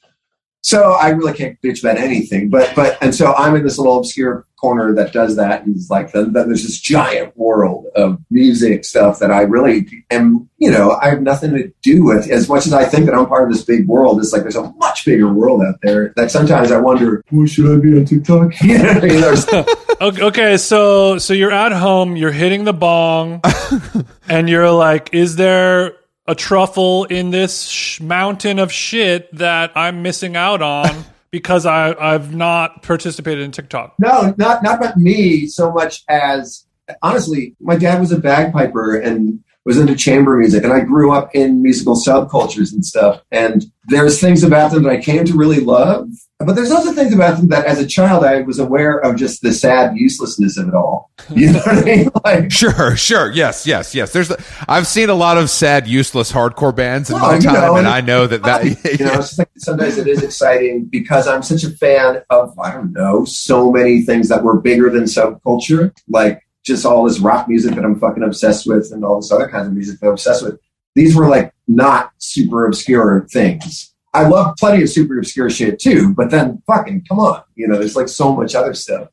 So 0.64 0.92
I 0.92 1.08
really 1.10 1.32
can't 1.34 1.60
bitch 1.60 1.82
about 1.82 1.98
anything, 1.98 2.48
but 2.48 2.72
but 2.76 2.96
and 3.02 3.14
so 3.14 3.34
I'm 3.34 3.56
in 3.56 3.64
this 3.64 3.78
little 3.78 3.98
obscure 3.98 4.46
corner 4.60 4.94
that 4.94 5.12
does 5.12 5.34
that, 5.34 5.64
and 5.66 5.74
it's 5.74 5.90
like 5.90 6.12
then, 6.12 6.32
then 6.32 6.46
there's 6.46 6.62
this 6.62 6.78
giant 6.80 7.36
world 7.36 7.86
of 7.96 8.16
music 8.30 8.84
stuff 8.84 9.18
that 9.18 9.32
I 9.32 9.40
really 9.42 9.88
am, 10.12 10.48
you 10.58 10.70
know, 10.70 10.92
I 11.02 11.08
have 11.10 11.20
nothing 11.20 11.50
to 11.54 11.72
do 11.82 12.04
with. 12.04 12.30
As 12.30 12.48
much 12.48 12.66
as 12.68 12.72
I 12.72 12.84
think 12.84 13.06
that 13.06 13.14
I'm 13.16 13.26
part 13.26 13.48
of 13.50 13.52
this 13.52 13.64
big 13.64 13.88
world, 13.88 14.20
it's 14.20 14.32
like 14.32 14.42
there's 14.42 14.54
a 14.54 14.72
much 14.74 15.04
bigger 15.04 15.32
world 15.32 15.62
out 15.62 15.80
there 15.82 16.12
that 16.14 16.30
sometimes 16.30 16.70
I 16.70 16.78
wonder, 16.78 17.24
well, 17.32 17.44
should 17.46 17.76
I 17.76 17.80
be 17.82 17.98
on 17.98 18.04
TikTok? 18.04 18.60
you 18.62 18.78
know, 18.78 18.94
what 18.94 19.04
I 19.04 19.06
mean? 19.08 19.20
There's- 19.20 19.46
Okay, 20.02 20.22
okay, 20.22 20.56
so 20.56 21.18
so 21.18 21.32
you're 21.32 21.52
at 21.52 21.70
home, 21.70 22.16
you're 22.16 22.32
hitting 22.32 22.64
the 22.64 22.72
bong, 22.72 23.40
and 24.28 24.48
you're 24.48 24.70
like, 24.70 25.10
"Is 25.14 25.36
there 25.36 25.94
a 26.26 26.34
truffle 26.34 27.04
in 27.04 27.30
this 27.30 27.66
sh- 27.66 28.00
mountain 28.00 28.58
of 28.58 28.72
shit 28.72 29.34
that 29.36 29.72
I'm 29.74 30.02
missing 30.02 30.36
out 30.36 30.62
on 30.62 31.04
because 31.30 31.66
I 31.66 31.94
I've 31.94 32.34
not 32.34 32.82
participated 32.82 33.44
in 33.44 33.52
TikTok?" 33.52 33.94
No, 33.98 34.34
not 34.36 34.62
not 34.62 34.78
about 34.78 34.96
me 34.96 35.46
so 35.46 35.72
much 35.72 36.04
as 36.08 36.66
honestly, 37.02 37.54
my 37.60 37.76
dad 37.76 38.00
was 38.00 38.12
a 38.12 38.18
bagpiper, 38.18 38.96
and 38.96 39.42
was 39.64 39.78
into 39.78 39.94
chamber 39.94 40.36
music 40.36 40.64
and 40.64 40.72
I 40.72 40.80
grew 40.80 41.12
up 41.12 41.34
in 41.34 41.62
musical 41.62 41.94
subcultures 41.94 42.72
and 42.72 42.84
stuff. 42.84 43.22
And 43.30 43.64
there's 43.86 44.20
things 44.20 44.42
about 44.42 44.72
them 44.72 44.82
that 44.84 44.92
I 44.92 45.00
came 45.00 45.24
to 45.24 45.34
really 45.34 45.60
love. 45.60 46.08
But 46.38 46.54
there's 46.54 46.72
also 46.72 46.92
things 46.92 47.14
about 47.14 47.36
them 47.36 47.48
that 47.48 47.66
as 47.66 47.78
a 47.78 47.86
child 47.86 48.24
I 48.24 48.40
was 48.40 48.58
aware 48.58 48.98
of 48.98 49.14
just 49.14 49.42
the 49.42 49.52
sad 49.52 49.96
uselessness 49.96 50.58
of 50.58 50.68
it 50.68 50.74
all. 50.74 51.10
You 51.30 51.52
know 51.52 51.60
what 51.60 51.78
I 51.78 51.82
mean? 51.82 52.08
Like 52.24 52.50
Sure, 52.50 52.96
sure. 52.96 53.30
Yes, 53.30 53.66
yes, 53.66 53.94
yes. 53.94 54.12
There's 54.12 54.32
I've 54.68 54.86
seen 54.86 55.08
a 55.08 55.14
lot 55.14 55.38
of 55.38 55.50
sad, 55.50 55.86
useless 55.86 56.32
hardcore 56.32 56.74
bands 56.74 57.10
in 57.10 57.14
Well, 57.14 57.32
my 57.32 57.38
time, 57.38 57.54
know, 57.54 57.76
and 57.76 57.86
I 57.86 58.00
know 58.00 58.26
that 58.26 58.42
that 58.42 58.64
you 58.98 59.06
know, 59.06 59.24
like 59.38 59.50
sometimes 59.58 59.98
it 59.98 60.08
is 60.08 60.22
exciting 60.22 60.86
because 60.86 61.28
I'm 61.28 61.42
such 61.42 61.62
a 61.62 61.70
fan 61.70 62.22
of 62.30 62.58
I 62.58 62.72
don't 62.72 62.92
know 62.92 63.24
so 63.24 63.70
many 63.70 64.02
things 64.02 64.28
that 64.28 64.42
were 64.42 64.60
bigger 64.60 64.90
than 64.90 65.04
subculture, 65.04 65.96
like 66.08 66.42
just 66.64 66.86
all 66.86 67.04
this 67.04 67.18
rock 67.18 67.48
music 67.48 67.74
that 67.74 67.84
I'm 67.84 67.98
fucking 67.98 68.22
obsessed 68.22 68.66
with, 68.66 68.90
and 68.92 69.04
all 69.04 69.20
this 69.20 69.32
other 69.32 69.48
kinds 69.48 69.66
of 69.66 69.74
music 69.74 70.00
that 70.00 70.06
I'm 70.06 70.12
obsessed 70.12 70.44
with. 70.44 70.58
These 70.94 71.16
were 71.16 71.28
like 71.28 71.52
not 71.66 72.12
super 72.18 72.66
obscure 72.66 73.26
things. 73.30 73.94
I 74.14 74.28
love 74.28 74.56
plenty 74.58 74.82
of 74.82 74.90
super 74.90 75.18
obscure 75.18 75.48
shit 75.48 75.78
too, 75.78 76.12
but 76.14 76.30
then 76.30 76.62
fucking 76.66 77.06
come 77.08 77.18
on, 77.18 77.42
you 77.54 77.66
know, 77.66 77.78
there's 77.78 77.96
like 77.96 78.08
so 78.08 78.34
much 78.34 78.54
other 78.54 78.74
stuff 78.74 79.08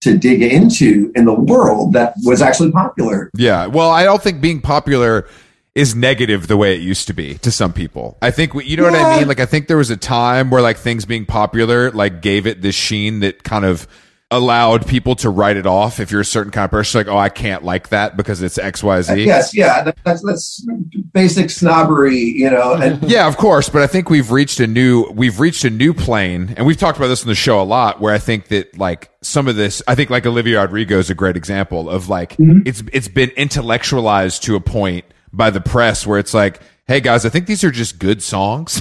to 0.00 0.16
dig 0.16 0.42
into 0.42 1.12
in 1.14 1.24
the 1.24 1.34
world 1.34 1.92
that 1.92 2.14
was 2.24 2.40
actually 2.40 2.70
popular. 2.70 3.30
Yeah. 3.36 3.66
Well, 3.66 3.90
I 3.90 4.04
don't 4.04 4.22
think 4.22 4.40
being 4.40 4.60
popular 4.60 5.28
is 5.74 5.94
negative 5.94 6.46
the 6.48 6.56
way 6.56 6.74
it 6.74 6.80
used 6.80 7.06
to 7.08 7.12
be 7.12 7.34
to 7.38 7.50
some 7.52 7.72
people. 7.72 8.16
I 8.22 8.30
think 8.30 8.54
you 8.64 8.76
know 8.76 8.84
what 8.84 8.94
I 8.94 9.18
mean. 9.18 9.28
Like 9.28 9.40
I 9.40 9.46
think 9.46 9.68
there 9.68 9.76
was 9.76 9.90
a 9.90 9.96
time 9.96 10.50
where 10.50 10.62
like 10.62 10.76
things 10.76 11.04
being 11.04 11.26
popular 11.26 11.90
like 11.90 12.22
gave 12.22 12.46
it 12.46 12.62
this 12.62 12.74
sheen 12.74 13.20
that 13.20 13.44
kind 13.44 13.64
of 13.64 13.86
allowed 14.30 14.86
people 14.86 15.14
to 15.16 15.30
write 15.30 15.56
it 15.56 15.66
off. 15.66 16.00
If 16.00 16.10
you're 16.10 16.20
a 16.20 16.24
certain 16.24 16.52
kind 16.52 16.64
of 16.64 16.70
person, 16.70 16.98
like 16.98 17.08
oh, 17.08 17.16
I 17.16 17.28
can't 17.28 17.64
like 17.64 17.88
that 17.88 18.16
because 18.16 18.42
it's 18.42 18.58
X 18.58 18.82
Y 18.82 19.00
Z. 19.02 19.24
Yes, 19.24 19.54
yeah, 19.54 19.90
that's 20.04 20.22
that's 20.22 20.66
basic 21.12 21.50
snobbery, 21.50 22.18
you 22.18 22.50
know, 22.50 22.74
and 22.74 23.02
Yeah, 23.10 23.26
of 23.26 23.36
course, 23.36 23.68
but 23.68 23.82
I 23.82 23.86
think 23.86 24.10
we've 24.10 24.30
reached 24.30 24.60
a 24.60 24.66
new 24.66 25.10
we've 25.10 25.40
reached 25.40 25.64
a 25.64 25.70
new 25.70 25.94
plane, 25.94 26.54
and 26.56 26.66
we've 26.66 26.76
talked 26.76 26.98
about 26.98 27.08
this 27.08 27.22
on 27.22 27.28
the 27.28 27.34
show 27.34 27.60
a 27.60 27.64
lot. 27.64 28.00
Where 28.00 28.12
I 28.12 28.18
think 28.18 28.48
that 28.48 28.76
like 28.78 29.10
some 29.22 29.48
of 29.48 29.56
this, 29.56 29.82
I 29.88 29.94
think 29.94 30.10
like 30.10 30.26
Olivia 30.26 30.60
Rodrigo 30.60 30.98
is 30.98 31.10
a 31.10 31.14
great 31.14 31.36
example 31.36 31.88
of 31.88 32.08
like 32.08 32.36
mm-hmm. 32.36 32.60
it's 32.66 32.82
it's 32.92 33.08
been 33.08 33.30
intellectualized 33.30 34.42
to 34.44 34.56
a 34.56 34.60
point 34.60 35.04
by 35.32 35.50
the 35.50 35.60
press 35.60 36.06
where 36.06 36.18
it's 36.18 36.34
like, 36.34 36.60
hey 36.86 37.00
guys, 37.00 37.24
I 37.24 37.28
think 37.28 37.46
these 37.46 37.64
are 37.64 37.70
just 37.70 37.98
good 37.98 38.22
songs. 38.22 38.80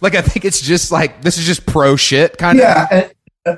like 0.02 0.14
I 0.14 0.22
think 0.22 0.44
it's 0.44 0.60
just 0.60 0.90
like 0.90 1.22
this 1.22 1.38
is 1.38 1.44
just 1.44 1.66
pro 1.66 1.96
shit 1.96 2.38
kind 2.38 2.58
of. 2.58 2.64
yeah, 2.64 3.08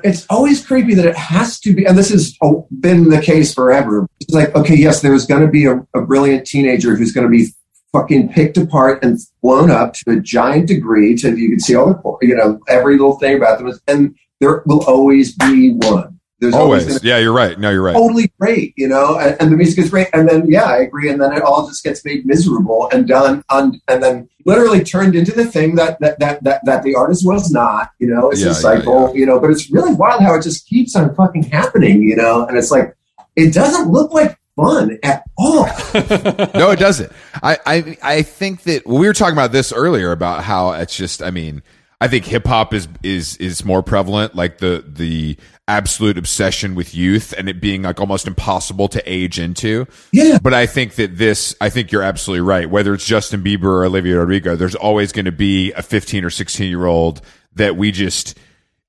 it's 0.03 0.25
always 0.29 0.65
creepy 0.65 0.93
that 0.95 1.05
it 1.05 1.15
has 1.15 1.59
to 1.61 1.73
be, 1.73 1.85
and 1.85 1.97
this 1.97 2.09
has 2.09 2.37
been 2.79 3.09
the 3.09 3.21
case 3.21 3.53
forever. 3.53 4.07
It's 4.19 4.33
like, 4.33 4.55
okay, 4.55 4.75
yes, 4.75 5.01
there's 5.01 5.25
going 5.25 5.41
to 5.41 5.47
be 5.47 5.65
a, 5.65 5.85
a 5.95 6.01
brilliant 6.01 6.45
teenager 6.45 6.95
who's 6.95 7.11
going 7.11 7.25
to 7.25 7.31
be 7.31 7.47
fucking 7.93 8.29
picked 8.29 8.57
apart 8.57 9.03
and 9.03 9.19
blown 9.41 9.69
up 9.69 9.93
to 9.93 10.11
a 10.11 10.19
giant 10.19 10.67
degree 10.67 11.15
to 11.15 11.37
you 11.37 11.49
can 11.49 11.59
see 11.59 11.75
all 11.75 11.93
the 11.93 12.27
you 12.27 12.35
know 12.35 12.59
every 12.67 12.93
little 12.93 13.19
thing 13.19 13.37
about 13.37 13.59
them, 13.59 13.71
and 13.87 14.15
there 14.39 14.63
will 14.65 14.83
always 14.85 15.35
be 15.35 15.73
one. 15.73 16.10
There's 16.41 16.55
always, 16.55 16.87
Always, 16.87 17.03
yeah, 17.03 17.19
you're 17.19 17.33
right. 17.33 17.57
No, 17.59 17.69
you're 17.69 17.83
right. 17.83 17.93
totally 17.93 18.33
great, 18.39 18.73
you 18.75 18.87
know, 18.87 19.15
and, 19.19 19.39
and 19.39 19.51
the 19.51 19.55
music 19.55 19.77
is 19.77 19.91
great. 19.91 20.07
And 20.11 20.27
then, 20.27 20.49
yeah, 20.49 20.63
I 20.63 20.77
agree. 20.77 21.07
And 21.11 21.21
then 21.21 21.31
it 21.33 21.43
all 21.43 21.67
just 21.67 21.83
gets 21.83 22.03
made 22.03 22.25
miserable 22.25 22.89
and 22.91 23.07
done, 23.07 23.43
on, 23.51 23.79
and 23.87 24.01
then 24.01 24.27
literally 24.43 24.83
turned 24.83 25.15
into 25.15 25.31
the 25.33 25.45
thing 25.45 25.75
that 25.75 25.99
that 25.99 26.17
that 26.17 26.43
that, 26.43 26.65
that 26.65 26.81
the 26.81 26.95
artist 26.95 27.23
was 27.23 27.51
not. 27.51 27.91
You 27.99 28.07
know, 28.07 28.31
it's 28.31 28.41
Yeah, 28.41 28.47
a 28.47 28.49
yeah, 28.49 28.55
cycle, 28.55 29.15
you 29.15 29.27
know. 29.27 29.39
But 29.39 29.51
it's 29.51 29.69
really 29.69 29.93
wild 29.93 30.23
how 30.23 30.33
it 30.33 30.41
just 30.41 30.65
keeps 30.67 30.95
on 30.95 31.13
fucking 31.13 31.43
happening, 31.43 32.01
you 32.01 32.15
know. 32.15 32.47
And 32.47 32.57
it's 32.57 32.71
like 32.71 32.95
it 33.35 33.53
doesn't 33.53 33.91
look 33.91 34.11
like 34.11 34.35
fun 34.55 34.97
at 35.03 35.23
all. 35.37 35.65
no, 36.55 36.71
it 36.71 36.79
doesn't. 36.79 37.11
I, 37.43 37.59
I 37.67 37.97
I 38.01 38.21
think 38.23 38.63
that 38.63 38.87
we 38.87 39.05
were 39.05 39.13
talking 39.13 39.33
about 39.33 39.51
this 39.51 39.71
earlier 39.71 40.11
about 40.11 40.43
how 40.43 40.71
it's 40.71 40.95
just. 40.95 41.21
I 41.21 41.29
mean, 41.29 41.61
I 42.01 42.07
think 42.07 42.25
hip 42.25 42.47
hop 42.47 42.73
is 42.73 42.87
is 43.03 43.37
is 43.37 43.63
more 43.63 43.83
prevalent, 43.83 44.33
like 44.35 44.57
the 44.57 44.83
the 44.87 45.37
absolute 45.71 46.17
obsession 46.17 46.75
with 46.75 46.93
youth 46.93 47.33
and 47.37 47.47
it 47.47 47.61
being 47.61 47.83
like 47.83 48.01
almost 48.01 48.27
impossible 48.27 48.89
to 48.89 49.01
age 49.11 49.39
into. 49.39 49.87
Yeah. 50.11 50.37
But 50.41 50.53
I 50.53 50.65
think 50.65 50.95
that 50.95 51.17
this, 51.17 51.55
I 51.61 51.69
think 51.69 51.91
you're 51.91 52.03
absolutely 52.03 52.41
right. 52.41 52.69
Whether 52.69 52.93
it's 52.93 53.05
Justin 53.05 53.41
Bieber 53.41 53.65
or 53.65 53.85
Olivia 53.85 54.19
Rodrigo, 54.19 54.57
there's 54.57 54.75
always 54.75 55.13
going 55.13 55.25
to 55.25 55.31
be 55.31 55.71
a 55.71 55.81
15 55.81 56.25
or 56.25 56.29
16 56.29 56.69
year 56.69 56.85
old 56.85 57.21
that 57.55 57.77
we 57.77 57.91
just. 57.91 58.37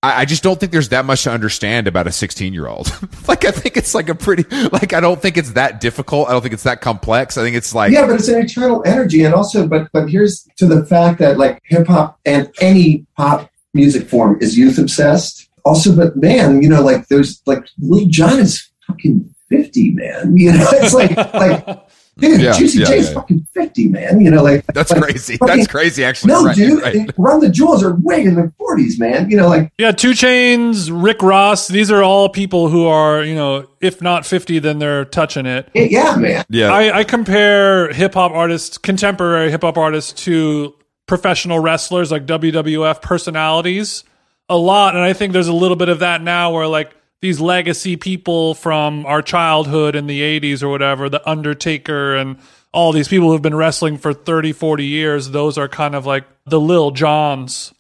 I 0.02 0.22
I 0.22 0.24
just 0.24 0.42
don't 0.42 0.58
think 0.58 0.72
there's 0.72 0.88
that 0.88 1.04
much 1.04 1.22
to 1.22 1.30
understand 1.30 1.86
about 1.86 2.08
a 2.08 2.12
16 2.12 2.52
year 2.52 2.66
old. 2.66 2.88
like, 3.28 3.44
I 3.44 3.52
think 3.52 3.76
it's 3.76 3.94
like 3.94 4.08
a 4.08 4.16
pretty, 4.16 4.42
like, 4.72 4.92
I 4.92 4.98
don't 4.98 5.22
think 5.22 5.36
it's 5.36 5.52
that 5.52 5.80
difficult. 5.80 6.28
I 6.28 6.32
don't 6.32 6.42
think 6.42 6.54
it's 6.54 6.64
that 6.64 6.80
complex. 6.80 7.38
I 7.38 7.42
think 7.42 7.54
it's 7.54 7.72
like, 7.72 7.92
yeah, 7.92 8.06
but 8.06 8.16
it's 8.16 8.26
an 8.26 8.40
eternal 8.40 8.82
energy, 8.84 9.22
and 9.22 9.32
also, 9.32 9.68
but 9.68 9.88
but 9.92 10.10
here's 10.10 10.48
to 10.56 10.66
the 10.66 10.84
fact 10.84 11.20
that 11.20 11.38
like 11.38 11.60
hip 11.64 11.86
hop 11.86 12.18
and 12.24 12.52
any 12.60 13.06
pop 13.16 13.48
music 13.74 14.08
form 14.08 14.38
is 14.40 14.58
youth 14.58 14.78
obsessed. 14.78 15.41
Also, 15.64 15.94
but 15.94 16.16
man, 16.16 16.62
you 16.62 16.68
know, 16.68 16.82
like 16.82 17.08
there's 17.08 17.42
like 17.46 17.66
Lil 17.80 18.06
Jon 18.08 18.38
is 18.40 18.68
fucking 18.86 19.32
fifty, 19.48 19.90
man. 19.90 20.36
You 20.36 20.52
know, 20.52 20.66
it's 20.72 20.94
like 20.94 21.16
like 21.34 21.66
dude, 22.18 22.40
Yeah, 22.40 22.52
Juicy 22.52 22.80
yeah, 22.80 22.84
J's 22.86 23.08
yeah. 23.08 23.14
fucking 23.14 23.46
fifty, 23.54 23.88
man. 23.88 24.20
You 24.20 24.30
know, 24.30 24.42
like 24.42 24.66
That's 24.74 24.90
like, 24.90 25.02
crazy. 25.02 25.36
fucking- 25.36 25.56
That's 25.56 25.68
crazy, 25.70 26.04
actually. 26.04 26.32
No, 26.32 26.44
right, 26.44 26.56
dude, 26.56 26.68
you're 26.68 26.80
right. 26.80 27.10
Run 27.16 27.40
the 27.40 27.48
Jewels 27.48 27.82
are 27.84 27.94
way 28.00 28.22
in 28.24 28.34
their 28.34 28.52
forties, 28.58 28.98
man. 28.98 29.30
You 29.30 29.36
know, 29.36 29.48
like 29.48 29.72
Yeah, 29.78 29.92
2 29.92 30.10
Chainz, 30.10 30.90
Rick 30.92 31.22
Ross, 31.22 31.68
these 31.68 31.90
are 31.90 32.02
all 32.02 32.28
people 32.28 32.68
who 32.68 32.86
are, 32.86 33.22
you 33.22 33.34
know, 33.34 33.68
if 33.80 34.02
not 34.02 34.26
50, 34.26 34.58
then 34.58 34.78
they're 34.78 35.04
touching 35.04 35.46
it. 35.46 35.68
yeah, 35.74 36.16
man. 36.16 36.44
Yeah. 36.48 36.72
I, 36.72 36.98
I 37.00 37.04
compare 37.04 37.92
hip 37.92 38.14
hop 38.14 38.32
artists, 38.32 38.78
contemporary 38.78 39.50
hip 39.50 39.62
hop 39.62 39.78
artists, 39.78 40.12
to 40.24 40.74
professional 41.06 41.58
wrestlers 41.60 42.10
like 42.10 42.26
WWF 42.26 43.00
personalities 43.02 44.04
a 44.48 44.56
lot. 44.56 44.94
And 44.94 45.04
I 45.04 45.12
think 45.12 45.32
there's 45.32 45.48
a 45.48 45.52
little 45.52 45.76
bit 45.76 45.88
of 45.88 46.00
that 46.00 46.22
now 46.22 46.52
where 46.52 46.66
like 46.66 46.94
these 47.20 47.40
legacy 47.40 47.96
people 47.96 48.54
from 48.54 49.06
our 49.06 49.22
childhood 49.22 49.94
in 49.94 50.06
the 50.06 50.20
80s 50.40 50.62
or 50.62 50.68
whatever, 50.68 51.08
The 51.08 51.26
Undertaker 51.28 52.16
and 52.16 52.36
all 52.72 52.92
these 52.92 53.08
people 53.08 53.30
who've 53.30 53.42
been 53.42 53.54
wrestling 53.54 53.98
for 53.98 54.12
30, 54.12 54.52
40 54.52 54.84
years, 54.84 55.30
those 55.30 55.56
are 55.58 55.68
kind 55.68 55.94
of 55.94 56.06
like 56.06 56.24
the 56.46 56.60
Lil 56.60 56.90
Jons 56.90 57.72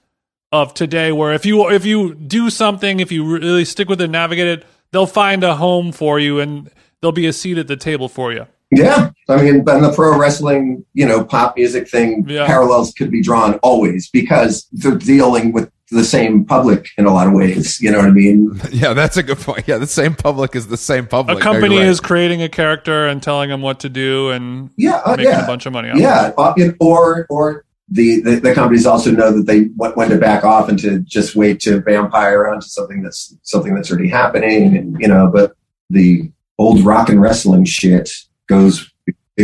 of 0.52 0.74
today 0.74 1.10
where 1.12 1.32
if 1.32 1.46
you 1.46 1.70
if 1.70 1.86
you 1.86 2.14
do 2.14 2.50
something 2.50 3.00
if 3.00 3.10
you 3.10 3.24
really 3.24 3.64
stick 3.64 3.88
with 3.88 3.98
it 4.02 4.08
navigate 4.08 4.46
it 4.58 4.66
they'll 4.90 5.06
find 5.06 5.42
a 5.42 5.54
home 5.56 5.90
for 5.92 6.20
you 6.20 6.40
and 6.40 6.70
there'll 7.00 7.10
be 7.10 7.26
a 7.26 7.32
seat 7.32 7.56
at 7.56 7.68
the 7.68 7.76
table 7.76 8.06
for 8.06 8.34
you 8.34 8.46
Yeah, 8.70 9.12
I 9.30 9.36
mean, 9.42 9.66
and 9.66 9.82
the 9.82 9.92
pro 9.96 10.18
wrestling, 10.18 10.84
you 10.92 11.06
know, 11.06 11.24
pop 11.24 11.56
music 11.56 11.88
thing, 11.88 12.26
Yeah. 12.28 12.46
parallels 12.46 12.92
could 12.92 13.10
be 13.10 13.22
drawn 13.22 13.54
always 13.62 14.10
because 14.10 14.68
they're 14.72 14.94
dealing 14.96 15.52
with 15.52 15.70
the 15.92 16.04
same 16.04 16.44
public 16.44 16.88
in 16.98 17.06
a 17.06 17.12
lot 17.12 17.26
of 17.26 17.32
ways. 17.32 17.80
You 17.80 17.90
know 17.92 17.98
what 17.98 18.08
I 18.08 18.10
mean? 18.10 18.60
Yeah, 18.72 18.94
that's 18.94 19.16
a 19.16 19.22
good 19.22 19.38
point. 19.38 19.68
Yeah, 19.68 19.78
the 19.78 19.86
same 19.86 20.14
public 20.14 20.56
is 20.56 20.66
the 20.68 20.76
same 20.76 21.06
public. 21.06 21.38
a 21.38 21.40
company 21.40 21.78
right. 21.78 21.86
is 21.86 22.00
creating 22.00 22.42
a 22.42 22.48
character 22.48 23.06
and 23.06 23.22
telling 23.22 23.50
them 23.50 23.62
what 23.62 23.80
to 23.80 23.88
do 23.88 24.30
and 24.30 24.70
Yeah, 24.76 24.96
uh, 25.04 25.10
making 25.16 25.26
yeah, 25.32 25.44
a 25.44 25.46
bunch 25.46 25.66
of 25.66 25.72
money 25.72 25.90
off 25.90 25.96
it. 25.96 26.00
yeah. 26.00 26.32
Uh, 26.36 26.54
it- 26.56 26.76
or 26.80 27.26
or 27.30 27.64
the, 27.88 28.20
the 28.22 28.36
the 28.40 28.54
companies 28.54 28.86
also 28.86 29.10
know 29.10 29.30
that 29.36 29.46
they 29.46 29.64
want 29.76 29.96
when 29.96 30.08
to 30.10 30.16
back 30.18 30.44
off 30.44 30.68
and 30.70 30.78
to 30.78 31.00
just 31.00 31.36
wait 31.36 31.60
to 31.60 31.80
vampire 31.80 32.48
onto 32.48 32.66
something 32.66 33.02
that's 33.02 33.36
something 33.42 33.74
that's 33.74 33.90
already 33.90 34.08
happening, 34.08 34.76
and 34.76 34.98
you 34.98 35.06
know. 35.08 35.30
But 35.32 35.54
the 35.90 36.30
old 36.58 36.80
rock 36.84 37.08
and 37.10 37.20
wrestling 37.20 37.64
shit 37.66 38.10
goes. 38.48 38.91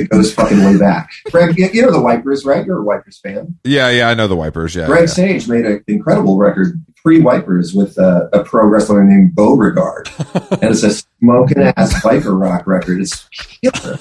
It 0.02 0.10
goes 0.10 0.32
fucking 0.32 0.64
way 0.64 0.78
back. 0.78 1.10
Greg, 1.30 1.58
you 1.58 1.68
you 1.72 1.82
know 1.82 1.90
the 1.90 2.00
Wipers, 2.00 2.44
right? 2.44 2.64
You're 2.64 2.78
a 2.78 2.84
Wipers 2.84 3.18
fan. 3.18 3.58
Yeah, 3.64 3.90
yeah, 3.90 4.08
I 4.08 4.14
know 4.14 4.28
the 4.28 4.36
wipers. 4.36 4.74
Yeah, 4.74 4.86
Greg 4.86 5.02
yeah. 5.02 5.06
Sage 5.06 5.48
made 5.48 5.64
an 5.64 5.84
incredible 5.86 6.38
record 6.38 6.82
pre 7.02 7.20
Wipers 7.20 7.74
with 7.74 7.98
uh, 7.98 8.28
a 8.32 8.44
pro 8.44 8.66
wrestler 8.66 9.04
named 9.04 9.34
Beauregard, 9.34 10.10
and 10.34 10.64
it's 10.64 10.82
a 10.82 10.92
smoking 11.20 11.62
ass 11.76 12.02
Viper 12.02 12.36
rock 12.36 12.66
record. 12.66 13.00
It's 13.00 13.28
killer. 13.28 13.98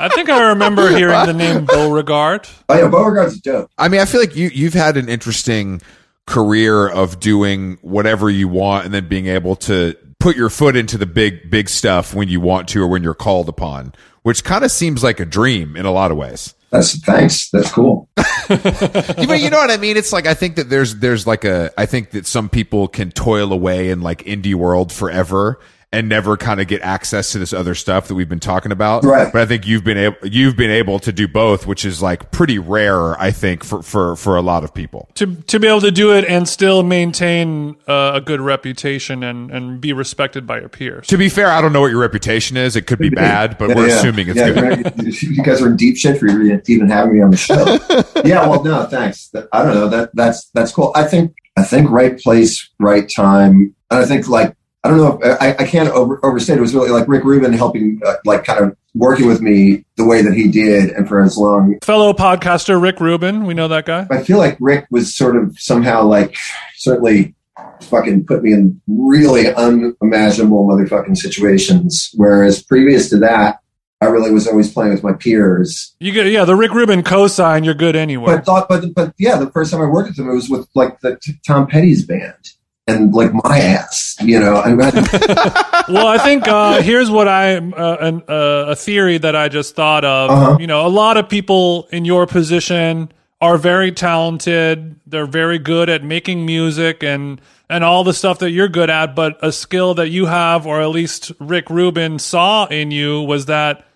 I 0.00 0.08
think 0.14 0.30
I 0.30 0.48
remember 0.48 0.88
hearing 0.96 1.26
the 1.26 1.34
name 1.34 1.66
Beauregard. 1.66 2.48
Oh 2.68 2.78
yeah, 2.78 2.88
Beauregard's 2.88 3.40
dope. 3.40 3.70
I 3.76 3.88
mean, 3.88 4.00
I 4.00 4.06
feel 4.06 4.20
like 4.20 4.34
you 4.34 4.50
you've 4.52 4.74
had 4.74 4.96
an 4.96 5.08
interesting 5.08 5.82
career 6.26 6.88
of 6.88 7.20
doing 7.20 7.76
whatever 7.82 8.30
you 8.30 8.48
want 8.48 8.84
and 8.84 8.94
then 8.94 9.08
being 9.08 9.26
able 9.26 9.56
to 9.56 9.96
put 10.20 10.36
your 10.36 10.50
foot 10.50 10.76
into 10.76 10.96
the 10.96 11.06
big 11.06 11.50
big 11.50 11.68
stuff 11.68 12.14
when 12.14 12.28
you 12.28 12.40
want 12.40 12.68
to 12.68 12.82
or 12.82 12.86
when 12.86 13.02
you're 13.02 13.14
called 13.14 13.48
upon, 13.48 13.92
which 14.22 14.44
kind 14.44 14.64
of 14.64 14.70
seems 14.70 15.02
like 15.02 15.18
a 15.18 15.24
dream 15.24 15.76
in 15.76 15.86
a 15.86 15.90
lot 15.90 16.12
of 16.12 16.16
ways. 16.16 16.54
That's 16.70 16.96
thanks. 17.00 17.50
That's 17.50 17.72
cool. 17.72 18.08
you, 18.48 19.26
know, 19.26 19.34
you 19.34 19.50
know 19.50 19.56
what 19.56 19.72
I 19.72 19.76
mean? 19.76 19.96
It's 19.96 20.12
like 20.12 20.26
I 20.26 20.34
think 20.34 20.54
that 20.54 20.70
there's 20.70 20.96
there's 20.96 21.26
like 21.26 21.44
a 21.44 21.72
I 21.76 21.86
think 21.86 22.12
that 22.12 22.26
some 22.26 22.48
people 22.48 22.86
can 22.86 23.10
toil 23.10 23.52
away 23.52 23.90
in 23.90 24.02
like 24.02 24.22
indie 24.22 24.54
world 24.54 24.92
forever 24.92 25.58
and 25.92 26.08
never 26.08 26.36
kind 26.36 26.60
of 26.60 26.68
get 26.68 26.80
access 26.82 27.32
to 27.32 27.38
this 27.40 27.52
other 27.52 27.74
stuff 27.74 28.06
that 28.06 28.14
we've 28.14 28.28
been 28.28 28.38
talking 28.38 28.70
about. 28.70 29.02
Right. 29.02 29.32
But 29.32 29.42
I 29.42 29.46
think 29.46 29.66
you've 29.66 29.82
been 29.82 29.98
able 29.98 30.16
you've 30.22 30.56
been 30.56 30.70
able 30.70 31.00
to 31.00 31.10
do 31.12 31.26
both, 31.26 31.66
which 31.66 31.84
is 31.84 32.00
like 32.00 32.30
pretty 32.30 32.60
rare, 32.60 33.20
I 33.20 33.32
think, 33.32 33.64
for 33.64 33.82
for 33.82 34.14
for 34.14 34.36
a 34.36 34.40
lot 34.42 34.62
of 34.62 34.72
people. 34.72 35.08
to 35.14 35.34
to 35.34 35.58
be 35.58 35.66
able 35.66 35.80
to 35.80 35.90
do 35.90 36.12
it 36.16 36.24
and 36.26 36.48
still 36.48 36.84
maintain 36.84 37.76
uh, 37.88 38.12
a 38.14 38.20
good 38.20 38.40
reputation 38.40 39.24
and 39.24 39.50
and 39.50 39.80
be 39.80 39.92
respected 39.92 40.46
by 40.46 40.60
your 40.60 40.68
peers. 40.68 41.08
To 41.08 41.18
be 41.18 41.28
fair, 41.28 41.48
I 41.48 41.60
don't 41.60 41.72
know 41.72 41.80
what 41.80 41.90
your 41.90 42.00
reputation 42.00 42.56
is. 42.56 42.76
It 42.76 42.86
could 42.86 43.00
be 43.00 43.10
bad, 43.10 43.58
but 43.58 43.74
we're 43.74 43.88
Yeah, 43.88 43.94
assuming 43.96 44.28
it's 44.28 44.36
yeah, 44.38 44.50
good. 44.50 44.84
right. 44.94 45.22
You 45.22 45.42
guys 45.42 45.60
are 45.60 45.66
in 45.68 45.76
deep 45.76 45.96
shit 45.96 46.18
for 46.18 46.26
even 46.28 46.88
having 46.88 47.14
me 47.16 47.20
on 47.22 47.32
the 47.32 47.36
show. 47.36 47.78
yeah, 48.24 48.46
well, 48.48 48.62
no, 48.62 48.84
thanks. 48.86 49.30
I 49.52 49.64
don't 49.64 49.74
know. 49.74 49.88
That 49.88 50.10
that's 50.14 50.50
that's 50.54 50.70
cool. 50.70 50.92
I 50.94 51.02
think 51.02 51.34
I 51.56 51.64
think 51.64 51.90
right 51.90 52.16
place, 52.16 52.70
right 52.78 53.10
time, 53.10 53.74
and 53.90 54.00
I 54.00 54.04
think 54.06 54.28
like 54.28 54.54
I 54.82 54.88
don't 54.88 54.98
know. 54.98 55.18
If, 55.22 55.42
I, 55.42 55.50
I 55.58 55.66
can't 55.66 55.90
over, 55.90 56.24
overstate. 56.24 56.58
It 56.58 56.62
was 56.62 56.74
really 56.74 56.90
like 56.90 57.06
Rick 57.06 57.24
Rubin 57.24 57.52
helping, 57.52 58.00
uh, 58.04 58.14
like, 58.24 58.44
kind 58.44 58.64
of 58.64 58.76
working 58.94 59.26
with 59.26 59.40
me 59.40 59.84
the 59.96 60.04
way 60.04 60.22
that 60.22 60.34
he 60.34 60.48
did, 60.48 60.90
and 60.90 61.08
for 61.08 61.22
as 61.22 61.36
long. 61.36 61.78
Fellow 61.82 62.12
podcaster 62.12 62.80
Rick 62.80 63.00
Rubin, 63.00 63.44
we 63.44 63.54
know 63.54 63.68
that 63.68 63.86
guy. 63.86 64.06
I 64.10 64.22
feel 64.22 64.38
like 64.38 64.56
Rick 64.60 64.86
was 64.90 65.14
sort 65.14 65.36
of 65.36 65.58
somehow 65.58 66.04
like 66.04 66.36
certainly 66.76 67.34
fucking 67.82 68.26
put 68.26 68.42
me 68.42 68.52
in 68.52 68.80
really 68.88 69.52
unimaginable 69.52 70.66
motherfucking 70.66 71.16
situations. 71.16 72.10
Whereas 72.14 72.62
previous 72.62 73.10
to 73.10 73.18
that, 73.18 73.60
I 74.00 74.06
really 74.06 74.30
was 74.32 74.46
always 74.46 74.72
playing 74.72 74.92
with 74.92 75.02
my 75.02 75.12
peers. 75.12 75.94
You 76.00 76.12
get 76.12 76.26
yeah, 76.26 76.44
the 76.44 76.56
Rick 76.56 76.72
Rubin 76.72 77.02
cosign. 77.02 77.64
You're 77.64 77.74
good 77.74 77.96
anyway. 77.96 78.36
But 78.36 78.46
thought, 78.46 78.68
but 78.68 78.94
but 78.94 79.14
yeah, 79.18 79.36
the 79.36 79.50
first 79.50 79.72
time 79.72 79.82
I 79.82 79.86
worked 79.86 80.08
with 80.08 80.18
him, 80.18 80.30
it 80.30 80.34
was 80.34 80.48
with 80.48 80.68
like 80.74 81.00
the 81.00 81.18
t- 81.22 81.34
Tom 81.46 81.66
Petty's 81.66 82.04
band 82.04 82.52
and 82.90 83.14
like 83.14 83.32
my 83.32 83.58
ass, 83.58 84.16
you 84.20 84.38
know. 84.38 84.56
I 84.56 84.74
well, 85.88 86.06
I 86.06 86.18
think 86.18 86.46
uh, 86.46 86.82
here's 86.82 87.10
what 87.10 87.28
I 87.28 87.56
uh, 87.56 87.96
an, 88.00 88.22
uh, 88.28 88.66
a 88.68 88.76
theory 88.76 89.18
that 89.18 89.34
I 89.34 89.48
just 89.48 89.74
thought 89.74 90.04
of. 90.04 90.30
Uh-huh. 90.30 90.56
You 90.60 90.66
know, 90.66 90.86
a 90.86 90.88
lot 90.88 91.16
of 91.16 91.28
people 91.28 91.88
in 91.90 92.04
your 92.04 92.26
position 92.26 93.12
are 93.40 93.56
very 93.56 93.92
talented. 93.92 95.00
They're 95.06 95.26
very 95.26 95.58
good 95.58 95.88
at 95.88 96.04
making 96.04 96.44
music 96.44 97.02
and 97.02 97.40
and 97.68 97.84
all 97.84 98.04
the 98.04 98.12
stuff 98.12 98.40
that 98.40 98.50
you're 98.50 98.68
good 98.68 98.90
at. 98.90 99.14
But 99.14 99.38
a 99.42 99.52
skill 99.52 99.94
that 99.94 100.08
you 100.08 100.26
have, 100.26 100.66
or 100.66 100.80
at 100.82 100.88
least 100.88 101.32
Rick 101.38 101.70
Rubin 101.70 102.18
saw 102.18 102.66
in 102.66 102.90
you, 102.90 103.22
was 103.22 103.46
that 103.46 103.86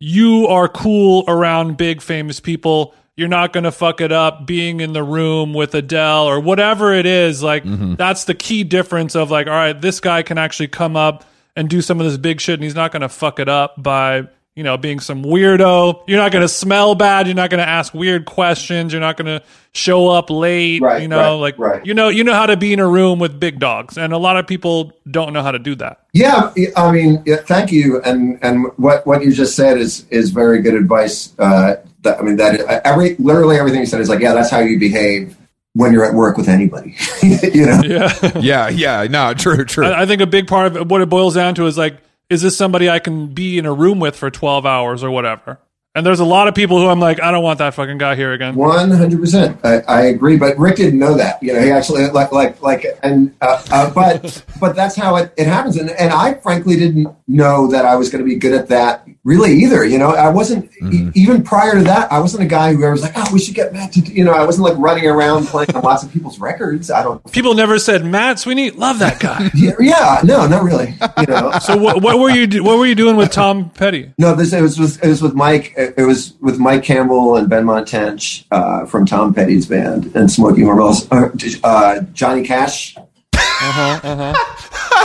you 0.00 0.46
are 0.46 0.68
cool 0.68 1.24
around 1.28 1.76
big 1.76 2.00
famous 2.00 2.40
people. 2.40 2.94
You're 3.18 3.26
not 3.26 3.52
going 3.52 3.64
to 3.64 3.72
fuck 3.72 4.00
it 4.00 4.12
up 4.12 4.46
being 4.46 4.78
in 4.78 4.92
the 4.92 5.02
room 5.02 5.52
with 5.52 5.74
Adele 5.74 6.28
or 6.28 6.38
whatever 6.38 6.94
it 6.94 7.04
is. 7.04 7.42
Like, 7.42 7.64
mm-hmm. 7.64 7.96
that's 7.96 8.26
the 8.26 8.34
key 8.34 8.62
difference 8.62 9.16
of 9.16 9.28
like, 9.28 9.48
all 9.48 9.54
right, 9.54 9.78
this 9.78 9.98
guy 9.98 10.22
can 10.22 10.38
actually 10.38 10.68
come 10.68 10.96
up 10.96 11.24
and 11.56 11.68
do 11.68 11.82
some 11.82 11.98
of 11.98 12.06
this 12.06 12.16
big 12.16 12.40
shit 12.40 12.54
and 12.54 12.62
he's 12.62 12.76
not 12.76 12.92
going 12.92 13.02
to 13.02 13.08
fuck 13.08 13.40
it 13.40 13.48
up 13.48 13.74
by, 13.82 14.28
you 14.58 14.64
know, 14.64 14.76
being 14.76 14.98
some 14.98 15.22
weirdo. 15.22 16.02
You're 16.08 16.18
not 16.18 16.32
going 16.32 16.42
to 16.42 16.48
smell 16.48 16.96
bad. 16.96 17.28
You're 17.28 17.36
not 17.36 17.48
going 17.48 17.60
to 17.60 17.68
ask 17.68 17.94
weird 17.94 18.24
questions. 18.24 18.92
You're 18.92 19.00
not 19.00 19.16
going 19.16 19.26
to 19.26 19.46
show 19.70 20.08
up 20.08 20.30
late. 20.30 20.82
Right, 20.82 21.00
you 21.00 21.06
know, 21.06 21.16
right, 21.16 21.54
like, 21.54 21.58
right. 21.60 21.86
you 21.86 21.94
know, 21.94 22.08
you 22.08 22.24
know 22.24 22.34
how 22.34 22.46
to 22.46 22.56
be 22.56 22.72
in 22.72 22.80
a 22.80 22.88
room 22.88 23.20
with 23.20 23.38
big 23.38 23.60
dogs. 23.60 23.96
And 23.96 24.12
a 24.12 24.18
lot 24.18 24.36
of 24.36 24.48
people 24.48 24.92
don't 25.08 25.32
know 25.32 25.42
how 25.42 25.52
to 25.52 25.60
do 25.60 25.76
that. 25.76 26.02
yeah, 26.12 26.52
I 26.76 26.90
mean, 26.90 27.22
yeah, 27.24 27.36
thank 27.36 27.70
you. 27.70 28.02
And 28.02 28.40
and 28.42 28.66
what 28.78 29.06
what 29.06 29.22
you 29.22 29.32
just 29.32 29.54
said 29.54 29.78
is 29.78 30.04
is 30.08 30.30
very 30.30 30.60
good 30.60 30.74
advice. 30.74 31.38
Uh, 31.38 31.76
that 32.02 32.18
I 32.18 32.22
mean, 32.22 32.34
that 32.38 32.84
every 32.84 33.14
literally 33.20 33.58
everything 33.58 33.78
you 33.78 33.86
said 33.86 34.00
is 34.00 34.08
like, 34.08 34.18
yeah, 34.18 34.34
that's 34.34 34.50
how 34.50 34.58
you 34.58 34.76
behave 34.76 35.36
when 35.74 35.92
you're 35.92 36.04
at 36.04 36.14
work 36.14 36.36
with 36.36 36.48
anybody. 36.48 36.96
you 37.22 37.64
know. 37.64 37.80
Yeah. 37.84 38.12
Yeah, 38.40 38.68
yeah, 38.68 39.06
no, 39.08 39.34
true, 39.34 39.64
true. 39.64 39.86
I, 39.86 40.02
I 40.02 40.06
think 40.06 40.20
a 40.20 40.26
big 40.26 40.48
part 40.48 40.66
of 40.66 40.76
it, 40.76 40.88
what 40.88 41.00
it 41.00 41.08
boils 41.08 41.36
down 41.36 41.54
to 41.56 41.66
is 41.66 41.78
like, 41.78 41.98
is 42.30 42.42
this 42.42 42.56
somebody 42.56 42.90
I 42.90 42.98
can 42.98 43.28
be 43.28 43.58
in 43.58 43.66
a 43.66 43.72
room 43.72 44.00
with 44.00 44.16
for 44.16 44.30
12 44.30 44.66
hours 44.66 45.02
or 45.02 45.10
whatever? 45.10 45.58
And 45.98 46.06
there's 46.06 46.20
a 46.20 46.24
lot 46.24 46.46
of 46.46 46.54
people 46.54 46.78
who 46.78 46.86
I'm 46.86 47.00
like, 47.00 47.20
I 47.20 47.32
don't 47.32 47.42
want 47.42 47.58
that 47.58 47.74
fucking 47.74 47.98
guy 47.98 48.14
here 48.14 48.32
again. 48.32 48.54
One 48.54 48.92
hundred 48.92 49.18
percent, 49.18 49.58
I 49.64 50.02
agree. 50.02 50.36
But 50.36 50.56
Rick 50.56 50.76
didn't 50.76 51.00
know 51.00 51.14
that. 51.14 51.42
You 51.42 51.54
know, 51.54 51.60
he 51.60 51.72
actually 51.72 52.06
like 52.10 52.30
like 52.30 52.62
like, 52.62 52.86
and 53.02 53.34
uh, 53.40 53.60
uh, 53.72 53.92
but 53.92 54.44
but 54.60 54.76
that's 54.76 54.94
how 54.94 55.16
it, 55.16 55.32
it 55.36 55.48
happens. 55.48 55.76
And 55.76 55.90
and 55.90 56.12
I 56.12 56.34
frankly 56.34 56.76
didn't 56.76 57.12
know 57.26 57.66
that 57.72 57.84
I 57.84 57.96
was 57.96 58.10
going 58.10 58.24
to 58.24 58.28
be 58.28 58.36
good 58.36 58.54
at 58.54 58.68
that 58.68 59.08
really 59.24 59.52
either. 59.58 59.84
You 59.84 59.98
know, 59.98 60.14
I 60.14 60.30
wasn't 60.30 60.70
e- 60.90 61.10
even 61.14 61.42
prior 61.42 61.74
to 61.74 61.84
that. 61.84 62.10
I 62.10 62.18
wasn't 62.18 62.44
a 62.44 62.46
guy 62.46 62.72
who 62.72 62.90
was 62.90 63.02
like, 63.02 63.12
oh, 63.14 63.26
we 63.32 63.38
should 63.38 63.54
get 63.54 63.72
Matt 63.72 63.92
to. 63.92 64.00
do-" 64.00 64.12
You 64.12 64.24
know, 64.24 64.32
I 64.32 64.44
wasn't 64.44 64.68
like 64.68 64.78
running 64.78 65.06
around 65.06 65.46
playing 65.46 65.74
on 65.74 65.82
lots 65.82 66.02
of 66.02 66.10
people's 66.10 66.38
records. 66.38 66.90
I 66.90 67.02
don't. 67.02 67.30
People 67.30 67.54
never 67.54 67.78
said 67.78 68.04
Matt 68.04 68.38
Sweeney, 68.38 68.70
love 68.70 68.98
that 69.00 69.20
guy. 69.20 69.50
Yeah, 69.58 69.72
yeah 69.80 70.20
no, 70.24 70.46
not 70.46 70.62
really. 70.62 70.94
You 71.18 71.26
know. 71.26 71.50
so 71.60 71.76
what, 71.76 72.00
what 72.00 72.18
were 72.18 72.30
you 72.30 72.62
what 72.62 72.78
were 72.78 72.86
you 72.86 72.94
doing 72.94 73.16
with 73.16 73.32
Tom 73.32 73.70
Petty? 73.70 74.12
No, 74.16 74.34
this 74.34 74.52
it 74.52 74.62
was 74.62 74.78
with 74.78 75.02
it 75.02 75.08
was 75.08 75.20
with 75.20 75.34
Mike. 75.34 75.74
It 75.96 76.02
was 76.06 76.34
with 76.40 76.58
Mike 76.58 76.84
Campbell 76.84 77.36
and 77.36 77.48
Benmont 77.50 77.86
Tench 77.86 78.44
uh, 78.50 78.86
from 78.86 79.06
Tom 79.06 79.32
Petty's 79.34 79.66
band 79.66 80.14
and 80.14 80.30
Smokey 80.30 80.62
Hormel's 80.62 81.10
uh, 81.10 81.30
uh, 81.64 82.00
Johnny 82.12 82.42
Cash. 82.44 82.96
Uh-huh, 83.34 84.00
uh-huh. 84.02 84.34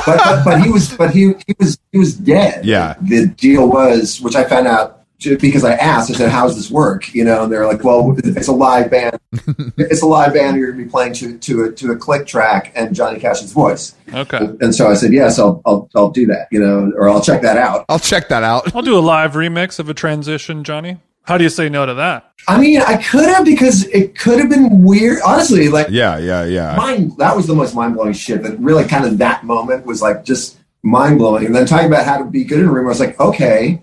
But, 0.05 0.17
but 0.17 0.43
but 0.45 0.61
he 0.61 0.69
was 0.69 0.95
but 0.95 1.11
he 1.11 1.33
he 1.47 1.55
was 1.59 1.79
he 1.91 1.97
was 1.97 2.15
dead. 2.15 2.65
Yeah. 2.65 2.95
The 3.01 3.27
deal 3.27 3.69
was, 3.69 4.19
which 4.21 4.35
I 4.35 4.43
found 4.43 4.67
out 4.67 4.89
ju- 4.89 5.02
because 5.39 5.63
I 5.63 5.73
asked. 5.73 6.11
I 6.11 6.13
said, 6.13 6.29
"How 6.29 6.47
does 6.47 6.55
this 6.55 6.69
work?" 6.71 7.13
You 7.13 7.23
know, 7.23 7.43
and 7.43 7.51
they're 7.51 7.65
like, 7.65 7.83
"Well, 7.83 8.15
it's 8.17 8.47
a 8.47 8.53
live 8.53 8.91
band. 8.91 9.19
it's 9.77 10.01
a 10.01 10.05
live 10.05 10.33
band. 10.33 10.57
You're 10.57 10.71
going 10.71 10.79
to 10.79 10.85
be 10.85 10.89
playing 10.89 11.13
to 11.13 11.37
to 11.37 11.63
a 11.63 11.71
to 11.71 11.91
a 11.91 11.95
click 11.95 12.27
track 12.27 12.71
and 12.75 12.95
Johnny 12.95 13.19
Cash's 13.19 13.51
voice." 13.51 13.95
Okay. 14.13 14.39
And 14.61 14.73
so 14.73 14.89
I 14.89 14.93
said, 14.93 15.13
"Yes, 15.13 15.39
I'll 15.39 15.61
I'll 15.65 15.89
I'll 15.95 16.11
do 16.11 16.25
that." 16.27 16.47
You 16.51 16.59
know, 16.59 16.91
or 16.97 17.09
I'll 17.09 17.21
check 17.21 17.41
that 17.41 17.57
out. 17.57 17.85
I'll 17.89 17.99
check 17.99 18.29
that 18.29 18.43
out. 18.43 18.75
I'll 18.75 18.81
do 18.81 18.97
a 18.97 19.01
live 19.01 19.33
remix 19.33 19.79
of 19.79 19.89
a 19.89 19.93
transition, 19.93 20.63
Johnny. 20.63 20.99
How 21.23 21.37
do 21.37 21.45
you 21.45 21.49
say 21.49 21.69
no 21.69 21.85
to 21.85 21.93
that? 21.93 22.33
I 22.49 22.59
mean, 22.59 22.81
I 22.81 23.01
could 23.01 23.29
have 23.29 23.45
because 23.45 23.85
it 23.87 24.17
could 24.17 24.39
have 24.39 24.49
been 24.49 24.83
weird. 24.83 25.19
Honestly, 25.25 25.69
like 25.69 25.87
Yeah, 25.89 26.17
yeah, 26.17 26.43
yeah. 26.43 26.75
mind 26.75 27.13
that 27.17 27.35
was 27.35 27.47
the 27.47 27.55
most 27.55 27.73
mind 27.73 27.95
blowing 27.95 28.13
shit. 28.13 28.43
That 28.43 28.59
really 28.59 28.85
kind 28.85 29.05
of 29.05 29.17
that 29.19 29.45
moment 29.45 29.85
was 29.85 30.01
like 30.01 30.25
just 30.25 30.57
mind 30.83 31.17
blowing. 31.17 31.45
And 31.45 31.55
then 31.55 31.65
talking 31.65 31.87
about 31.87 32.05
how 32.05 32.17
to 32.17 32.25
be 32.25 32.43
good 32.43 32.59
in 32.59 32.65
a 32.65 32.71
room, 32.71 32.87
I 32.87 32.89
was 32.89 32.99
like, 32.99 33.17
okay, 33.19 33.81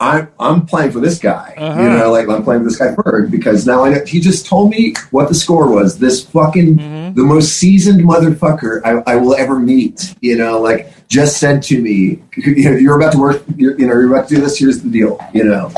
I'm 0.00 0.28
I'm 0.38 0.64
playing 0.64 0.92
for 0.92 1.00
this 1.00 1.18
guy. 1.18 1.54
Uh-huh. 1.56 1.82
You 1.82 1.88
know, 1.88 2.12
like 2.12 2.28
I'm 2.28 2.44
playing 2.44 2.62
for 2.62 2.68
this 2.68 2.76
guy 2.78 2.94
Ferg 2.94 3.30
because 3.32 3.66
now 3.66 3.84
I 3.84 3.90
know 3.90 4.04
he 4.06 4.20
just 4.20 4.46
told 4.46 4.70
me 4.70 4.94
what 5.10 5.28
the 5.28 5.34
score 5.34 5.68
was. 5.72 5.98
This 5.98 6.24
fucking 6.24 6.76
Mhm. 6.78 7.14
the 7.16 7.24
most 7.24 7.54
seasoned 7.54 8.00
motherfucker 8.04 8.80
I, 8.84 9.02
I 9.12 9.16
will 9.16 9.34
ever 9.34 9.58
meet. 9.58 10.14
You 10.20 10.36
know, 10.38 10.60
like 10.60 10.92
just 11.08 11.38
said 11.38 11.62
to 11.64 11.80
me, 11.82 12.22
you 12.36 12.70
know, 12.70 12.76
you're 12.76 12.96
about 12.96 13.12
to 13.12 13.18
work. 13.18 13.42
You're, 13.56 13.76
you 13.78 13.86
know, 13.88 13.94
you're 13.94 14.14
about 14.14 14.28
to 14.28 14.36
do 14.36 14.40
this. 14.40 14.56
Here's 14.58 14.82
the 14.82 14.88
deal. 14.90 15.18
You 15.32 15.44
know. 15.44 15.72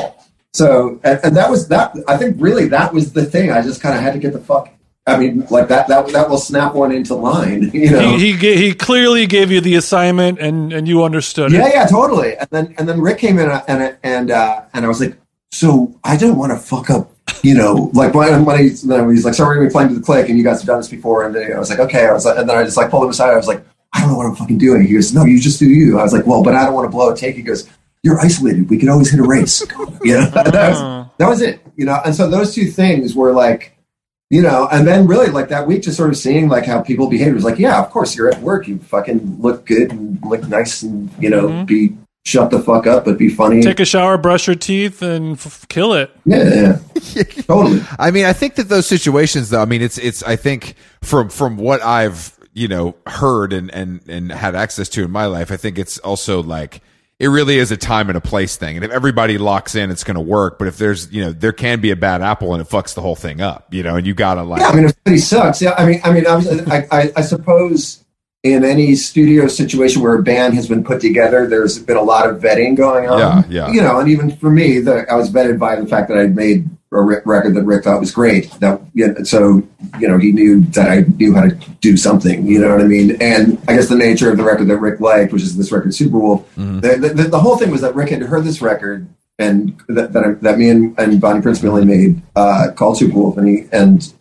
So 0.52 1.00
and, 1.04 1.18
and 1.24 1.36
that 1.36 1.48
was 1.50 1.68
that. 1.68 1.96
I 2.06 2.18
think 2.18 2.36
really 2.38 2.66
that 2.68 2.92
was 2.92 3.12
the 3.14 3.24
thing. 3.24 3.50
I 3.50 3.62
just 3.62 3.80
kind 3.80 3.96
of 3.96 4.02
had 4.02 4.12
to 4.12 4.18
get 4.18 4.32
the 4.34 4.40
fuck. 4.40 4.68
I 5.06 5.16
mean, 5.16 5.46
like 5.50 5.68
that. 5.68 5.88
That 5.88 6.08
that 6.08 6.28
will 6.28 6.38
snap 6.38 6.74
one 6.74 6.92
into 6.92 7.14
line. 7.14 7.70
You 7.80 7.90
know. 7.90 8.16
He 8.16 8.32
he, 8.32 8.56
he 8.56 8.74
clearly 8.74 9.26
gave 9.26 9.50
you 9.50 9.60
the 9.60 9.76
assignment 9.76 10.38
and 10.38 10.72
and 10.72 10.86
you 10.86 11.02
understood 11.02 11.52
yeah, 11.52 11.66
it. 11.66 11.74
yeah, 11.74 11.86
totally. 11.86 12.36
And 12.36 12.48
then 12.50 12.74
and 12.78 12.88
then 12.88 13.00
Rick 13.00 13.18
came 13.18 13.38
in 13.38 13.48
uh, 13.50 13.64
and 13.68 13.96
and 14.02 14.30
uh, 14.30 14.62
and 14.74 14.84
I 14.84 14.88
was 14.88 15.00
like, 15.00 15.16
so 15.50 15.98
I 16.04 16.16
don't 16.16 16.36
want 16.36 16.52
to 16.52 16.58
fuck 16.58 16.90
up. 16.90 17.12
You 17.42 17.54
know, 17.54 17.90
like 17.94 18.12
when, 18.12 18.44
when 18.44 18.58
he 18.58 18.68
then 18.68 19.08
he's 19.10 19.24
like, 19.24 19.34
sorry, 19.34 19.56
we're 19.56 19.62
gonna 19.62 19.68
be 19.68 19.72
playing 19.72 19.88
to 19.90 19.94
the 19.94 20.00
click, 20.02 20.28
and 20.28 20.36
you 20.36 20.44
guys 20.44 20.60
have 20.60 20.66
done 20.66 20.78
this 20.78 20.88
before. 20.88 21.24
And 21.24 21.34
then 21.34 21.52
I 21.52 21.58
was 21.58 21.70
like, 21.70 21.78
okay. 21.78 22.06
I 22.06 22.12
was 22.12 22.24
like, 22.24 22.36
and 22.36 22.48
then 22.48 22.56
I 22.56 22.64
just 22.64 22.76
like 22.76 22.90
pulled 22.90 23.04
him 23.04 23.10
aside. 23.10 23.32
I 23.32 23.36
was 23.36 23.48
like, 23.48 23.64
I 23.92 24.00
don't 24.00 24.10
know 24.10 24.16
what 24.16 24.26
I'm 24.26 24.36
fucking 24.36 24.58
doing. 24.58 24.82
He 24.82 24.94
goes, 24.94 25.14
no, 25.14 25.24
you 25.24 25.40
just 25.40 25.58
do 25.58 25.68
you. 25.68 25.98
I 25.98 26.02
was 26.02 26.12
like, 26.12 26.26
well, 26.26 26.42
but 26.42 26.54
I 26.54 26.64
don't 26.64 26.74
want 26.74 26.86
to 26.86 26.90
blow 26.90 27.12
a 27.12 27.16
take. 27.16 27.36
He 27.36 27.42
goes, 27.42 27.68
you're 28.02 28.18
isolated. 28.20 28.68
We 28.70 28.78
could 28.78 28.88
always 28.88 29.10
hit 29.10 29.20
a 29.20 29.24
race. 29.24 29.60
you 30.02 30.14
know, 30.14 30.26
that 30.30 30.46
was, 30.46 31.08
that 31.18 31.28
was 31.28 31.42
it. 31.42 31.60
You 31.76 31.86
know, 31.86 32.00
and 32.04 32.14
so 32.14 32.28
those 32.28 32.54
two 32.54 32.66
things 32.66 33.14
were 33.14 33.32
like, 33.32 33.76
you 34.30 34.42
know, 34.42 34.68
and 34.70 34.86
then 34.86 35.06
really 35.06 35.28
like 35.28 35.48
that 35.48 35.66
week, 35.66 35.82
just 35.82 35.96
sort 35.96 36.10
of 36.10 36.16
seeing 36.16 36.48
like 36.48 36.64
how 36.64 36.80
people 36.80 37.08
behave 37.08 37.34
was 37.34 37.44
like, 37.44 37.58
yeah, 37.58 37.80
of 37.82 37.90
course 37.90 38.16
you're 38.16 38.28
at 38.28 38.40
work. 38.40 38.68
You 38.68 38.78
fucking 38.78 39.38
look 39.40 39.66
good 39.66 39.90
and 39.92 40.18
look 40.24 40.46
nice 40.48 40.82
and 40.82 41.10
you 41.18 41.28
know, 41.28 41.48
Mhm. 41.48 41.66
be 41.66 41.96
shut 42.24 42.50
the 42.50 42.60
fuck 42.60 42.86
up, 42.86 43.04
but 43.04 43.18
be 43.18 43.28
funny. 43.28 43.60
Take 43.62 43.80
a 43.80 43.84
shower, 43.84 44.16
brush 44.18 44.46
your 44.46 44.54
teeth, 44.56 45.02
and 45.02 45.32
f- 45.32 45.66
kill 45.68 45.94
it. 45.94 46.10
yeah, 46.24 46.78
yeah, 47.14 47.22
totally. 47.48 47.82
I 47.98 48.10
mean, 48.10 48.24
I 48.24 48.32
think 48.32 48.54
that 48.54 48.68
those 48.68 48.86
situations, 48.86 49.50
though, 49.50 49.62
I 49.62 49.64
mean, 49.64 49.82
it's 49.82 49.98
it's. 49.98 50.22
I 50.22 50.36
think 50.36 50.74
from 51.02 51.28
from 51.28 51.56
what 51.56 51.82
I've 51.82 52.32
you 52.52 52.68
know 52.68 52.94
heard 53.06 53.52
and 53.52 53.72
and 53.74 54.00
and 54.08 54.30
had 54.30 54.54
access 54.54 54.88
to 54.90 55.04
in 55.04 55.10
my 55.10 55.26
life, 55.26 55.50
I 55.50 55.56
think 55.56 55.78
it's 55.78 55.98
also 55.98 56.42
like 56.42 56.82
it 57.20 57.28
really 57.28 57.58
is 57.58 57.70
a 57.70 57.76
time 57.76 58.08
and 58.08 58.16
a 58.16 58.20
place 58.20 58.56
thing. 58.56 58.76
And 58.76 58.84
if 58.84 58.90
everybody 58.90 59.36
locks 59.36 59.74
in, 59.74 59.90
it's 59.90 60.04
going 60.04 60.14
to 60.14 60.22
work. 60.22 60.58
But 60.58 60.68
if 60.68 60.78
there's 60.78 61.12
you 61.12 61.22
know 61.22 61.32
there 61.32 61.52
can 61.52 61.80
be 61.80 61.90
a 61.90 61.96
bad 61.96 62.22
apple 62.22 62.54
and 62.54 62.62
it 62.62 62.68
fucks 62.68 62.94
the 62.94 63.02
whole 63.02 63.14
thing 63.14 63.42
up, 63.42 63.72
you 63.72 63.82
know, 63.82 63.96
and 63.96 64.06
you 64.06 64.14
gotta 64.14 64.42
like 64.42 64.62
Yeah, 64.62 64.68
I 64.68 64.74
mean, 64.74 64.84
if 64.86 64.94
somebody 64.96 65.18
sucks, 65.20 65.62
yeah, 65.62 65.74
I 65.76 65.86
mean, 65.86 66.00
I 66.02 66.12
mean, 66.12 66.26
I, 66.26 66.86
I, 66.90 67.12
I 67.16 67.20
suppose 67.20 68.02
in 68.42 68.64
any 68.64 68.94
studio 68.94 69.46
situation 69.48 70.00
where 70.00 70.14
a 70.14 70.22
band 70.22 70.54
has 70.54 70.66
been 70.66 70.82
put 70.82 71.02
together, 71.02 71.46
there's 71.46 71.78
been 71.78 71.98
a 71.98 72.02
lot 72.02 72.28
of 72.28 72.40
vetting 72.40 72.74
going 72.74 73.06
on. 73.06 73.18
Yeah, 73.18 73.42
yeah. 73.50 73.70
You 73.70 73.82
know, 73.82 74.00
and 74.00 74.08
even 74.08 74.34
for 74.36 74.50
me, 74.50 74.80
the, 74.80 75.04
I 75.10 75.14
was 75.14 75.30
vetted 75.30 75.58
by 75.58 75.76
the 75.76 75.86
fact 75.86 76.08
that 76.08 76.16
I'd 76.16 76.34
made 76.34 76.68
a 76.92 77.00
record 77.00 77.54
that 77.54 77.64
Rick 77.64 77.84
thought 77.84 78.00
was 78.00 78.10
great. 78.10 78.50
That 78.60 78.80
yeah, 78.94 79.22
so 79.22 79.62
you 79.98 80.08
know 80.08 80.18
he 80.18 80.32
knew 80.32 80.62
that 80.62 80.90
I 80.90 81.00
knew 81.02 81.34
how 81.34 81.42
to 81.42 81.54
do 81.80 81.96
something. 81.96 82.46
You 82.46 82.60
know 82.60 82.70
what 82.70 82.80
I 82.80 82.88
mean? 82.88 83.16
And 83.20 83.62
I 83.68 83.76
guess 83.76 83.88
the 83.88 83.96
nature 83.96 84.30
of 84.30 84.36
the 84.36 84.44
record 84.44 84.68
that 84.68 84.78
Rick 84.78 85.00
liked, 85.00 85.32
which 85.32 85.42
is 85.42 85.56
this 85.56 85.70
record, 85.70 85.92
Superwolf. 85.92 86.44
The, 86.80 86.96
the, 86.96 87.24
the 87.24 87.40
whole 87.40 87.56
thing 87.56 87.70
was 87.70 87.80
that 87.82 87.94
Rick 87.94 88.10
had 88.10 88.22
heard 88.22 88.44
this 88.44 88.60
record 88.60 89.08
and 89.40 89.80
that 89.88 90.12
that, 90.12 90.40
that 90.42 90.58
me 90.58 90.68
and, 90.68 90.98
and 90.98 91.20
Bonnie 91.20 91.40
Prince 91.40 91.60
Billy 91.60 91.84
made 91.84 92.20
uh, 92.36 92.68
called 92.74 92.98
Superwolf, 92.98 93.38
and 93.38 93.48
he 93.48 93.66
and 93.72 94.12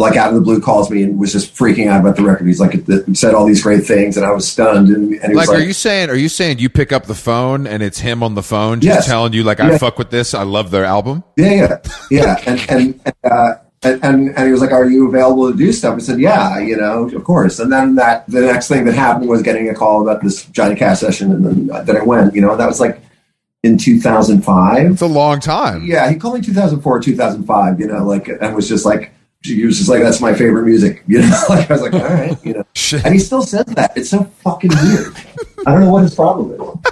like 0.00 0.16
out 0.16 0.28
of 0.30 0.34
the 0.34 0.40
blue 0.40 0.60
calls 0.60 0.90
me 0.90 1.02
and 1.02 1.18
was 1.18 1.32
just 1.32 1.54
freaking 1.54 1.86
out 1.88 2.00
about 2.00 2.16
the 2.16 2.22
record. 2.24 2.46
He's 2.46 2.58
like 2.60 2.74
it, 2.74 3.16
said 3.16 3.34
all 3.34 3.46
these 3.46 3.62
great 3.62 3.84
things, 3.86 4.16
and 4.16 4.24
I 4.26 4.30
was 4.32 4.48
stunned. 4.48 4.88
And, 4.88 5.12
and 5.14 5.30
he 5.30 5.36
was 5.36 5.36
Like, 5.36 5.48
like, 5.48 5.58
are 5.58 5.66
you 5.66 5.72
saying? 5.72 6.10
Are 6.10 6.16
you 6.16 6.28
saying 6.28 6.58
you 6.58 6.68
pick 6.68 6.90
up 6.92 7.06
the 7.06 7.14
phone 7.14 7.66
and 7.66 7.82
it's 7.82 7.98
him 8.00 8.22
on 8.22 8.34
the 8.34 8.42
phone 8.42 8.80
just 8.80 8.96
Yes. 9.00 9.06
telling 9.06 9.32
you 9.32 9.44
like 9.44 9.60
I 9.60 9.70
Yeah. 9.70 9.78
fuck 9.78 9.98
with 9.98 10.10
this? 10.10 10.34
I 10.34 10.42
love 10.42 10.70
their 10.70 10.84
album. 10.84 11.22
Yeah, 11.36 11.52
yeah, 11.52 11.76
yeah. 12.10 12.42
And 12.46 12.60
and 12.70 13.00
and, 13.04 13.32
uh, 13.32 13.54
and 13.82 14.04
and 14.04 14.28
and 14.36 14.46
he 14.46 14.52
was 14.52 14.60
like, 14.60 14.72
"Are 14.72 14.84
you 14.84 15.08
available 15.08 15.50
to 15.50 15.56
do 15.56 15.72
stuff?" 15.72 15.94
I 15.96 15.98
said, 16.00 16.18
"Yeah, 16.20 16.58
you 16.58 16.76
know, 16.76 17.08
of 17.08 17.24
course." 17.24 17.58
And 17.60 17.72
then 17.72 17.94
that 17.94 18.24
the 18.28 18.40
next 18.42 18.68
thing 18.68 18.84
that 18.86 18.94
happened 18.94 19.28
was 19.28 19.42
getting 19.42 19.68
a 19.68 19.74
call 19.74 20.02
about 20.02 20.22
this 20.22 20.44
Johnny 20.46 20.74
Cash 20.74 21.00
session, 21.00 21.32
and 21.32 21.44
then 21.46 21.70
uh, 21.72 21.82
then 21.82 21.96
I 21.96 22.02
went. 22.02 22.34
You 22.34 22.42
know, 22.42 22.56
that 22.56 22.66
was 22.66 22.78
like 22.80 23.00
in 23.62 23.76
2005. 23.78 24.92
It's 24.92 25.00
a 25.02 25.06
long 25.06 25.40
time. 25.40 25.84
Yeah, 25.86 26.08
he 26.10 26.16
called 26.16 26.34
me 26.34 26.40
2004, 26.42 27.00
2005. 27.00 27.80
You 27.80 27.86
know, 27.86 28.04
like 28.04 28.28
and 28.28 28.54
was 28.54 28.68
just 28.68 28.84
like. 28.84 29.12
He 29.42 29.64
was 29.64 29.78
just 29.78 29.88
like, 29.88 30.02
"That's 30.02 30.20
my 30.20 30.34
favorite 30.34 30.64
music," 30.66 31.02
you 31.06 31.20
know. 31.20 31.42
Like 31.48 31.70
I 31.70 31.74
was 31.74 31.82
like, 31.82 31.94
"All 31.94 32.00
right," 32.04 32.36
you 32.44 32.54
know. 32.54 32.64
Shit. 32.74 33.04
And 33.04 33.14
he 33.14 33.20
still 33.20 33.42
says 33.42 33.64
that. 33.66 33.96
It's 33.96 34.10
so 34.10 34.24
fucking 34.42 34.70
weird. 34.82 35.14
I 35.66 35.72
don't 35.72 35.80
know 35.80 35.90
what 35.90 36.02
his 36.02 36.14
problem 36.14 36.52
is. 36.52 36.60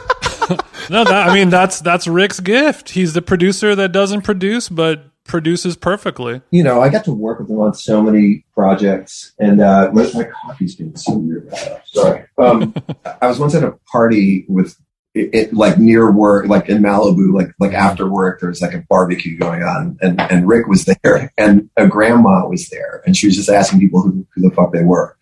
No, 0.91 1.05
that 1.05 1.29
I 1.29 1.35
mean 1.35 1.51
that's 1.51 1.83
that's 1.83 2.07
Rick's 2.07 2.41
gift. 2.41 2.89
He's 2.89 3.13
the 3.13 3.21
producer 3.21 3.75
that 3.75 3.93
doesn't 3.93 4.23
produce 4.23 4.71
but 4.71 5.05
produces 5.25 5.77
perfectly. 5.77 6.41
you 6.51 6.63
know, 6.63 6.81
I 6.81 6.89
got 6.89 7.05
to 7.05 7.13
work 7.13 7.41
with 7.41 7.51
him 7.51 7.61
on 7.61 7.75
so 7.75 8.01
many 8.01 8.47
projects, 8.55 9.35
and 9.39 9.61
uh, 9.61 9.91
my, 9.93 10.11
my 10.15 10.25
coffee's 10.25 10.75
being 10.77 10.97
so 10.97 11.13
weird. 11.19 11.47
Right. 11.53 11.81
Sorry. 11.85 12.25
Um, 12.39 12.73
I 13.21 13.27
was 13.27 13.39
once 13.39 13.55
at 13.55 13.63
a 13.63 13.73
party 13.93 14.47
with 14.49 14.75
it, 15.19 15.31
it 15.33 15.55
like 15.55 15.79
near 15.79 16.11
work, 16.11 16.47
like 16.47 16.69
in 16.69 16.83
Malibu, 16.83 17.33
like 17.33 17.49
like 17.59 17.73
after 17.73 18.09
work, 18.09 18.41
there 18.41 18.49
was 18.49 18.63
like 18.63 18.75
a 18.75 18.85
barbecue 18.89 19.37
going 19.39 19.63
on, 19.63 19.99
and 20.01 20.21
and 20.21 20.49
Rick 20.49 20.67
was 20.67 20.85
there, 20.85 21.33
and 21.37 21.69
a 21.77 21.87
grandma 21.87 22.47
was 22.49 22.69
there, 22.69 23.03
and 23.07 23.17
she 23.17 23.27
was 23.27 23.37
just 23.37 23.49
asking 23.49 23.81
people 23.81 24.03
who, 24.03 24.27
who 24.35 24.43
the 24.43 24.55
fuck 24.55 24.73
they 24.73 24.85
were, 24.85 25.17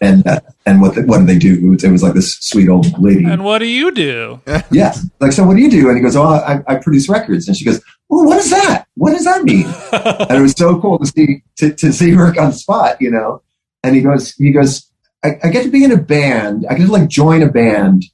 and 0.00 0.26
uh, 0.26 0.40
and 0.66 0.80
what 0.80 0.94
the, 0.94 1.02
what 1.02 1.18
did 1.18 1.28
they 1.28 1.38
do? 1.38 1.72
It 1.72 1.90
was 1.90 2.02
like 2.02 2.14
this 2.14 2.36
sweet 2.36 2.68
old 2.68 2.98
lady. 2.98 3.24
And 3.24 3.44
what 3.44 3.58
do 3.58 3.66
you 3.66 3.90
do? 3.90 4.40
Yeah. 4.70 4.94
Like, 5.20 5.32
so 5.32 5.44
what 5.44 5.56
do 5.56 5.62
you 5.62 5.70
do? 5.70 5.88
And 5.88 5.96
he 5.96 6.02
goes, 6.02 6.16
Oh, 6.16 6.24
I, 6.24 6.62
I 6.66 6.76
produce 6.76 7.08
records. 7.08 7.46
And 7.46 7.56
she 7.56 7.64
goes, 7.64 7.80
Well, 8.08 8.24
what 8.24 8.38
is 8.38 8.50
that? 8.50 8.86
What 8.94 9.12
does 9.12 9.24
that 9.24 9.44
mean? 9.44 9.66
and 9.92 10.38
it 10.38 10.40
was 10.40 10.52
so 10.52 10.80
cool 10.80 10.98
to 10.98 11.06
see, 11.06 11.42
to, 11.56 11.74
to 11.74 11.92
see 11.92 12.14
Rick 12.14 12.40
on 12.40 12.50
the 12.50 12.56
spot, 12.56 12.96
you 13.00 13.10
know? 13.10 13.42
And 13.82 13.94
he 13.94 14.00
goes, 14.00 14.32
he 14.34 14.50
goes, 14.50 14.90
I, 15.22 15.38
I 15.44 15.48
get 15.48 15.64
to 15.64 15.70
be 15.70 15.84
in 15.84 15.92
a 15.92 15.96
band. 15.96 16.66
I 16.68 16.74
get 16.74 16.86
to 16.86 16.92
like 16.92 17.08
join 17.08 17.42
a 17.42 17.50
band, 17.50 18.04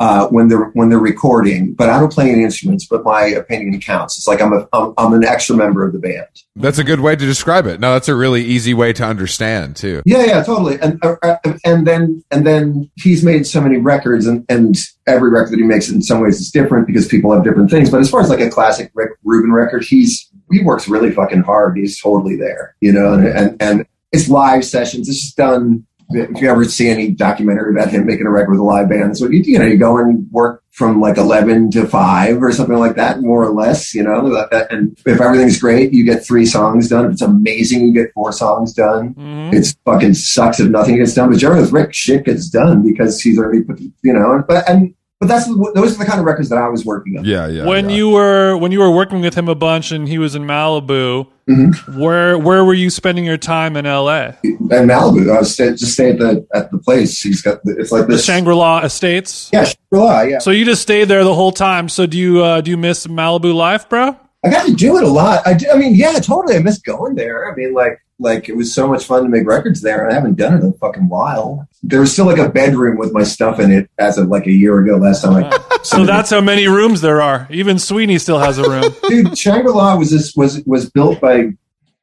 uh, 0.00 0.28
when 0.28 0.48
they're, 0.48 0.70
when 0.74 0.88
they're 0.88 0.98
recording, 0.98 1.74
but 1.74 1.88
I 1.88 1.98
don't 1.98 2.12
play 2.12 2.30
any 2.30 2.44
instruments, 2.44 2.86
but 2.86 3.02
my 3.04 3.22
opinion 3.22 3.80
counts. 3.80 4.16
It's 4.16 4.28
like 4.28 4.40
I'm 4.40 4.52
a, 4.52 4.68
I'm, 4.72 4.94
I'm 4.96 5.12
an 5.12 5.24
extra 5.24 5.56
member 5.56 5.84
of 5.84 5.92
the 5.92 5.98
band. 5.98 6.26
That's 6.54 6.78
a 6.78 6.84
good 6.84 7.00
way 7.00 7.16
to 7.16 7.26
describe 7.26 7.66
it. 7.66 7.80
No, 7.80 7.92
that's 7.92 8.08
a 8.08 8.14
really 8.14 8.42
easy 8.42 8.74
way 8.74 8.92
to 8.92 9.04
understand 9.04 9.76
too. 9.76 10.02
Yeah, 10.04 10.24
yeah, 10.24 10.42
totally. 10.42 10.78
And 10.80 11.04
uh, 11.04 11.16
uh, 11.22 11.36
and 11.64 11.86
then 11.86 12.22
and 12.30 12.46
then 12.46 12.90
he's 12.96 13.24
made 13.24 13.46
so 13.46 13.60
many 13.60 13.78
records, 13.78 14.26
and 14.26 14.44
and 14.48 14.76
every 15.06 15.30
record 15.30 15.52
that 15.52 15.58
he 15.58 15.64
makes 15.64 15.88
in 15.88 16.02
some 16.02 16.20
ways 16.20 16.40
is 16.40 16.50
different 16.50 16.86
because 16.86 17.06
people 17.06 17.32
have 17.32 17.44
different 17.44 17.70
things. 17.70 17.90
But 17.90 18.00
as 18.00 18.10
far 18.10 18.20
as 18.20 18.28
like 18.28 18.40
a 18.40 18.50
classic 18.50 18.90
Rick 18.94 19.12
Rubin 19.24 19.52
record, 19.52 19.84
he's 19.84 20.28
he 20.50 20.62
works 20.62 20.88
really 20.88 21.12
fucking 21.12 21.42
hard. 21.42 21.76
He's 21.76 22.00
totally 22.00 22.36
there, 22.36 22.74
you 22.80 22.92
know. 22.92 23.14
And 23.14 23.26
and, 23.26 23.62
and 23.62 23.86
it's 24.12 24.28
live 24.28 24.64
sessions. 24.64 25.08
It's 25.08 25.20
just 25.20 25.36
done. 25.36 25.86
If 26.10 26.40
you 26.40 26.48
ever 26.50 26.64
see 26.64 26.88
any 26.88 27.10
documentary 27.10 27.72
about 27.72 27.90
him 27.90 28.06
making 28.06 28.26
a 28.26 28.30
record 28.30 28.52
with 28.52 28.60
a 28.60 28.64
live 28.64 28.88
band, 28.88 29.18
so 29.18 29.28
you 29.28 29.42
you 29.44 29.58
know 29.58 29.66
you 29.66 29.76
go 29.76 29.98
and 29.98 30.26
work 30.30 30.62
from 30.70 31.00
like 31.00 31.18
eleven 31.18 31.70
to 31.72 31.86
five 31.86 32.42
or 32.42 32.50
something 32.52 32.76
like 32.78 32.94
that, 32.96 33.20
more 33.20 33.42
or 33.44 33.50
less, 33.52 33.94
you 33.94 34.02
know. 34.02 34.46
And 34.70 34.96
if 35.04 35.20
everything's 35.20 35.58
great, 35.60 35.92
you 35.92 36.04
get 36.04 36.24
three 36.24 36.46
songs 36.46 36.88
done. 36.88 37.06
If 37.06 37.12
it's 37.12 37.22
amazing, 37.22 37.82
you 37.84 37.92
get 37.92 38.12
four 38.14 38.32
songs 38.32 38.72
done 38.72 39.14
Mhm. 39.14 39.52
it's 39.52 39.74
fucking 39.84 40.14
sucks 40.14 40.60
if 40.60 40.70
nothing 40.70 40.96
gets 40.96 41.14
done. 41.14 41.30
But 41.30 41.38
generally, 41.38 41.62
with 41.62 41.72
Rick, 41.72 41.92
shit 41.92 42.24
gets 42.24 42.48
done 42.48 42.82
because 42.82 43.20
he's 43.20 43.38
already 43.38 43.62
put, 43.62 43.80
you 43.80 44.12
know. 44.12 44.42
But 44.46 44.68
and 44.68 44.94
but 45.20 45.26
that's 45.28 45.46
those 45.74 45.94
are 45.94 45.98
the 45.98 46.04
kind 46.04 46.20
of 46.20 46.26
records 46.26 46.48
that 46.48 46.58
I 46.58 46.68
was 46.68 46.84
working 46.84 47.18
on. 47.18 47.24
Yeah, 47.24 47.48
yeah. 47.48 47.64
when 47.66 47.88
yeah. 47.90 47.96
you 47.96 48.10
were 48.10 48.56
when 48.56 48.70
you 48.72 48.78
were 48.80 48.90
working 48.90 49.20
with 49.20 49.34
him 49.34 49.48
a 49.48 49.54
bunch 49.54 49.90
and 49.90 50.08
he 50.08 50.18
was 50.18 50.34
in 50.34 50.42
Malibu, 50.44 51.26
Mhm. 51.48 51.98
where 51.98 52.38
where 52.38 52.64
were 52.64 52.74
you 52.74 52.90
spending 52.90 53.24
your 53.24 53.36
time 53.38 53.76
in 53.76 53.84
LA? 53.86 54.32
In 54.44 54.58
Malibu, 54.68 55.34
I 55.34 55.38
was 55.40 55.52
stay, 55.54 55.70
just 55.70 55.94
stay 55.94 56.10
at 56.10 56.18
the 56.18 56.46
at 56.54 56.70
the 56.70 56.78
place. 56.78 57.20
He's 57.20 57.42
got 57.42 57.64
the, 57.64 57.76
it's 57.78 57.90
like 57.90 58.06
The 58.06 58.12
this. 58.14 58.24
Shangri 58.24 58.54
La 58.54 58.80
Estates. 58.84 59.50
yeah, 59.52 59.64
Shangri-La, 59.64 60.20
yeah. 60.22 60.38
So 60.38 60.50
you 60.50 60.64
just 60.64 60.82
stayed 60.82 61.08
there 61.08 61.24
the 61.24 61.34
whole 61.34 61.52
time. 61.52 61.88
So 61.88 62.06
do 62.06 62.16
you 62.18 62.42
uh, 62.44 62.60
do 62.60 62.70
you 62.70 62.76
miss 62.76 63.06
Malibu 63.06 63.54
life, 63.54 63.88
bro? 63.88 64.14
I 64.44 64.50
got 64.50 64.66
to 64.66 64.72
do 64.72 64.96
it 64.98 65.02
a 65.02 65.08
lot. 65.08 65.44
I, 65.46 65.54
do, 65.54 65.66
I 65.68 65.76
mean, 65.76 65.96
yeah, 65.96 66.12
totally. 66.20 66.54
I 66.54 66.60
miss 66.60 66.78
going 66.78 67.16
there. 67.16 67.50
I 67.50 67.56
mean, 67.56 67.74
like, 67.74 67.98
like 68.18 68.48
it 68.48 68.56
was 68.56 68.74
so 68.74 68.88
much 68.88 69.04
fun 69.04 69.22
to 69.22 69.28
make 69.28 69.46
records 69.46 69.80
there. 69.80 70.02
And 70.04 70.10
i 70.12 70.14
haven't 70.14 70.36
done 70.36 70.54
it 70.54 70.60
in 70.62 70.70
a 70.70 70.72
fucking 70.72 71.08
while. 71.08 71.68
There 71.82 72.00
was 72.00 72.12
still 72.12 72.26
like 72.26 72.38
a 72.38 72.48
bedroom 72.48 72.98
with 72.98 73.12
my 73.12 73.22
stuff 73.22 73.60
in 73.60 73.70
it 73.70 73.90
as 73.98 74.18
of 74.18 74.28
like 74.28 74.46
a 74.46 74.52
year 74.52 74.78
ago. 74.80 74.96
Last 74.96 75.22
time 75.22 75.44
I, 75.44 75.78
So 75.82 76.04
that's 76.04 76.30
how 76.30 76.40
many 76.40 76.66
rooms 76.66 77.00
there 77.00 77.22
are. 77.22 77.46
Even 77.50 77.78
Sweeney 77.78 78.18
still 78.18 78.38
has 78.38 78.58
a 78.58 78.68
room. 78.68 78.92
dude, 79.08 79.38
Shangri 79.38 79.70
La 79.72 79.96
was 79.96 80.10
this 80.10 80.34
was 80.34 80.62
was 80.64 80.90
built 80.90 81.20
by 81.20 81.50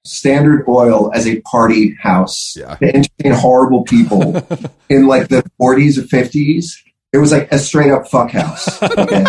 Standard 0.06 0.64
Oil 0.70 1.12
as 1.14 1.28
a 1.28 1.42
party 1.42 1.96
house 2.00 2.56
Yeah. 2.56 2.76
to 2.76 2.86
entertain 2.96 3.34
horrible 3.34 3.84
people 3.84 4.38
in 4.90 5.08
like 5.08 5.28
the 5.30 5.44
40s 5.62 5.98
or 5.98 6.04
50s. 6.04 6.78
It 7.12 7.18
was 7.18 7.32
like 7.32 7.52
a 7.52 7.58
straight 7.60 7.92
up 7.92 8.08
fuck 8.08 8.32
house. 8.32 8.82
Okay? 8.98 9.26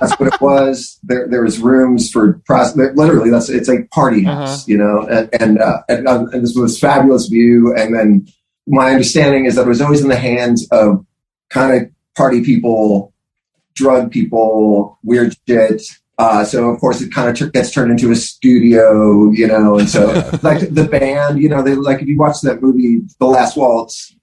That's 0.00 0.18
what 0.18 0.32
it 0.32 0.40
was. 0.40 0.98
There, 1.02 1.28
there 1.28 1.42
was 1.42 1.58
rooms 1.58 2.10
for 2.10 2.40
pros- 2.46 2.76
literally. 2.76 3.30
That's 3.30 3.48
it's 3.48 3.68
a 3.68 3.82
party 3.92 4.24
house, 4.24 4.66
you 4.68 4.76
know. 4.78 5.06
And 5.08 5.28
and, 5.40 5.58
uh, 5.58 5.82
and, 5.88 6.08
uh, 6.08 6.26
and 6.32 6.42
this 6.42 6.54
was 6.54 6.78
fabulous 6.78 7.26
view. 7.26 7.74
And 7.76 7.94
then 7.94 8.26
my 8.66 8.90
understanding 8.90 9.44
is 9.46 9.56
that 9.56 9.62
it 9.62 9.68
was 9.68 9.80
always 9.80 10.02
in 10.02 10.08
the 10.08 10.16
hands 10.16 10.66
of 10.70 11.04
kind 11.50 11.74
of 11.82 11.90
party 12.16 12.42
people, 12.44 13.12
drug 13.74 14.10
people, 14.10 14.98
weird 15.02 15.34
shit. 15.46 15.82
Uh, 16.16 16.44
so 16.44 16.68
of 16.70 16.78
course 16.78 17.00
it 17.00 17.12
kind 17.12 17.28
of 17.28 17.36
tur 17.36 17.48
gets 17.50 17.72
turned 17.72 17.90
into 17.90 18.12
a 18.12 18.14
studio, 18.14 19.30
you 19.32 19.46
know, 19.48 19.78
and 19.78 19.88
so 19.88 20.06
like 20.42 20.60
the 20.72 20.86
band, 20.88 21.40
you 21.42 21.48
know, 21.48 21.60
they 21.60 21.74
like 21.74 22.00
if 22.00 22.06
you 22.06 22.16
watch 22.16 22.40
that 22.42 22.62
movie, 22.62 23.00
The 23.18 23.26
Last 23.26 23.56
Waltz, 23.56 24.14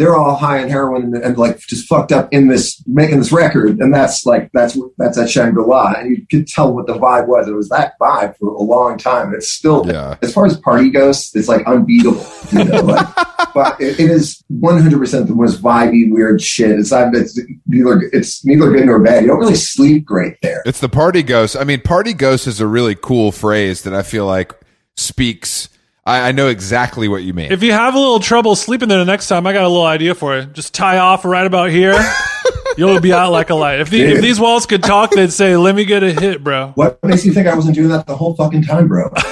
they're 0.00 0.16
all 0.16 0.34
high 0.34 0.62
on 0.62 0.70
heroin 0.70 1.02
and, 1.02 1.14
and 1.22 1.36
like 1.36 1.58
just 1.58 1.86
fucked 1.86 2.10
up 2.10 2.32
in 2.32 2.48
this 2.48 2.82
making 2.86 3.18
this 3.18 3.30
record, 3.30 3.78
and 3.80 3.92
that's 3.92 4.24
like 4.24 4.50
that's 4.54 4.78
that's 4.96 5.18
at 5.18 5.28
Shangri 5.28 5.62
La, 5.62 5.92
and 5.98 6.08
you 6.16 6.26
could 6.30 6.46
tell 6.48 6.72
what 6.72 6.86
the 6.86 6.94
vibe 6.94 7.28
was. 7.28 7.46
It 7.46 7.52
was 7.52 7.68
that 7.68 7.98
vibe 8.00 8.34
for 8.38 8.48
a 8.48 8.62
long 8.62 8.96
time. 8.96 9.34
It's 9.34 9.52
still 9.52 9.84
Yeah. 9.86 10.16
as 10.22 10.32
far 10.32 10.46
as 10.46 10.56
party 10.56 10.88
goes, 10.90 11.30
it's 11.34 11.48
like 11.48 11.66
unbeatable. 11.66 12.26
You 12.50 12.64
know, 12.64 12.80
like, 12.80 13.06
but 13.54 13.78
it, 13.80 14.00
it 14.00 14.10
is 14.10 14.42
100 14.48 14.98
percent 14.98 15.26
the 15.28 15.34
most 15.34 15.60
vibey, 15.62 16.10
weird 16.10 16.40
shit. 16.40 16.70
It's 16.78 16.90
not. 16.90 17.14
It's 17.14 17.38
neither. 17.66 18.00
It's 18.12 18.42
neither 18.44 18.70
good 18.72 18.86
nor 18.86 19.00
bad. 19.00 19.22
You 19.22 19.28
don't 19.28 19.38
really 19.40 19.54
sleep 19.54 20.06
great 20.06 20.36
there. 20.40 20.62
It's 20.64 20.80
the 20.80 20.88
party 20.88 21.22
ghost. 21.22 21.56
I 21.56 21.64
mean, 21.64 21.82
party 21.82 22.14
ghost 22.14 22.46
is 22.46 22.58
a 22.60 22.66
really 22.66 22.94
cool 22.94 23.32
phrase 23.32 23.82
that 23.82 23.92
I 23.94 24.02
feel 24.02 24.24
like 24.24 24.54
speaks. 24.96 25.68
I, 26.04 26.28
I 26.28 26.32
know 26.32 26.48
exactly 26.48 27.08
what 27.08 27.22
you 27.22 27.34
mean. 27.34 27.52
If 27.52 27.62
you 27.62 27.72
have 27.72 27.94
a 27.94 27.98
little 27.98 28.20
trouble 28.20 28.56
sleeping 28.56 28.88
there 28.88 28.98
the 28.98 29.04
next 29.04 29.28
time, 29.28 29.46
I 29.46 29.52
got 29.52 29.64
a 29.64 29.68
little 29.68 29.86
idea 29.86 30.14
for 30.14 30.38
you. 30.38 30.46
Just 30.46 30.74
tie 30.74 30.98
off 30.98 31.24
right 31.24 31.46
about 31.46 31.70
here. 31.70 31.94
You'll 32.76 33.00
be 33.00 33.12
out 33.12 33.32
like 33.32 33.50
a 33.50 33.54
light. 33.54 33.80
If, 33.80 33.90
the, 33.90 34.02
if 34.02 34.22
these 34.22 34.40
walls 34.40 34.64
could 34.64 34.82
talk, 34.82 35.10
they'd 35.10 35.32
say, 35.32 35.56
"Let 35.56 35.74
me 35.74 35.84
get 35.84 36.02
a 36.02 36.12
hit, 36.12 36.42
bro." 36.42 36.72
What 36.76 37.02
makes 37.04 37.26
you 37.26 37.32
think 37.32 37.46
I 37.46 37.54
wasn't 37.54 37.74
doing 37.74 37.88
that 37.88 38.06
the 38.06 38.16
whole 38.16 38.34
fucking 38.34 38.62
time, 38.62 38.88
bro? 38.88 39.10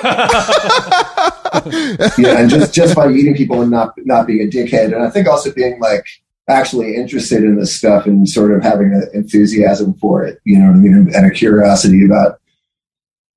yeah, 2.19 2.41
and 2.41 2.51
just 2.51 2.75
just 2.75 2.95
by 2.97 3.07
meeting 3.07 3.35
people 3.35 3.63
and 3.63 3.71
not 3.71 3.95
not 3.99 4.27
being 4.27 4.47
a 4.47 4.51
dickhead, 4.51 4.87
and 4.87 5.03
I 5.03 5.11
think 5.11 5.29
also 5.29 5.53
being 5.53 5.81
like 5.81 6.07
actually 6.49 6.97
interested 6.97 7.45
in 7.45 7.59
this 7.59 7.75
stuff 7.75 8.07
and 8.07 8.29
sort 8.29 8.53
of 8.53 8.63
having 8.63 8.93
an 8.93 9.09
enthusiasm 9.15 9.95
for 9.95 10.25
it, 10.25 10.41
you 10.45 10.59
know 10.59 10.67
what 10.67 10.77
I 10.77 10.81
mean, 10.81 11.11
and 11.15 11.27
a 11.27 11.31
curiosity 11.31 12.05
about 12.05 12.41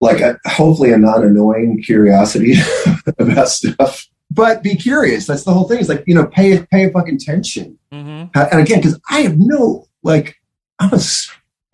like 0.02 0.20
a, 0.20 0.38
hopefully 0.46 0.92
a 0.92 0.98
non-annoying 0.98 1.82
curiosity 1.84 2.56
about 3.20 3.50
stuff. 3.50 4.08
But 4.30 4.64
be 4.64 4.76
curious. 4.76 5.28
That's 5.28 5.44
the 5.44 5.54
whole 5.54 5.68
thing. 5.68 5.80
It's 5.80 5.90
like 5.90 6.04
you 6.08 6.16
know, 6.16 6.26
pay 6.26 6.64
pay 6.72 6.90
fucking 6.92 7.16
attention. 7.16 7.78
hmm 7.92 8.26
And 8.34 8.60
again, 8.62 8.80
because 8.80 9.00
I 9.10 9.22
have 9.22 9.38
no 9.38 9.88
like, 10.04 10.38
I'm 10.80 10.94
a 10.94 10.98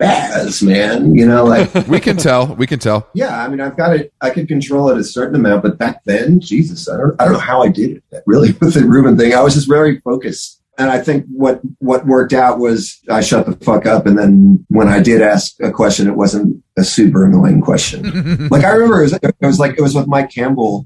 spaz, 0.00 0.62
man. 0.62 1.14
You 1.14 1.26
know, 1.26 1.44
like 1.44 1.72
we 1.88 2.00
can 2.00 2.16
tell. 2.16 2.54
We 2.54 2.66
can 2.66 2.78
tell. 2.78 3.08
yeah, 3.14 3.42
I 3.44 3.48
mean, 3.48 3.60
I've 3.60 3.76
got 3.76 3.94
it. 3.96 4.12
I 4.20 4.30
could 4.30 4.48
control 4.48 4.90
it 4.90 4.98
a 4.98 5.04
certain 5.04 5.36
amount, 5.36 5.62
but 5.62 5.78
back 5.78 6.02
then, 6.04 6.40
Jesus, 6.40 6.88
I 6.88 6.96
don't, 6.96 7.14
I 7.20 7.24
don't 7.24 7.34
know 7.34 7.38
how 7.38 7.62
I 7.62 7.68
did 7.68 8.02
it. 8.10 8.22
Really, 8.26 8.52
with 8.60 8.74
the 8.74 8.84
Rubin 8.84 9.16
thing, 9.16 9.34
I 9.34 9.40
was 9.42 9.54
just 9.54 9.68
very 9.68 10.00
focused. 10.00 10.60
and 10.78 10.90
I 10.90 10.98
think 11.00 11.26
what 11.30 11.60
what 11.78 12.06
worked 12.06 12.32
out 12.32 12.58
was 12.58 13.00
I 13.10 13.20
shut 13.20 13.46
the 13.46 13.56
fuck 13.64 13.86
up, 13.86 14.06
and 14.06 14.18
then 14.18 14.64
when 14.68 14.88
I 14.88 15.00
did 15.00 15.22
ask 15.22 15.54
a 15.60 15.70
question, 15.70 16.06
it 16.08 16.16
wasn't 16.16 16.62
a 16.76 16.84
super 16.84 17.24
annoying 17.26 17.60
question. 17.60 18.48
like 18.48 18.64
I 18.64 18.70
remember, 18.70 19.00
it 19.00 19.04
was, 19.04 19.12
it 19.14 19.34
was 19.40 19.58
like 19.58 19.78
it 19.78 19.82
was 19.82 19.94
with 19.94 20.06
Mike 20.06 20.30
Campbell. 20.30 20.84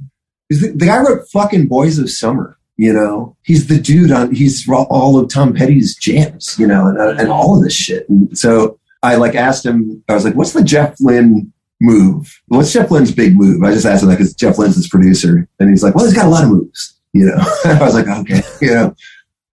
The, 0.50 0.72
the 0.74 0.86
guy 0.86 0.98
wrote 0.98 1.28
fucking 1.32 1.68
Boys 1.68 1.98
of 1.98 2.10
Summer. 2.10 2.58
You 2.76 2.92
know, 2.92 3.36
he's 3.42 3.68
the 3.68 3.78
dude 3.78 4.10
on. 4.10 4.34
He's 4.34 4.68
all 4.68 5.18
of 5.18 5.30
Tom 5.30 5.54
Petty's 5.54 5.94
jams. 5.94 6.58
You 6.58 6.66
know, 6.66 6.86
and 6.88 6.98
uh, 6.98 7.14
and 7.18 7.28
all 7.28 7.56
of 7.56 7.62
this 7.62 7.74
shit. 7.74 8.08
And 8.08 8.36
so 8.36 8.78
I 9.02 9.16
like 9.16 9.34
asked 9.34 9.64
him. 9.64 10.02
I 10.08 10.14
was 10.14 10.24
like, 10.24 10.34
"What's 10.34 10.52
the 10.52 10.64
Jeff 10.64 10.96
Lynne 11.00 11.52
move? 11.80 12.40
What's 12.46 12.72
Jeff 12.72 12.90
Lynne's 12.90 13.12
big 13.12 13.36
move?" 13.36 13.62
I 13.62 13.72
just 13.72 13.86
asked 13.86 14.02
him 14.02 14.08
that 14.08 14.18
because 14.18 14.34
Jeff 14.34 14.58
Lynne's 14.58 14.76
his 14.76 14.88
producer, 14.88 15.48
and 15.60 15.70
he's 15.70 15.82
like, 15.82 15.94
"Well, 15.94 16.06
he's 16.06 16.14
got 16.14 16.26
a 16.26 16.30
lot 16.30 16.44
of 16.44 16.50
moves." 16.50 16.98
You 17.12 17.26
know, 17.26 17.36
I 17.64 17.78
was 17.80 17.94
like, 17.94 18.08
"Okay," 18.08 18.42
you 18.60 18.74
know. 18.74 18.94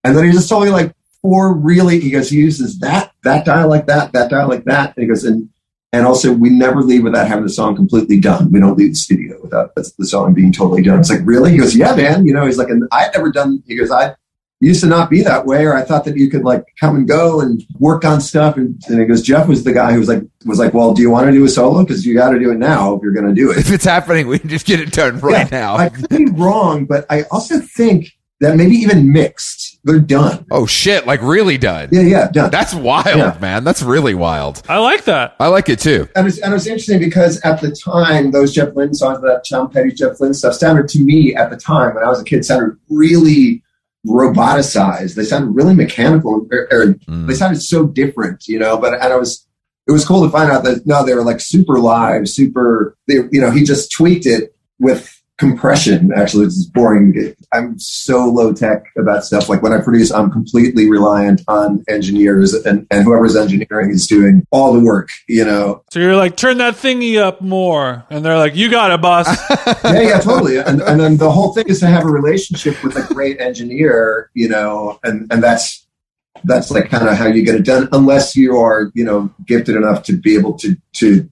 And 0.04 0.16
then 0.16 0.26
he 0.26 0.32
just 0.32 0.50
told 0.50 0.64
me 0.64 0.70
like 0.70 0.96
four 1.22 1.54
really, 1.54 2.00
he 2.00 2.12
goes, 2.12 2.30
he 2.30 2.38
uses 2.38 2.80
that, 2.80 3.12
that 3.24 3.46
dial 3.46 3.70
like 3.70 3.88
that, 3.88 4.12
that 4.14 4.30
dial 4.30 4.48
like 4.48 4.64
that. 4.66 4.96
And 4.96 5.04
he 5.04 5.08
goes, 5.08 5.24
and, 5.24 5.50
and 5.92 6.06
also 6.06 6.32
we 6.32 6.50
never 6.50 6.82
leave 6.82 7.04
without 7.04 7.28
having 7.28 7.44
the 7.44 7.50
song 7.50 7.76
completely 7.76 8.20
done. 8.20 8.52
We 8.52 8.60
don't 8.60 8.78
leave 8.78 8.92
the 8.92 8.96
studio 8.96 9.40
without 9.42 9.74
the 9.76 10.06
song 10.06 10.34
being 10.34 10.52
totally 10.52 10.84
done. 10.84 11.00
It's 11.00 11.10
like, 11.10 11.22
really? 11.24 11.52
He 11.52 11.58
goes, 11.58 11.76
yeah, 11.76 11.96
man. 11.96 12.26
You 12.26 12.34
know, 12.34 12.46
he's 12.46 12.58
like, 12.58 12.70
and 12.70 12.88
I 12.92 13.04
had 13.04 13.14
never 13.14 13.32
done, 13.32 13.64
he 13.66 13.76
goes, 13.76 13.90
I 13.90 14.16
used 14.62 14.82
to 14.82 14.88
not 14.88 15.10
be 15.10 15.24
that 15.24 15.46
way. 15.46 15.66
Or 15.66 15.74
I 15.74 15.84
thought 15.84 16.06
that 16.06 16.16
you 16.18 16.30
could 16.30 16.44
like 16.44 16.66
come 16.80 16.96
and 16.96 17.08
go 17.08 17.42
and 17.42 17.64
work 17.80 18.06
on 18.06 18.22
stuff. 18.22 18.56
And, 18.58 18.80
and 18.88 19.00
he 19.00 19.06
goes, 19.06 19.24
Jeff 19.24 19.48
was 19.48 19.64
the 19.64 19.74
guy 19.74 19.94
who 19.94 20.00
was 20.00 20.10
like, 20.10 20.22
was 20.46 20.60
like, 20.60 20.74
well, 20.74 20.94
do 20.94 21.02
you 21.02 21.10
want 21.10 21.26
to 21.26 21.32
do 21.32 21.44
a 21.44 21.50
solo? 21.50 21.84
Cause 21.86 22.06
you 22.06 22.14
got 22.14 22.32
to 22.32 22.40
do 22.40 22.52
it 22.52 22.58
now 22.58 22.94
if 22.94 23.02
you're 23.02 23.14
going 23.14 23.28
to 23.28 23.34
do 23.34 23.52
it. 23.52 23.58
If 23.58 23.72
it's 23.72 23.86
happening, 23.86 24.28
we 24.28 24.38
can 24.38 24.50
just 24.50 24.68
get 24.68 24.80
it 24.80 24.92
done 24.92 25.20
right 25.22 25.52
Yeah, 25.52 25.60
now. 25.60 25.76
I 25.76 25.90
could 25.90 26.10
be 26.10 26.26
wrong, 26.26 26.86
but 26.86 27.06
I 27.10 27.24
also 27.32 27.60
think 27.60 28.12
that 28.42 28.56
maybe 28.56 28.76
even 28.76 29.12
mixed, 29.12 29.69
they're 29.84 30.00
done. 30.00 30.46
oh 30.52 30.66
shit, 30.66 31.08
like 31.08 31.22
really 31.22 31.58
done. 31.58 31.90
Yeah, 31.92 32.02
yeah, 32.02 32.32
done. 32.32 32.52
That's 32.52 32.74
wild, 32.74 33.06
Yeah. 33.08 33.38
man. 33.40 33.64
That's 33.64 33.82
really 33.82 34.14
wild. 34.14 34.62
I 34.68 34.78
like 34.80 35.06
that. 35.06 35.36
I 35.40 35.48
like 35.48 35.70
it 35.70 35.80
too. 35.80 36.08
and, 36.16 36.28
it's, 36.28 36.38
and 36.40 36.52
it 36.52 36.56
was 36.56 36.68
interesting 36.68 37.00
because 37.00 37.40
at 37.42 37.62
the 37.62 37.72
time, 37.72 38.32
those 38.32 38.54
Jeff 38.54 38.76
Lynne 38.76 38.94
songs, 38.94 39.22
that 39.22 39.46
Tom 39.50 39.70
Petty, 39.70 39.92
Jeff 39.92 40.20
Lynne 40.20 40.34
stuff, 40.34 40.54
sounded 40.56 40.88
to 40.90 41.00
me 41.00 41.34
at 41.36 41.50
the 41.50 41.58
time 41.58 41.96
when 41.96 42.04
I 42.04 42.08
was 42.10 42.20
a 42.22 42.26
kid, 42.26 42.44
sounded 42.44 42.78
really 42.90 43.64
roboticized. 44.06 45.16
They 45.16 45.24
sounded 45.24 45.52
really 45.56 45.74
mechanical. 45.76 46.46
Or, 46.52 46.68
or 46.72 46.86
Mm. 47.10 47.28
They 47.28 47.34
sounded 47.34 47.62
so 47.62 47.86
different, 47.88 48.48
you 48.48 48.60
know. 48.60 48.78
But 48.78 48.94
and 48.96 49.14
I 49.14 49.16
was, 49.16 49.48
it 49.88 49.92
was 49.92 50.06
cool 50.06 50.24
to 50.24 50.30
find 50.30 50.52
out 50.52 50.64
that 50.66 50.86
no, 50.86 51.06
they 51.06 51.14
were 51.16 51.24
like 51.24 51.40
super 51.40 51.80
live, 51.80 52.28
super. 52.30 52.96
They, 53.08 53.16
you 53.32 53.42
know, 53.42 53.50
he 53.52 53.64
just 53.64 53.92
tweaked 53.92 54.26
it 54.26 54.56
with 54.80 55.19
compression. 55.40 56.12
Actually, 56.16 56.46
it's 56.46 56.66
boring. 56.66 57.34
I'm 57.54 57.80
so 57.80 58.26
low 58.26 58.54
tech 58.54 58.84
about 58.98 59.24
stuff. 59.24 59.50
Like 59.50 59.64
when 59.64 59.74
I 59.74 59.80
produce, 59.82 60.12
I'm 60.12 60.30
completely 60.30 60.90
reliant 60.90 61.42
on 61.48 61.84
engineers, 61.88 62.54
and, 62.54 62.86
and 62.92 63.04
whoever's 63.04 63.36
engineering 63.36 63.90
is 63.90 64.06
doing 64.06 64.46
all 64.52 64.74
the 64.74 64.82
work. 64.82 65.10
You 65.28 65.46
know, 65.46 65.84
So 65.92 66.00
you're 66.00 66.16
like, 66.16 66.36
turn 66.36 66.58
that 66.58 66.76
thingy 66.76 67.18
up 67.18 67.42
more, 67.42 68.06
and 68.10 68.24
they're 68.24 68.38
like, 68.38 68.56
you 68.56 68.70
got 68.70 68.92
it, 68.92 69.02
boss. 69.02 69.28
yeah, 69.84 70.02
yeah, 70.02 70.20
totally. 70.20 70.58
And 70.58 70.82
and 70.82 71.00
then 71.00 71.18
the 71.18 71.32
whole 71.32 71.54
thing 71.54 71.68
is 71.68 71.80
to 71.80 71.88
have 71.88 72.04
a 72.06 72.10
relationship 72.12 72.84
with 72.84 72.96
a 72.98 73.14
great 73.14 73.40
engineer, 73.40 74.30
you 74.34 74.50
know, 74.50 75.00
and 75.04 75.32
and 75.32 75.42
that's 75.42 75.88
that's 76.44 76.70
like 76.70 76.90
kind 76.90 77.08
of 77.08 77.18
how 77.18 77.28
you 77.28 77.44
get 77.44 77.56
it 77.56 77.66
done, 77.66 77.88
unless 77.92 78.36
you 78.36 78.58
are, 78.58 78.92
you 78.94 79.04
know, 79.04 79.34
gifted 79.46 79.76
enough 79.76 80.04
to 80.04 80.14
be 80.14 80.38
able 80.38 80.54
to 80.60 80.76
to 80.94 81.30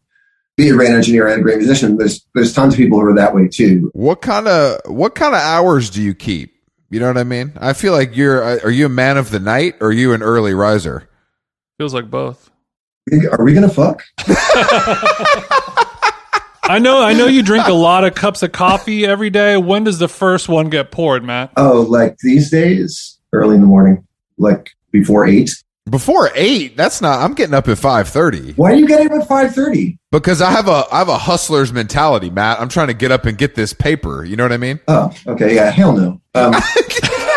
be 0.58 0.70
a 0.70 0.74
great 0.74 0.90
engineer 0.90 1.28
and 1.28 1.40
a 1.40 1.44
great 1.44 1.58
musician. 1.58 1.96
There's 1.98 2.26
there's 2.36 2.52
tons 2.54 2.74
of 2.74 2.78
people 2.78 3.00
who 3.00 3.06
are 3.08 3.16
that 3.16 3.34
way 3.34 3.48
too. 3.48 3.90
What 3.94 4.22
kind 4.22 4.48
of 4.48 4.80
what 4.88 5.16
kind 5.16 5.34
of 5.36 5.40
hours 5.42 5.90
do 5.90 6.02
you 6.02 6.14
keep? 6.14 6.54
You 6.90 7.00
know 7.00 7.08
what 7.08 7.18
I 7.18 7.24
mean? 7.24 7.54
I 7.58 7.74
feel 7.74 7.92
like 7.94 8.16
you're. 8.16 8.42
uh, 8.44 8.60
Are 8.64 8.72
you 8.72 8.86
a 8.86 8.90
man 8.90 9.18
of 9.18 9.30
the 9.30 9.40
night 9.40 9.76
or 9.82 9.88
are 9.90 9.92
you 9.94 10.14
an 10.14 10.24
early 10.24 10.54
riser? 10.54 11.08
Feels 11.78 11.94
like 11.94 12.10
both. 12.10 12.50
Are 13.32 13.44
we 13.44 13.54
gonna 13.54 13.70
fuck? 13.70 14.04
I 16.70 16.80
know. 16.82 17.02
I 17.02 17.14
know 17.14 17.28
you 17.28 17.44
drink 17.44 17.68
a 17.68 17.74
lot 17.74 18.04
of 18.04 18.14
cups 18.14 18.44
of 18.44 18.52
coffee 18.52 19.06
every 19.06 19.30
day. 19.30 19.56
When 19.56 19.86
does 19.86 20.00
the 20.00 20.10
first 20.10 20.50
one 20.50 20.70
get 20.70 20.92
poured, 20.92 21.24
Matt? 21.24 21.52
Oh, 21.56 21.82
like 21.82 22.18
these 22.18 22.52
days, 22.52 23.18
early 23.32 23.56
in 23.56 23.62
the 23.62 23.68
morning, 23.68 24.06
like 24.38 24.72
before 24.92 25.26
eight. 25.26 25.52
Before 25.90 26.30
eight, 26.36 26.76
that's 26.76 27.02
not. 27.02 27.22
I'm 27.22 27.34
getting 27.34 27.54
up 27.54 27.68
at 27.68 27.78
five 27.78 28.10
thirty 28.10 28.54
Why 28.54 28.72
are 28.74 28.76
you 28.76 28.88
getting 28.88 29.08
up 29.08 29.22
at 29.22 29.28
five 29.28 29.56
thirty? 29.56 29.98
because 30.12 30.42
I 30.42 30.52
have 30.52 30.68
a 30.68 30.84
I 30.92 31.00
have 31.00 31.10
a 31.10 31.18
hustler's 31.18 31.72
mentality, 31.72 32.30
Matt. 32.30 32.60
I'm 32.60 32.70
trying 32.70 32.88
to 32.88 32.94
get 32.94 33.12
up 33.12 33.26
and 33.26 33.38
get 33.38 33.56
this 33.56 33.74
paper. 33.74 34.24
You 34.24 34.36
know 34.36 34.44
what 34.44 34.52
I 34.52 34.58
mean? 34.58 34.80
Oh, 34.88 35.14
okay, 35.28 35.56
yeah, 35.56 35.70
hell 35.72 35.94
no. 35.94 36.22
Um, 36.36 36.54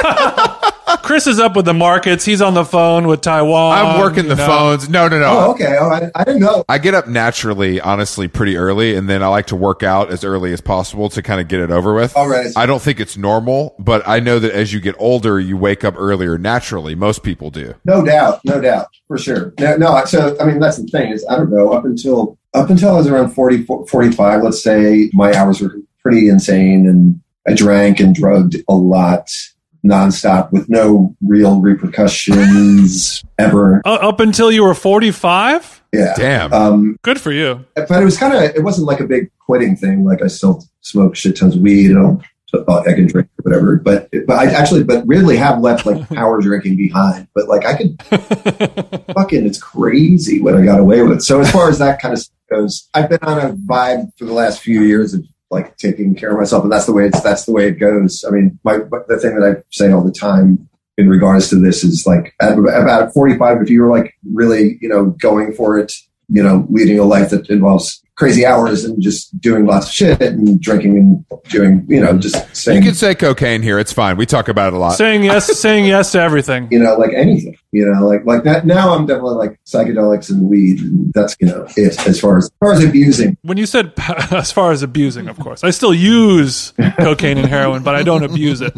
Chris 0.98 1.26
is 1.26 1.38
up 1.38 1.56
with 1.56 1.64
the 1.64 1.74
markets. 1.74 2.24
He's 2.24 2.42
on 2.42 2.54
the 2.54 2.64
phone 2.64 3.06
with 3.06 3.20
Taiwan. 3.20 3.78
I'm 3.78 4.00
working 4.00 4.28
the 4.28 4.36
know. 4.36 4.46
phones. 4.46 4.88
No, 4.88 5.08
no, 5.08 5.18
no. 5.18 5.26
oh, 5.26 5.50
okay. 5.52 5.76
Oh, 5.78 5.88
I, 5.88 6.10
I 6.14 6.24
didn't 6.24 6.40
know. 6.40 6.64
I 6.68 6.78
get 6.78 6.94
up 6.94 7.06
naturally, 7.06 7.80
honestly, 7.80 8.28
pretty 8.28 8.56
early, 8.56 8.94
and 8.94 9.08
then 9.08 9.22
I 9.22 9.28
like 9.28 9.46
to 9.46 9.56
work 9.56 9.82
out 9.82 10.10
as 10.10 10.24
early 10.24 10.52
as 10.52 10.60
possible 10.60 11.08
to 11.10 11.22
kind 11.22 11.40
of 11.40 11.48
get 11.48 11.60
it 11.60 11.70
over 11.70 11.94
with. 11.94 12.16
All 12.16 12.28
right. 12.28 12.48
I 12.56 12.66
don't 12.66 12.82
think 12.82 13.00
it's 13.00 13.16
normal, 13.16 13.74
but 13.78 14.06
I 14.06 14.20
know 14.20 14.38
that 14.38 14.52
as 14.52 14.72
you 14.72 14.80
get 14.80 14.94
older, 14.98 15.38
you 15.38 15.56
wake 15.56 15.84
up 15.84 15.94
earlier 15.96 16.38
naturally. 16.38 16.94
Most 16.94 17.22
people 17.22 17.50
do. 17.50 17.74
No 17.84 18.04
doubt, 18.04 18.40
no 18.44 18.60
doubt, 18.60 18.88
for 19.08 19.18
sure. 19.18 19.54
No, 19.58 19.76
no, 19.76 20.04
so 20.04 20.36
I 20.40 20.44
mean 20.44 20.60
that's 20.60 20.76
the 20.78 20.86
thing 20.86 21.12
is 21.12 21.24
I 21.28 21.36
don't 21.36 21.50
know 21.50 21.72
up 21.72 21.84
until 21.84 22.38
up 22.54 22.70
until 22.70 22.90
I 22.90 22.98
was 22.98 23.06
around 23.06 23.30
40, 23.30 23.64
45, 23.64 24.42
let's 24.42 24.62
say 24.62 25.10
my 25.12 25.32
hours 25.34 25.60
were 25.60 25.76
pretty 26.02 26.28
insane 26.28 26.86
and 26.88 27.20
I 27.46 27.54
drank 27.54 28.00
and 28.00 28.14
drugged 28.14 28.56
a 28.68 28.74
lot 28.74 29.30
nonstop 29.84 30.52
with 30.52 30.68
no 30.68 31.14
real 31.22 31.60
repercussions 31.60 33.24
ever. 33.38 33.82
Uh, 33.84 33.98
up 34.00 34.20
until 34.20 34.50
you 34.50 34.62
were 34.64 34.74
45. 34.74 35.82
Yeah. 35.92 36.14
Damn. 36.16 36.52
Um, 36.52 36.96
Good 37.02 37.20
for 37.20 37.32
you. 37.32 37.64
but 37.74 37.90
it 37.90 38.04
was 38.04 38.16
kind 38.16 38.34
of 38.34 38.42
it 38.54 38.62
wasn't 38.62 38.86
like 38.86 39.00
a 39.00 39.06
big 39.06 39.30
quitting 39.38 39.76
thing. 39.76 40.04
Like 40.04 40.22
I 40.22 40.28
still 40.28 40.64
smoke 40.80 41.16
shit 41.16 41.36
tons 41.36 41.56
of 41.56 41.62
weed 41.62 41.90
and 41.90 41.98
I'll, 41.98 42.22
I 42.68 42.92
can 42.94 43.06
drink 43.06 43.28
or 43.38 43.42
whatever. 43.42 43.76
But 43.76 44.08
but 44.26 44.38
I 44.38 44.46
actually 44.52 44.84
but 44.84 45.06
really 45.06 45.36
have 45.36 45.60
left 45.60 45.86
like 45.86 46.08
power 46.14 46.40
drinking 46.40 46.76
behind. 46.76 47.28
But 47.34 47.48
like 47.48 47.64
I 47.64 47.76
could 47.76 48.02
fucking 49.14 49.46
it's 49.46 49.58
crazy 49.58 50.40
what 50.40 50.54
I 50.54 50.64
got 50.64 50.80
away 50.80 51.02
with. 51.02 51.22
So 51.22 51.40
as 51.40 51.50
far 51.50 51.68
as 51.68 51.78
that 51.78 52.00
kind 52.00 52.12
of 52.12 52.20
stuff 52.20 52.36
goes, 52.50 52.88
I've 52.94 53.08
been 53.08 53.20
on 53.22 53.38
a 53.38 53.52
vibe 53.54 54.16
for 54.16 54.24
the 54.26 54.32
last 54.32 54.60
few 54.60 54.82
years 54.82 55.14
of 55.14 55.24
like 55.50 55.76
taking 55.76 56.14
care 56.14 56.30
of 56.30 56.38
myself, 56.38 56.62
and 56.62 56.72
that's 56.72 56.86
the 56.86 56.92
way 56.92 57.06
it's 57.06 57.20
that's 57.20 57.44
the 57.44 57.52
way 57.52 57.68
it 57.68 57.80
goes. 57.80 58.24
I 58.26 58.30
mean, 58.30 58.58
my 58.64 58.78
the 59.08 59.18
thing 59.20 59.38
that 59.38 59.56
I 59.58 59.62
say 59.70 59.90
all 59.90 60.04
the 60.04 60.12
time 60.12 60.68
in 60.96 61.08
regards 61.08 61.48
to 61.50 61.56
this 61.56 61.82
is 61.82 62.06
like 62.06 62.34
at 62.40 62.58
about 62.58 63.12
45, 63.12 63.62
if 63.62 63.70
you 63.70 63.82
were 63.82 63.90
like 63.90 64.14
really 64.32 64.78
you 64.80 64.88
know 64.88 65.06
going 65.06 65.52
for 65.52 65.78
it, 65.78 65.92
you 66.28 66.42
know, 66.42 66.66
leading 66.70 66.98
a 66.98 67.04
life 67.04 67.30
that 67.30 67.50
involves 67.50 68.02
crazy 68.20 68.44
hours 68.44 68.84
and 68.84 69.00
just 69.00 69.40
doing 69.40 69.64
lots 69.64 69.86
of 69.86 69.92
shit 69.94 70.20
and 70.20 70.60
drinking 70.60 70.98
and 70.98 71.24
doing 71.48 71.86
you 71.88 71.98
know 71.98 72.18
just 72.18 72.54
saying. 72.54 72.76
you 72.76 72.84
can 72.90 72.94
say 72.94 73.14
cocaine 73.14 73.62
here. 73.62 73.78
It's 73.78 73.94
fine. 73.94 74.18
We 74.18 74.26
talk 74.26 74.48
about 74.48 74.74
it 74.74 74.76
a 74.76 74.78
lot. 74.78 74.90
saying 74.90 75.24
yes, 75.24 75.46
saying 75.58 75.86
yes 75.86 76.12
to 76.12 76.20
everything. 76.20 76.68
you 76.70 76.78
know, 76.78 76.96
like 76.96 77.14
anything, 77.14 77.56
you 77.72 77.86
know, 77.86 78.06
like 78.06 78.26
like 78.26 78.44
that. 78.44 78.66
Now 78.66 78.94
I'm 78.94 79.06
definitely 79.06 79.36
like 79.36 79.58
psychedelics 79.64 80.28
and 80.28 80.50
weed, 80.50 80.80
and 80.80 81.10
that's 81.14 81.34
you 81.40 81.46
know 81.46 81.66
it 81.78 81.98
as 82.06 82.20
far 82.20 82.36
as 82.36 82.44
as 82.44 82.52
far 82.60 82.72
as 82.74 82.84
abusing. 82.84 83.38
When 83.40 83.56
you 83.56 83.64
said 83.64 83.94
as 84.30 84.52
far 84.52 84.70
as 84.70 84.82
abusing, 84.82 85.26
of 85.26 85.38
course, 85.38 85.64
I 85.64 85.70
still 85.70 85.94
use 85.94 86.74
cocaine 86.98 87.38
and 87.38 87.48
heroin, 87.48 87.82
but 87.82 87.94
I 87.96 88.02
don't 88.02 88.22
abuse 88.22 88.60
it. 88.60 88.74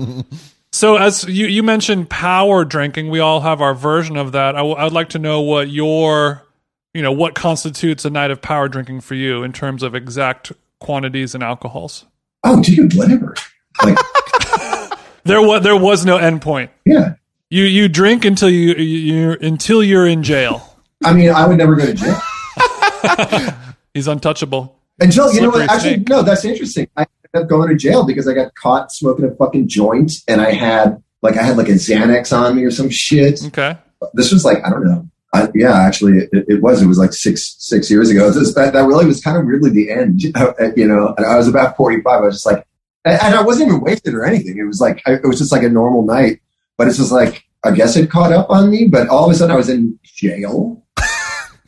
So, 0.74 0.97
as 0.97 1.24
you, 1.24 1.47
you 1.49 1.62
mentioned 1.62 2.09
power 2.09 2.64
drinking, 2.64 3.11
we 3.11 3.20
all 3.20 3.40
have 3.40 3.61
our 3.61 3.74
version 3.74 4.16
of 4.16 4.32
that. 4.32 4.55
I 4.55 4.61
w- 4.61 4.76
I'd 4.76 4.93
like 4.93 5.11
to 5.11 5.18
know 5.18 5.43
what 5.43 5.68
your, 5.68 6.47
you 6.95 7.03
know, 7.03 7.12
what 7.12 7.34
constitutes 7.34 8.05
a 8.05 8.11
night 8.11 8.30
of 8.30 8.40
power 8.43 8.68
drinking 8.68 9.01
for 9.01 9.14
you 9.14 9.43
in 9.43 9.53
terms 9.53 9.82
of 9.82 9.95
exact 9.95 10.53
quantities 10.80 11.34
and 11.34 11.43
alcohols. 11.43 12.05
Oh, 12.45 12.62
dude, 12.62 12.95
whatever. 12.95 13.34
Like, 13.82 13.97
There 15.24 15.40
was 15.40 15.62
there 15.62 15.76
was 15.76 16.05
no 16.05 16.16
end 16.16 16.43
point. 16.43 16.70
yeah. 16.84 17.14
You 17.49 17.64
you 17.64 17.86
drink 17.88 18.24
until 18.24 18.51
you 18.51 18.74
you 18.74 19.32
until 19.40 19.82
you're 19.84 20.07
in 20.07 20.22
jail. 20.24 20.76
I 21.05 21.12
mean, 21.12 21.30
I 21.30 21.47
would 21.47 21.59
never 21.59 21.76
go 21.76 21.86
to 21.86 21.95
jail. 21.95 22.20
He's 23.95 24.09
untouchable. 24.09 24.78
And 25.01 25.12
Jill, 25.12 25.32
you 25.34 25.43
know 25.43 25.51
what? 25.51 25.70
Actually, 25.70 25.95
snake. 25.95 26.09
no, 26.09 26.22
that's 26.22 26.45
interesting. 26.45 26.88
I 26.97 27.07
ended 27.34 27.45
up 27.45 27.49
going 27.49 27.68
to 27.68 27.76
jail 27.76 28.05
because 28.05 28.26
I 28.26 28.34
got 28.34 28.55
caught 28.55 28.90
smoking 28.93 29.24
a 29.24 29.30
fucking 29.34 29.68
joint, 29.68 30.12
and 30.28 30.40
I 30.40 30.53
had 30.53 31.03
like 31.22 31.36
I 31.36 31.43
had 31.43 31.57
like 31.57 31.68
a 31.68 31.72
Xanax 31.72 32.36
on 32.36 32.57
me 32.57 32.64
or 32.64 32.70
some 32.70 32.90
shit. 32.90 33.45
Okay. 33.47 33.76
This 34.14 34.32
was 34.32 34.45
like 34.45 34.59
I 34.64 34.70
don't 34.70 34.84
know. 34.84 35.09
I, 35.35 35.49
yeah, 35.55 35.74
actually, 35.78 36.28
it, 36.33 36.45
it 36.47 36.62
was. 36.62 36.83
It 36.83 36.87
was 36.87 36.99
like 36.99 37.12
six 37.12 37.57
six 37.59 37.91
years 37.91 38.11
ago. 38.11 38.30
That, 38.30 38.72
that 38.74 38.87
really 38.87 39.07
was 39.07 39.22
kind 39.22 39.39
of 39.39 39.47
weirdly 39.47 39.70
the 39.70 39.91
end. 39.91 40.22
You 40.76 40.87
know, 40.87 41.14
I 41.18 41.37
was 41.37 41.49
about 41.49 41.76
forty 41.76 42.03
five. 42.03 42.20
I 42.22 42.26
was 42.26 42.35
just 42.37 42.47
like, 42.47 42.66
and 43.05 43.35
I 43.35 43.43
wasn't 43.43 43.68
even 43.68 43.80
wasted 43.80 44.14
or 44.14 44.24
anything. 44.24 44.59
It 44.59 44.64
was 44.64 44.80
like 44.80 45.03
it 45.07 45.26
was 45.26 45.39
just 45.39 45.51
like 45.53 45.62
a 45.62 45.68
normal 45.68 46.05
night. 46.05 46.41
But 46.76 46.89
it's 46.89 46.99
just 46.99 47.12
like 47.12 47.45
I 47.64 47.70
guess 47.70 47.97
it 47.97 48.11
caught 48.11 48.33
up 48.33 48.51
on 48.51 48.70
me. 48.70 48.89
But 48.89 49.09
all 49.09 49.24
of 49.24 49.30
a 49.30 49.35
sudden, 49.35 49.55
I 49.55 49.57
was 49.57 49.70
in 49.70 49.99
jail. 50.03 50.83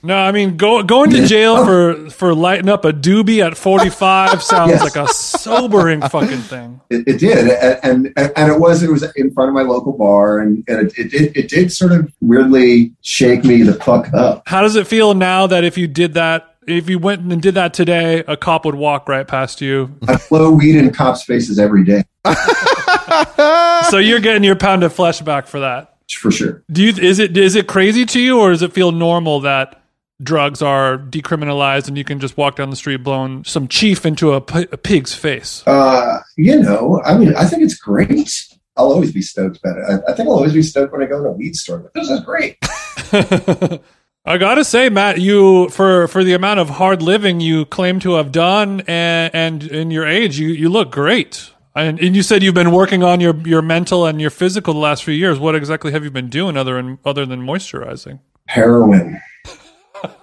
No, 0.05 0.16
I 0.16 0.32
mean 0.32 0.57
go, 0.57 0.82
going 0.82 1.11
to 1.11 1.26
jail 1.26 1.64
for 1.64 2.11
for 2.11 2.34
lighting 2.34 2.68
up 2.68 2.84
a 2.84 2.92
doobie 2.92 3.44
at 3.44 3.57
45 3.57 4.42
sounds 4.42 4.70
Yes. 4.72 4.82
like 4.82 4.96
a 4.96 5.09
sobering 5.12 6.00
fucking 6.02 6.38
thing. 6.38 6.80
It, 6.90 7.09
it 7.09 7.18
did, 7.18 7.48
and, 7.48 8.12
and 8.16 8.32
and 8.36 8.52
it 8.52 8.61
was 8.61 8.82
it 8.82 8.90
was 8.90 9.02
in 9.16 9.32
front 9.32 9.48
of 9.48 9.55
my 9.55 9.62
local 9.62 9.92
bar, 9.92 10.38
and, 10.40 10.62
and 10.68 10.86
it, 10.88 10.98
it 10.98 11.11
did 11.11 11.36
it 11.36 11.48
did 11.48 11.72
sort 11.72 11.92
of 11.92 12.12
weirdly 12.20 12.92
shake 13.00 13.44
me 13.44 13.62
the 13.62 13.74
fuck 13.74 14.12
up. 14.12 14.42
How 14.46 14.61
does 14.62 14.76
it 14.76 14.86
feel 14.86 15.14
now 15.14 15.46
that 15.46 15.64
if 15.64 15.78
you 15.78 15.86
did 15.88 16.14
that, 16.14 16.55
if 16.66 16.88
you 16.90 16.98
went 16.98 17.22
and 17.22 17.40
did 17.40 17.55
that 17.55 17.72
today, 17.74 18.22
a 18.28 18.36
cop 18.36 18.64
would 18.66 18.74
walk 18.74 19.09
right 19.09 19.26
past 19.26 19.61
you? 19.61 19.96
I 20.07 20.18
blow 20.28 20.50
weed 20.50 20.76
in 20.76 20.90
cops' 20.92 21.22
faces 21.24 21.59
every 21.59 21.84
day, 21.84 22.02
so 23.90 23.98
you're 23.98 24.20
getting 24.20 24.44
your 24.44 24.57
pound 24.57 24.82
of 24.82 24.92
flesh 24.92 25.20
back 25.20 25.46
for 25.46 25.61
that. 25.61 25.94
for 26.11 26.30
sure. 26.30 26.62
Do 26.70 26.82
you 26.82 26.88
is 26.90 27.18
it 27.18 27.36
is 27.36 27.55
it 27.57 27.66
crazy 27.66 28.05
to 28.07 28.20
you, 28.20 28.40
or 28.40 28.50
does 28.50 28.62
it 28.62 28.72
feel 28.72 28.92
normal 28.92 29.40
that 29.40 29.80
drugs 30.22 30.62
are 30.62 30.98
decriminalized 30.98 31.88
and 31.88 31.98
you 31.98 32.04
can 32.04 32.20
just 32.20 32.36
walk 32.36 32.56
down 32.56 32.70
the 32.70 32.76
street 32.76 32.98
blowing 32.98 33.44
some 33.44 33.68
chief 33.68 34.06
into 34.06 34.32
a, 34.32 34.40
p- 34.40 34.68
a 34.72 34.76
pig's 34.76 35.14
face? 35.14 35.66
Uh, 35.66 36.20
you 36.36 36.60
know, 36.60 37.00
I 37.04 37.16
mean, 37.16 37.34
I 37.34 37.46
think 37.46 37.62
it's 37.62 37.76
great. 37.76 38.48
I'll 38.76 38.92
always 38.92 39.12
be 39.12 39.22
stoked 39.22 39.58
about 39.58 39.78
it. 39.78 39.84
I, 39.88 40.12
I 40.12 40.14
think 40.14 40.28
I'll 40.28 40.34
always 40.34 40.52
be 40.52 40.62
stoked 40.62 40.92
when 40.92 41.02
I 41.02 41.06
go 41.06 41.22
to 41.22 41.28
a 41.28 41.32
weed 41.32 41.54
store. 41.56 41.78
Like, 41.78 41.92
this 41.92 42.10
is 42.10 42.20
great. 42.20 42.58
I 44.26 44.38
gotta 44.38 44.64
say, 44.64 44.88
Matt, 44.88 45.20
you 45.20 45.68
for 45.68 46.08
for 46.08 46.24
the 46.24 46.32
amount 46.32 46.58
of 46.58 46.70
hard 46.70 47.02
living 47.02 47.40
you 47.40 47.66
claim 47.66 48.00
to 48.00 48.14
have 48.14 48.32
done, 48.32 48.80
and, 48.86 49.34
and 49.34 49.62
in 49.64 49.90
your 49.90 50.06
age, 50.06 50.38
you 50.38 50.48
you 50.48 50.70
look 50.70 50.90
great. 50.90 51.50
And, 51.76 51.98
and 51.98 52.14
you 52.14 52.22
said 52.22 52.42
you've 52.42 52.54
been 52.54 52.70
working 52.70 53.02
on 53.02 53.20
your 53.20 53.36
your 53.46 53.60
mental 53.60 54.06
and 54.06 54.20
your 54.20 54.30
physical 54.30 54.72
the 54.74 54.80
last 54.80 55.04
few 55.04 55.12
years. 55.12 55.38
What 55.38 55.54
exactly 55.54 55.92
have 55.92 56.04
you 56.04 56.10
been 56.10 56.30
doing 56.30 56.56
other 56.56 56.76
than 56.76 56.98
other 57.04 57.26
than 57.26 57.42
moisturizing? 57.42 58.20
Heroin. 58.46 59.20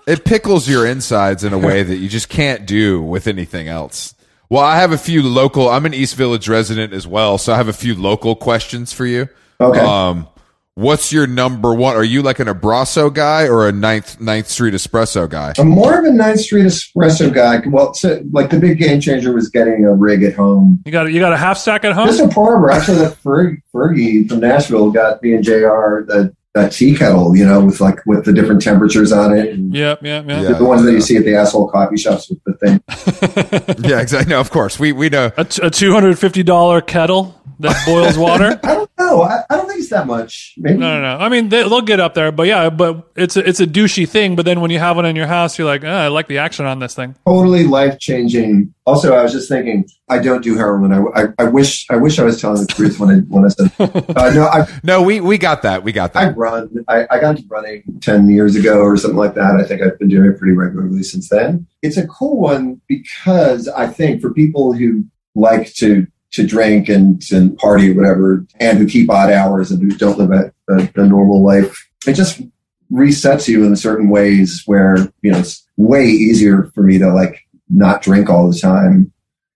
It 0.08 0.26
pickles 0.26 0.68
your 0.70 0.86
insides 0.86 1.44
in 1.44 1.54
a 1.54 1.58
way 1.58 1.84
that 1.84 1.98
you 1.98 2.10
just 2.10 2.30
can't 2.30 2.66
do 2.66 3.02
with 3.02 3.28
anything 3.28 3.68
else. 3.68 4.14
Well, 4.50 4.62
I 4.64 4.78
have 4.80 4.92
a 4.92 4.98
few 4.98 5.22
local. 5.24 5.70
I'm 5.70 5.86
an 5.86 5.94
East 5.94 6.16
Village 6.16 6.50
resident 6.50 6.92
as 6.94 7.08
well, 7.08 7.38
so 7.38 7.54
I 7.54 7.58
have 7.58 7.68
a 7.70 7.74
few 7.74 7.96
local 7.96 8.36
questions 8.36 8.92
for 8.92 9.06
you. 9.06 9.30
Okay. 9.62 9.80
Um, 9.80 10.28
what's 10.74 11.14
your 11.14 11.26
number 11.28 11.74
one? 11.74 11.96
Are 11.96 12.04
you 12.04 12.22
like 12.22 12.40
an 12.40 12.48
Abraço 12.48 13.14
guy 13.14 13.48
or 13.48 13.68
a 13.70 13.72
Ninth 13.72 14.20
Ninth 14.20 14.48
Street 14.50 14.74
Espresso 14.74 15.30
guy? 15.30 15.54
I'm 15.58 15.70
more 15.70 15.98
of 16.00 16.04
a 16.06 16.12
Ninth 16.12 16.42
Street 16.42 16.66
espresso 16.66 17.34
guy. 17.34 17.62
Well, 17.68 17.94
so, 17.94 18.22
like 18.32 18.50
the 18.50 18.60
big 18.60 18.78
game 18.80 19.00
changer 19.00 19.32
was 19.34 19.48
getting 19.50 19.86
a 19.86 19.94
rig 19.94 20.24
at 20.24 20.34
home. 20.36 20.82
You 20.86 20.92
got 20.92 21.06
a- 21.08 21.12
you 21.14 21.20
got 21.22 21.32
a 21.32 21.38
half 21.38 21.58
stack 21.58 21.86
at 21.86 21.94
home. 21.94 22.08
Just 22.08 22.20
a 22.20 22.28
pour 22.28 22.58
over. 22.58 22.70
Actually, 22.72 22.98
that 23.00 23.22
Ferg, 23.24 23.62
Fergie 23.74 24.28
from 24.28 24.40
Nashville 24.42 24.92
got 24.92 25.22
me 25.24 25.34
and 25.34 25.44
Jr. 25.44 26.04
the 26.08 26.36
that 26.54 26.72
tea 26.74 26.96
kettle, 26.96 27.36
you 27.36 27.46
know, 27.46 27.64
with 27.64 27.80
like 27.80 28.06
with 28.06 28.26
the 28.26 28.34
different 28.34 28.62
temperatures 28.62 29.12
on 29.12 29.38
it. 29.38 29.50
And 29.54 29.74
Yep, 29.74 30.04
yep, 30.04 30.28
yep. 30.28 30.44
Yeah. 30.44 30.58
the 30.58 30.66
ones 30.66 30.84
that 30.84 30.92
you 30.92 31.02
see 31.02 31.18
at 31.18 31.24
the 31.24 31.36
asshole 31.36 31.70
coffee 31.70 31.98
shops 31.98 32.30
with 32.30 32.44
the 32.44 32.54
thing. 32.56 33.86
yeah, 33.90 34.02
exactly. 34.02 34.32
No, 34.32 34.40
of 34.40 34.52
course 34.52 34.78
we 34.80 34.92
we 34.92 35.10
know. 35.10 35.32
A, 35.38 35.46
t- 35.46 35.62
a 35.66 35.70
two 35.70 35.94
hundred 35.94 36.20
fifty 36.20 36.44
dollar 36.44 36.82
kettle 36.82 37.40
that 37.60 37.82
boils 37.86 38.18
water. 38.18 38.60
I 38.64 38.81
don't 39.12 39.20
know. 39.20 39.24
I, 39.24 39.44
I 39.50 39.58
don't 39.58 39.68
think 39.68 39.80
it's 39.80 39.90
that 39.90 40.08
much. 40.08 40.54
Maybe. 40.58 40.78
No, 40.78 41.00
no, 41.00 41.18
no. 41.18 41.24
I 41.24 41.30
mean, 41.30 41.50
they, 41.50 41.64
they'll 41.64 41.82
get 41.82 42.00
up 42.00 42.14
there, 42.14 42.32
but 42.32 42.48
yeah, 42.48 42.70
but 42.70 43.12
it's 43.16 43.38
a, 43.38 43.48
it's 43.48 43.60
a 43.60 43.68
douchey 43.68 44.08
thing. 44.08 44.36
But 44.36 44.46
then 44.46 44.62
when 44.62 44.72
you 44.72 44.80
have 44.80 44.96
one 44.96 45.06
in 45.06 45.16
your 45.16 45.28
house, 45.28 45.58
you're 45.58 45.68
like, 45.68 45.84
ah, 45.84 46.04
I 46.04 46.08
like 46.08 46.28
the 46.28 46.38
action 46.38 46.66
on 46.66 46.80
this 46.80 46.96
thing. 46.96 47.16
totally 47.26 47.66
life 47.66 48.00
changing. 48.00 48.74
Also, 48.86 49.14
I 49.14 49.24
was 49.24 49.32
just 49.32 49.48
thinking, 49.48 49.88
I 50.10 50.20
don't 50.20 50.44
do 50.44 50.58
heroin. 50.58 50.92
I, 50.92 51.22
I, 51.22 51.28
I 51.40 51.44
wish 51.46 51.86
I 51.90 51.98
wish 51.98 52.20
I 52.20 52.24
was 52.24 52.42
telling 52.42 52.62
the 52.62 52.68
truth 52.68 53.00
when 53.00 53.10
I 53.10 53.20
when 53.20 53.46
I 53.46 53.48
said 53.50 53.72
uh, 53.80 54.30
no. 54.32 54.46
I 54.48 54.68
No, 54.84 55.02
we 55.02 55.22
we 55.22 55.38
got 55.38 55.62
that. 55.62 55.84
We 55.84 55.92
got 55.92 56.14
that. 56.14 56.24
I 56.24 56.30
run. 56.32 56.70
I, 56.88 57.06
I 57.10 57.20
got 57.20 57.38
into 57.38 57.48
running 57.48 57.84
ten 58.02 58.30
years 58.30 58.56
ago 58.56 58.80
or 58.80 58.98
something 58.98 59.18
like 59.18 59.36
that. 59.36 59.56
I 59.56 59.64
think 59.64 59.82
I've 59.82 59.98
been 60.00 60.10
doing 60.10 60.32
it 60.32 60.38
pretty 60.38 60.56
regularly 60.56 61.04
since 61.04 61.30
then. 61.30 61.68
It's 61.82 61.98
a 61.98 62.08
cool 62.08 62.40
one 62.40 62.82
because 62.88 63.68
I 63.68 63.88
think 63.88 64.22
for 64.22 64.34
people 64.34 64.74
who 64.74 65.06
like 65.36 65.74
to 65.76 66.08
to 66.32 66.46
drink 66.46 66.90
and, 66.90 67.24
and 67.32 67.58
party 67.58 67.92
or 67.92 67.96
whatever, 67.96 68.46
and 68.60 68.78
who 68.78 68.88
keep 68.88 69.10
odd 69.10 69.32
hours 69.32 69.72
and 69.72 69.82
who 69.82 69.98
don't 69.98 70.18
live 70.18 70.32
a, 70.32 70.52
a, 70.74 71.02
a 71.02 71.08
normal 71.08 71.44
life, 71.44 71.90
it 72.08 72.14
just 72.14 72.42
resets 72.92 73.48
you 73.48 73.64
in 73.66 73.76
certain 73.76 74.10
ways 74.10 74.64
where 74.66 74.98
you 75.22 75.32
know 75.32 75.40
it's 75.40 75.66
way 75.78 76.06
easier 76.06 76.72
for 76.76 76.84
me 76.84 76.98
to 76.98 77.12
like 77.14 77.48
not 77.70 78.02
drink 78.02 78.30
all 78.30 78.50
the 78.50 78.58
time. 78.58 79.12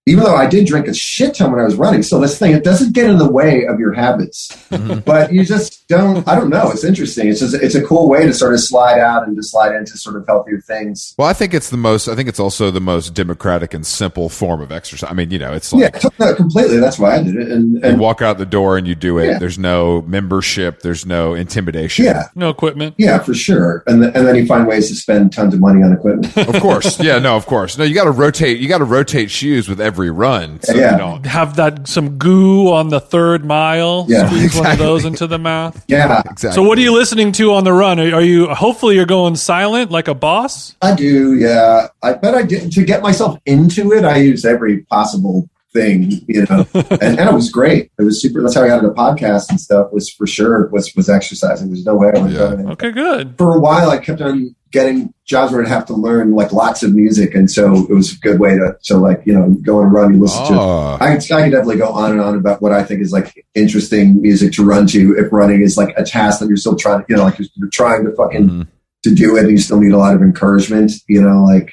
Even 0.08 0.24
though 0.24 0.36
I 0.36 0.46
did 0.46 0.68
drink 0.68 0.88
a 0.88 0.94
shit 0.94 1.34
ton 1.36 1.52
when 1.52 1.60
I 1.60 1.64
was 1.64 1.76
running, 1.76 2.04
so 2.04 2.20
this 2.20 2.38
thing 2.38 2.52
it 2.52 2.64
doesn't 2.64 2.94
get 2.94 3.10
in 3.10 3.18
the 3.18 3.30
way 3.32 3.66
of 3.66 3.80
your 3.80 3.94
habits 3.94 4.50
Mhm. 4.72 5.04
but 5.06 5.32
you 5.34 5.44
just 5.46 5.88
don't 5.88 6.28
i 6.28 6.34
don't 6.36 6.50
know 6.50 6.72
it's 6.72 6.84
interesting 6.84 7.28
it's 7.28 7.40
just 7.40 7.54
it's 7.54 7.76
a 7.76 7.84
cool 7.84 8.10
way 8.10 8.26
to 8.26 8.34
sort 8.34 8.54
of 8.56 8.60
slide 8.60 8.98
out 9.00 9.28
and 9.28 9.36
to 9.38 9.44
slide 9.44 9.76
into 9.76 9.96
sort 9.98 10.16
of 10.16 10.26
healthier 10.28 10.60
things 10.60 11.14
Well, 11.18 11.28
I 11.28 11.34
think 11.34 11.54
it's 11.54 11.70
the 11.70 11.78
most. 11.78 12.08
I 12.08 12.16
think 12.16 12.28
it's 12.28 12.40
also 12.40 12.72
the 12.72 12.80
most 12.82 13.14
democratic 13.14 13.74
and 13.74 13.86
simple 13.86 14.28
form 14.30 14.62
of 14.62 14.72
exercise. 14.72 15.10
I 15.10 15.14
mean, 15.14 15.30
you 15.32 15.38
know, 15.40 15.54
it's 15.54 15.72
yeah 15.74 15.86
like 15.94 16.00
t- 16.00 16.10
no, 16.20 16.34
completely 16.36 16.78
that's 16.80 16.98
why 17.00 17.16
i 17.18 17.24
did 17.24 17.36
it 17.36 17.52
and, 17.52 17.84
you 17.84 17.96
walk 17.98 18.22
out 18.22 18.38
the 18.38 18.46
door 18.46 18.78
and 18.78 18.88
you 18.88 18.96
do 18.96 19.18
it. 19.20 19.28
Yeah. 19.28 19.38
There's 19.40 19.60
no 19.60 20.02
membership. 20.04 20.82
There's 20.82 21.06
no 21.06 21.34
intimidation. 21.36 22.06
yeah 22.06 22.24
No 22.36 22.50
equipment. 22.50 22.96
yeah 22.98 23.20
for 23.20 23.34
sure 23.34 23.84
and, 23.88 24.02
th- 24.02 24.14
and 24.16 24.28
then 24.28 24.36
you 24.36 24.46
find 24.46 24.68
ways 24.68 24.90
to 24.90 24.96
spend 24.96 25.32
tons 25.34 25.54
of 25.54 25.60
money 25.60 25.82
on 25.84 25.94
equipment 25.94 26.36
of 26.38 26.62
course. 26.62 27.00
Yeah, 27.00 27.20
no, 27.20 27.36
of 27.38 27.46
course. 27.46 27.78
No, 27.78 27.84
you 27.84 27.94
got 27.96 28.06
to 28.06 28.12
rotate. 28.12 28.60
You 28.60 28.68
got 28.68 28.80
to 28.80 28.86
rotate 28.86 29.30
shoes 29.32 29.70
with 29.70 29.80
every 29.80 29.95
run. 29.98 30.62
So 30.62 30.74
Yeah. 30.76 30.92
you 30.94 30.98
don't. 30.98 31.26
Have 31.26 31.56
that 31.58 31.88
some 31.88 32.18
goo 32.18 32.72
on 32.72 32.90
the 32.90 33.00
third 33.00 33.46
mile. 33.46 34.06
Yeah, 34.08 34.28
squeeze 34.28 34.56
one 34.56 34.72
of 34.72 34.78
those 34.78 35.06
into 35.06 35.28
the 35.28 35.38
mouth. 35.40 35.84
yeah 35.88 36.22
Exactly. 36.30 36.52
So 36.56 36.64
what 36.64 36.78
are 36.78 36.82
you 36.82 36.94
listening 36.94 37.32
to 37.34 37.54
on 37.54 37.64
the 37.64 37.74
run? 37.74 38.00
Are, 38.00 38.16
are 38.16 38.22
you 38.22 38.48
hopefully 38.50 38.96
you're 38.96 39.06
going 39.06 39.36
silent 39.36 39.92
like 39.92 40.08
a 40.08 40.14
boss? 40.14 40.76
i 40.82 40.94
do 40.94 41.36
yeah 41.36 41.88
i 42.04 42.14
bet 42.14 42.36
i 42.36 42.42
did 42.44 42.72
to 42.72 42.84
get 42.84 43.02
myself 43.02 43.40
into 43.46 43.92
it 43.94 44.04
i 44.06 44.18
use 44.18 44.44
every 44.46 44.80
possible 44.84 45.50
thing 45.76 46.10
you 46.28 46.46
know 46.50 46.66
and, 46.74 47.20
and 47.20 47.30
it 47.30 47.34
was 47.34 47.52
great 47.52 47.92
it 48.00 48.04
was 48.04 48.22
super 48.22 48.42
that's 48.42 48.56
how 48.56 48.64
i 48.64 48.68
got 48.68 48.80
into 48.84 48.96
podcast 48.96 49.50
and 49.50 49.60
stuff 49.60 49.92
was 49.92 50.10
for 50.10 50.26
sure 50.26 50.68
was 50.70 50.92
was 50.96 51.10
exercising 51.10 51.68
there's 51.68 51.86
no 51.86 51.96
way 51.96 52.10
i 52.16 52.20
would 52.20 52.32
Yeah. 52.32 52.40
have 52.40 52.58
done 52.58 52.60
it 52.68 52.72
Okay, 52.74 52.92
good. 52.92 53.36
for 53.38 53.56
a 53.56 53.60
while 53.60 53.90
I 53.90 53.98
kept 54.00 54.22
on 54.22 54.56
getting 54.72 55.14
jobs 55.24 55.54
where 55.54 55.62
I'd 55.62 55.70
have 55.70 55.86
to 55.86 55.94
learn 55.94 56.34
like 56.34 56.52
lots 56.52 56.84
of 56.84 56.94
music, 56.94 57.34
and 57.34 57.50
so 57.50 57.86
it 57.90 57.94
was 57.94 58.12
a 58.14 58.20
good 58.20 58.40
way 58.42 58.56
to 58.56 58.76
to 58.86 58.98
like 58.98 59.22
you 59.26 59.34
know 59.34 59.56
go 59.62 59.82
and 59.82 59.90
run 59.94 60.12
and 60.14 60.22
listen 60.22 60.44
to. 60.48 60.54
Oh, 60.60 60.98
I 61.00 61.16
could, 61.16 61.32
I 61.32 61.44
could 61.44 61.52
definitely 61.52 61.78
go 61.78 61.88
on 61.90 62.12
and 62.12 62.20
on 62.20 62.36
about 62.36 62.62
what 62.62 62.74
I 62.74 62.84
think 62.84 63.00
is 63.02 63.14
like 63.14 63.46
interesting 63.56 64.22
music 64.22 64.52
to 64.54 64.66
run 64.66 64.86
to 64.88 65.16
if 65.18 65.32
running 65.32 65.62
is 65.62 65.78
like 65.78 65.94
a 65.98 66.04
task 66.04 66.40
that 66.42 66.48
you're 66.50 66.58
still 66.58 66.76
trying 66.76 67.00
to 67.00 67.06
you 67.08 67.16
know 67.16 67.24
like 67.24 67.40
you're, 67.40 67.48
you're 67.56 67.70
trying 67.70 68.04
to 68.04 68.12
fucking 68.16 68.50
mhm. 68.50 68.68
to 69.04 69.16
do 69.16 69.38
it 69.38 69.42
and 69.44 69.52
you 69.52 69.58
still 69.58 69.80
need 69.80 69.94
a 69.94 69.98
lot 69.98 70.14
of 70.16 70.22
encouragement. 70.22 70.92
You 71.08 71.22
know 71.22 71.44
like 71.46 71.72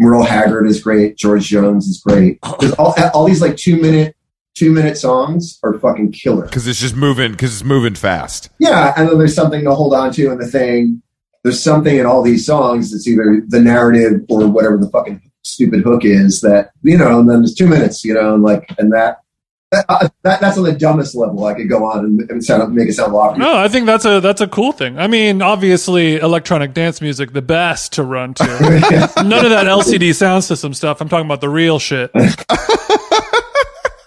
Merle 0.00 0.24
Haggard 0.24 0.66
is 0.66 0.82
great, 0.82 1.16
George 1.16 1.46
Jones 1.46 1.86
is 1.86 2.00
great. 2.00 2.38
Oh. 2.42 2.56
There's 2.60 2.72
all 2.74 2.94
all 3.12 3.24
these 3.26 3.40
like 3.40 3.56
two 3.56 3.80
minute 3.80 4.16
two 4.54 4.70
minute 4.70 4.96
songs 4.96 5.58
are 5.62 5.78
fucking 5.78 6.12
killer. 6.12 6.44
because 6.44 6.66
it's 6.66 6.80
just 6.80 6.96
moving. 6.96 7.32
Because 7.32 7.52
it's 7.54 7.64
moving 7.64 7.94
fast. 7.94 8.50
Yeah, 8.58 8.94
and 8.96 9.08
then 9.08 9.18
there's 9.18 9.34
something 9.34 9.64
to 9.64 9.74
hold 9.74 9.94
on 9.94 10.12
to 10.12 10.30
in 10.30 10.38
the 10.38 10.46
thing. 10.46 11.02
There's 11.42 11.62
something 11.62 11.96
in 11.96 12.06
all 12.06 12.22
these 12.22 12.46
songs 12.46 12.90
that's 12.90 13.06
either 13.06 13.42
the 13.48 13.60
narrative 13.60 14.22
or 14.28 14.46
whatever 14.48 14.78
the 14.78 14.88
fucking 14.90 15.20
stupid 15.42 15.82
hook 15.82 16.04
is 16.04 16.40
that 16.40 16.70
you 16.82 16.96
know. 16.96 17.20
And 17.20 17.28
then 17.28 17.40
there's 17.40 17.54
two 17.54 17.66
minutes, 17.68 18.04
you 18.04 18.14
know, 18.14 18.34
and 18.34 18.42
like 18.42 18.68
and 18.78 18.92
that. 18.92 19.18
That, 19.74 19.86
uh, 19.88 20.08
that 20.22 20.40
that's 20.40 20.56
on 20.56 20.64
the 20.64 20.72
dumbest 20.72 21.16
level. 21.16 21.44
I 21.44 21.54
could 21.54 21.68
go 21.68 21.84
on 21.84 22.04
and, 22.04 22.30
and 22.30 22.44
sound 22.44 22.74
make 22.74 22.88
it 22.88 22.92
sound 22.92 23.12
lofty. 23.12 23.40
No, 23.40 23.56
I 23.56 23.66
think 23.66 23.86
that's 23.86 24.04
a 24.04 24.20
that's 24.20 24.40
a 24.40 24.46
cool 24.46 24.70
thing. 24.70 24.98
I 24.98 25.08
mean, 25.08 25.42
obviously, 25.42 26.16
electronic 26.16 26.74
dance 26.74 27.00
music 27.00 27.32
the 27.32 27.42
best 27.42 27.94
to 27.94 28.04
run 28.04 28.34
to. 28.34 28.44
None 29.24 29.44
of 29.44 29.50
that 29.50 29.66
LCD 29.66 30.10
Soundsystem 30.10 30.74
stuff. 30.74 31.00
I'm 31.00 31.08
talking 31.08 31.26
about 31.26 31.40
the 31.40 31.48
real 31.48 31.78
shit. 31.78 32.12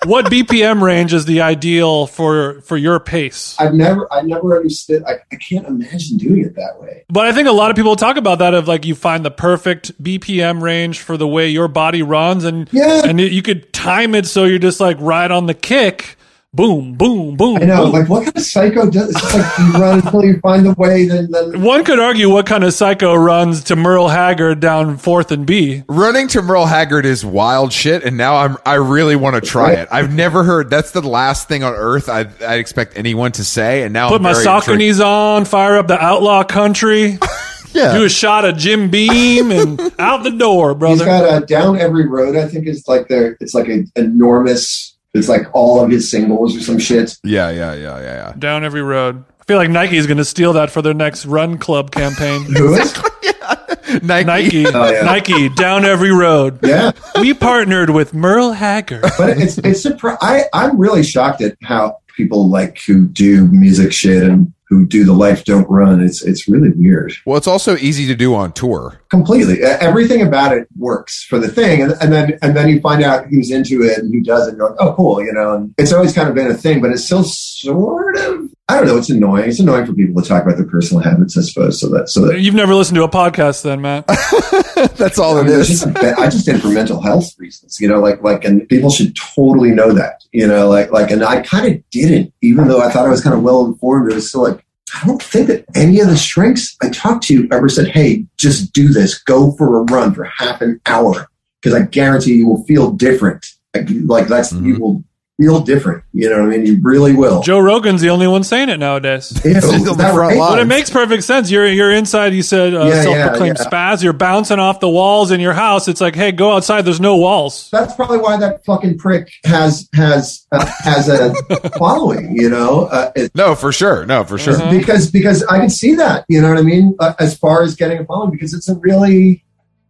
what 0.08 0.26
BPM 0.26 0.82
range 0.82 1.14
is 1.14 1.26
the 1.26 1.42
ideal 1.42 2.08
for 2.08 2.62
for 2.62 2.78
your 2.78 3.00
pace? 3.00 3.56
I've 3.60 3.74
never 3.74 4.12
I 4.12 4.22
never 4.22 4.56
understood. 4.58 5.04
I, 5.06 5.20
I 5.32 5.36
can't 5.36 5.68
imagine 5.68 6.18
doing 6.18 6.44
it 6.46 6.56
that 6.56 6.80
way. 6.82 7.06
But 7.10 7.26
I 7.28 7.34
think 7.34 7.48
a 7.48 7.52
lot 7.52 7.70
of 7.70 7.76
people 7.76 7.96
talk 7.96 8.18
about 8.18 8.40
that 8.40 8.54
of 8.54 8.68
like 8.68 8.86
you 8.86 8.96
find 8.96 9.24
the 9.24 9.32
perfect 9.32 10.02
BPM 10.04 10.62
range 10.62 11.00
for 11.00 11.18
the 11.18 11.28
way 11.28 11.48
your 11.50 11.68
body 11.68 12.02
runs, 12.02 12.44
and 12.44 12.68
Yeah. 12.72 13.02
and 13.06 13.20
it, 13.20 13.32
you 13.32 13.42
could 13.42 13.72
time 13.74 14.16
it 14.16 14.26
so 14.26 14.44
you're 14.46 14.60
just 14.60 14.80
like 14.80 14.98
right 15.00 15.30
on 15.30 15.46
the 15.46 15.54
kick, 15.54 16.17
boom, 16.58 16.94
boom, 16.96 17.38
boom. 17.38 17.58
I 17.58 17.66
know. 17.66 17.84
boom. 17.86 17.92
Like 17.94 18.10
what 18.10 18.26
kind 18.26 18.36
of 18.36 18.44
psycho 18.44 18.90
does? 18.90 19.12
It's 19.12 19.22
just 19.22 19.34
like 19.34 19.58
you 19.60 19.72
run 19.80 20.00
until 20.00 20.26
you 20.26 20.40
find 20.42 20.66
the 20.66 20.74
way. 20.74 21.06
Then 21.08 21.32
then 21.32 21.62
One 21.62 21.86
could 21.86 22.00
argue 22.00 22.30
what 22.30 22.46
kind 22.46 22.66
of 22.66 22.74
psycho 22.74 23.14
runs 23.16 23.64
to 23.66 23.76
Merle 23.78 24.10
Haggard 24.10 24.60
down 24.60 24.98
Fourth 24.98 25.32
and 25.32 25.46
B. 25.48 25.84
Running 25.88 26.28
to 26.30 26.42
Merle 26.42 26.66
Haggard 26.66 27.06
is 27.06 27.24
wild 27.24 27.72
shit, 27.72 28.04
and 28.04 28.18
now 28.18 28.36
I'm 28.36 28.58
I 28.66 28.74
really 28.76 29.16
want 29.16 29.36
to 29.36 29.42
try 29.42 29.70
Right. 29.70 29.78
it. 29.80 29.88
I've 29.92 30.14
never 30.14 30.44
heard. 30.44 30.70
That's 30.70 30.92
the 30.92 31.02
last 31.02 31.48
thing 31.48 31.64
on 31.64 31.74
earth 31.74 32.10
I 32.10 32.26
I 32.46 32.56
expect 32.56 32.98
anyone 32.98 33.32
to 33.34 33.46
say, 33.46 33.84
and 33.84 33.94
now 33.94 34.10
Put 34.10 34.16
I'm 34.18 34.24
my 34.24 34.34
very 34.34 34.44
soccer 34.44 34.72
intrigued. 34.74 34.80
knees 34.80 35.00
on, 35.00 35.46
fire 35.46 35.78
up 35.78 35.88
the 35.88 36.04
outlaw 36.04 36.44
country, 36.44 37.18
Yeah. 37.74 37.94
do 37.96 38.04
a 38.06 38.10
shot 38.10 38.44
of 38.46 38.58
Jim 38.58 38.90
Beam, 38.90 39.52
and 39.52 39.80
out 40.00 40.24
the 40.24 40.32
door, 40.32 40.74
brother. 40.74 40.96
He's 40.96 41.06
got 41.06 41.44
a 41.44 41.46
down 41.46 41.78
every 41.78 42.08
road. 42.08 42.36
I 42.36 42.48
think 42.48 42.66
is 42.66 42.88
like 42.88 43.08
there. 43.08 43.38
It's 43.40 43.54
like 43.54 43.68
an 43.68 43.92
enormous. 43.96 44.97
It's 45.18 45.28
like 45.30 45.48
all 45.54 45.84
of 45.84 45.90
his 45.90 46.10
singles 46.10 46.56
or 46.56 46.62
some 46.62 46.80
shit. 46.80 47.18
Yeah, 47.24 47.50
yeah, 47.50 47.74
yeah, 47.74 48.00
yeah, 48.00 48.02
yeah. 48.02 48.34
Down 48.38 48.64
every 48.64 48.82
road. 48.82 49.24
I 49.42 49.44
feel 49.46 49.58
like 49.58 49.70
Nike's 49.70 50.06
going 50.08 50.18
to 50.18 50.26
steal 50.26 50.54
that 50.54 50.70
for 50.72 50.82
their 50.82 50.94
next 50.94 51.26
Run 51.26 51.58
Club 51.58 51.92
campaign. 51.92 52.46
Nike. 54.04 54.26
Nike, 54.26 54.68
Oh, 54.68 54.92
yeah. 54.92 55.02
Nike, 55.04 55.50
down 55.50 55.86
every 55.86 56.12
road. 56.12 56.60
Yeah. 56.64 56.92
We 57.20 57.34
partnered 57.34 57.90
with 57.90 58.14
Merle 58.14 58.52
Haggard. 58.52 59.04
but 59.18 59.38
it's 59.38 59.58
it's 59.60 59.86
surpri- 59.86 60.18
I 60.22 60.44
I'm 60.54 60.78
really 60.78 61.04
shocked 61.04 61.42
at 61.42 61.58
how 61.64 62.00
people 62.16 62.50
like 62.50 62.82
who 62.86 63.08
do 63.08 63.48
music 63.48 63.94
shit 63.94 64.24
and 64.24 64.54
who 64.70 64.86
do 64.86 65.06
the 65.06 65.14
life 65.14 65.46
don't 65.46 65.70
run. 65.70 66.02
It's 66.02 66.24
it's 66.24 66.48
really 66.48 66.70
weird. 66.70 67.14
Well, 67.26 67.38
it's 67.38 67.48
also 67.48 67.78
easy 67.78 68.06
to 68.08 68.16
do 68.16 68.36
on 68.36 68.52
tour. 68.52 69.00
Completely, 69.10 69.62
everything 69.64 70.22
about 70.22 70.56
it 70.56 70.68
works 70.78 71.24
for 71.24 71.40
the 71.40 71.48
thing, 71.48 71.82
and, 71.82 71.94
and 72.02 72.12
then 72.12 72.38
and 72.42 72.56
then 72.56 72.68
you 72.70 72.82
find 72.82 73.04
out 73.04 73.28
who's 73.28 73.52
into 73.52 73.82
it 73.84 74.00
and 74.00 74.14
who 74.14 74.22
doesn't. 74.22 74.58
You're 74.58 74.70
like, 74.70 74.80
oh, 74.80 74.94
cool, 74.96 75.24
you 75.24 75.34
know. 75.34 75.54
And 75.54 75.74
it's 75.78 75.94
always 75.94 76.14
kind 76.14 76.30
of 76.30 76.36
been 76.36 76.48
a 76.48 76.54
thing, 76.56 76.82
but 76.82 76.92
it's 76.92 77.06
still 77.06 77.24
sort 77.24 78.18
of. 78.18 78.50
I 78.70 78.76
don't 78.76 78.86
know. 78.86 78.98
It's 78.98 79.10
annoying. 79.10 79.50
It's 79.50 79.60
annoying 79.62 79.86
for 79.86 79.94
people 79.94 80.22
to 80.22 80.28
talk 80.28 80.44
about 80.44 80.58
their 80.58 80.68
personal 80.68 81.02
habits, 81.02 81.38
I 81.38 81.42
suppose. 81.42 81.80
So 81.80 81.88
that 81.90 82.10
so 82.10 82.28
that 82.28 82.42
You've 82.42 82.54
never 82.54 82.76
listened 82.76 82.96
to 82.98 83.04
a 83.04 83.10
podcast, 83.10 83.62
then, 83.64 83.80
Matt? 83.82 84.06
That's 84.98 85.18
all 85.18 85.38
I, 85.38 85.44
mean, 85.44 85.58
it's 85.58 85.70
just 85.70 85.88
I 85.88 86.26
just 86.30 86.46
did 86.46 86.56
it 86.58 86.62
for 86.62 86.68
mental 86.68 87.02
health 87.02 87.34
reasons, 87.40 87.80
you 87.80 87.88
know, 87.88 88.00
like 88.00 88.22
like, 88.24 88.44
and 88.44 88.68
people 88.68 88.90
should 88.90 89.16
totally 89.16 89.70
know 89.72 89.94
that, 89.94 90.22
you 90.34 90.46
know, 90.46 90.68
like 90.68 90.92
like, 90.92 91.12
and 91.12 91.24
I 91.24 91.42
kind 91.44 91.74
of 91.74 91.90
didn't, 91.92 92.34
even 92.42 92.68
though 92.68 92.82
I 92.82 92.90
thought 92.90 93.06
I 93.06 93.10
was 93.10 93.24
kind 93.24 93.36
of 93.36 93.42
well 93.42 93.66
informed. 93.66 94.12
It 94.12 94.16
was 94.16 94.28
still 94.30 94.44
like 94.44 94.66
I 95.02 95.06
don't 95.06 95.22
think 95.24 95.48
that 95.48 95.66
any 95.76 96.00
of 96.02 96.08
the 96.08 96.18
strengths 96.18 96.76
I 96.82 96.90
talked 96.90 97.24
to 97.26 97.48
ever 97.52 97.70
said, 97.70 97.88
"Hey, 97.88 98.26
just 98.38 98.74
do 98.74 98.90
this. 98.90 99.18
Go 99.18 99.54
for 99.54 99.80
a 99.80 99.84
run 99.84 100.14
for 100.14 100.26
half 100.26 100.60
an 100.62 100.82
hour," 100.86 101.30
because 101.62 101.74
I 101.74 101.84
guarantee 101.86 102.36
you 102.36 102.48
will 102.50 102.64
feel 102.66 102.92
different. 102.92 103.46
Like, 103.74 103.88
like 104.06 104.28
that's 104.28 104.52
you 104.52 104.76
Mhm. 104.76 104.80
will 104.80 105.04
feel 105.40 105.60
different. 105.60 106.04
You 106.14 106.30
know 106.30 106.40
what 106.40 106.46
I 106.54 106.58
mean? 106.58 106.66
You 106.66 106.80
really 106.82 107.14
will. 107.14 107.42
Joe 107.44 107.60
Rogan's 107.60 108.02
the 108.02 108.10
only 108.10 108.28
one 108.28 108.44
saying 108.44 108.70
it 108.70 108.78
nowadays. 108.80 109.32
Ew, 109.46 109.54
He's 109.54 109.64
on 109.66 109.76
is 109.76 109.84
the 109.86 109.94
that 109.94 110.14
front 110.14 110.36
right? 110.36 110.38
But 110.38 110.60
it 110.60 110.66
makes 110.66 110.90
perfect 110.90 111.24
sense. 111.24 111.52
You're 111.52 111.68
you're 111.68 111.92
inside. 111.94 112.34
You 112.34 112.42
said 112.42 112.74
uh, 112.74 112.86
Yeah, 112.86 113.04
self-proclaimed 113.04 113.58
yeah, 113.60 113.64
yeah. 113.72 113.94
spaz. 113.96 114.04
You're 114.04 114.14
bouncing 114.14 114.58
off 114.60 114.80
the 114.80 114.90
walls 114.90 115.30
in 115.32 115.40
your 115.40 115.54
house. 115.54 115.88
It's 115.88 116.02
like, 116.02 116.16
hey, 116.16 116.32
go 116.32 116.54
outside. 116.54 116.82
There's 116.84 117.00
no 117.00 117.18
walls. 117.18 117.70
that's 117.72 117.94
probably 117.94 118.18
why 118.18 118.38
that 118.38 118.66
fucking 118.66 118.98
prick 118.98 119.30
has 119.46 119.88
has 119.94 120.46
uh, 120.52 120.66
has 120.80 121.08
a 121.08 121.34
following. 121.78 122.36
You 122.36 122.50
know, 122.50 122.86
uh, 122.92 123.12
it, 123.16 123.32
No, 123.36 123.54
for 123.56 123.72
sure. 123.72 124.06
No, 124.06 124.24
for 124.24 124.38
sure. 124.40 124.56
Mhm. 124.56 124.80
because 124.80 125.12
because 125.12 125.44
I 125.44 125.60
can 125.60 125.70
see 125.70 125.94
that. 125.96 126.26
You 126.30 126.42
know 126.42 126.50
what 126.50 126.58
I 126.58 126.64
mean? 126.64 126.96
Uh, 127.00 127.14
as 127.20 127.38
far 127.38 127.62
as 127.62 127.76
getting 127.76 128.00
a 128.00 128.06
following, 128.06 128.32
because 128.32 128.54
it's 128.54 128.68
a 128.70 128.76
really 128.76 129.44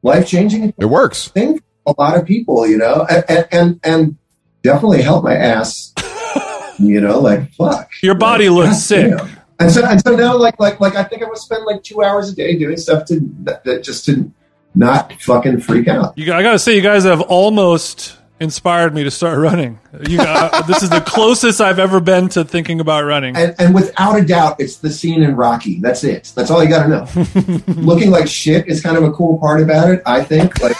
life 0.04 0.28
changing 0.28 0.74
It 0.78 0.86
works. 0.86 1.30
thing 1.30 1.60
for 1.86 1.93
a 1.98 2.02
lot 2.02 2.18
of 2.18 2.26
people. 2.26 2.68
You 2.68 2.78
know, 2.78 3.06
and 3.10 3.24
and 3.30 3.48
and, 3.52 3.80
and 3.84 4.18
definitely 4.68 5.01
help 5.01 5.24
my 5.24 5.34
ass. 5.36 5.93
You 6.80 7.01
know, 7.01 7.20
like 7.20 7.51
fuck. 7.53 7.89
Your 8.03 8.13
body 8.13 8.49
Like, 8.49 8.68
looks 8.68 8.84
sick. 8.84 9.09
damn. 9.09 9.28
And 9.59 9.72
so, 9.72 9.84
and 9.84 9.99
so 9.99 10.15
now, 10.15 10.38
like, 10.38 10.59
like, 10.59 10.80
like, 10.80 10.95
I 10.95 11.03
think 11.03 11.24
I 11.24 11.26
would 11.28 11.39
spend 11.39 11.65
like 11.65 11.82
two 11.82 12.03
hours 12.03 12.30
a 12.30 12.36
day 12.36 12.55
doing 12.55 12.78
stuff 12.78 13.05
to 13.05 13.20
that, 13.45 13.63
that 13.63 13.84
just 13.84 14.05
to 14.05 14.32
not 14.76 15.11
fucking 15.24 15.61
freak 15.61 15.88
out. 15.88 16.15
You, 16.15 16.32
I 16.34 16.43
gotta 16.43 16.59
say, 16.59 16.76
you 16.76 16.84
guys 16.84 17.03
have 17.05 17.22
almost 17.22 18.15
inspired 18.39 18.93
me 18.93 19.03
to 19.05 19.09
start 19.09 19.39
running. 19.39 19.80
You, 20.07 20.20
uh, 20.22 20.61
this 20.68 20.84
is 20.84 20.91
the 20.91 21.01
closest 21.01 21.59
I've 21.61 21.80
ever 21.80 21.99
been 21.99 22.30
to 22.30 22.45
thinking 22.45 22.80
about 22.80 23.03
running. 23.05 23.36
And, 23.36 23.55
and 23.57 23.74
without 23.74 24.20
a 24.20 24.24
doubt, 24.24 24.57
it's 24.59 24.78
the 24.78 24.91
scene 24.91 25.24
in 25.24 25.36
Rocky. 25.36 25.80
That's 25.80 26.03
it. 26.03 26.32
That's 26.36 26.51
all 26.51 26.63
you 26.63 26.70
got 26.70 26.84
to 26.84 26.89
know. 26.89 27.63
Looking 27.82 28.11
like 28.11 28.28
shit 28.28 28.68
is 28.68 28.84
kind 28.84 28.95
of 28.97 29.03
a 29.03 29.11
cool 29.13 29.39
part 29.39 29.61
about 29.63 29.89
it, 29.89 30.03
I 30.05 30.24
think. 30.24 30.61
Like, 30.61 30.76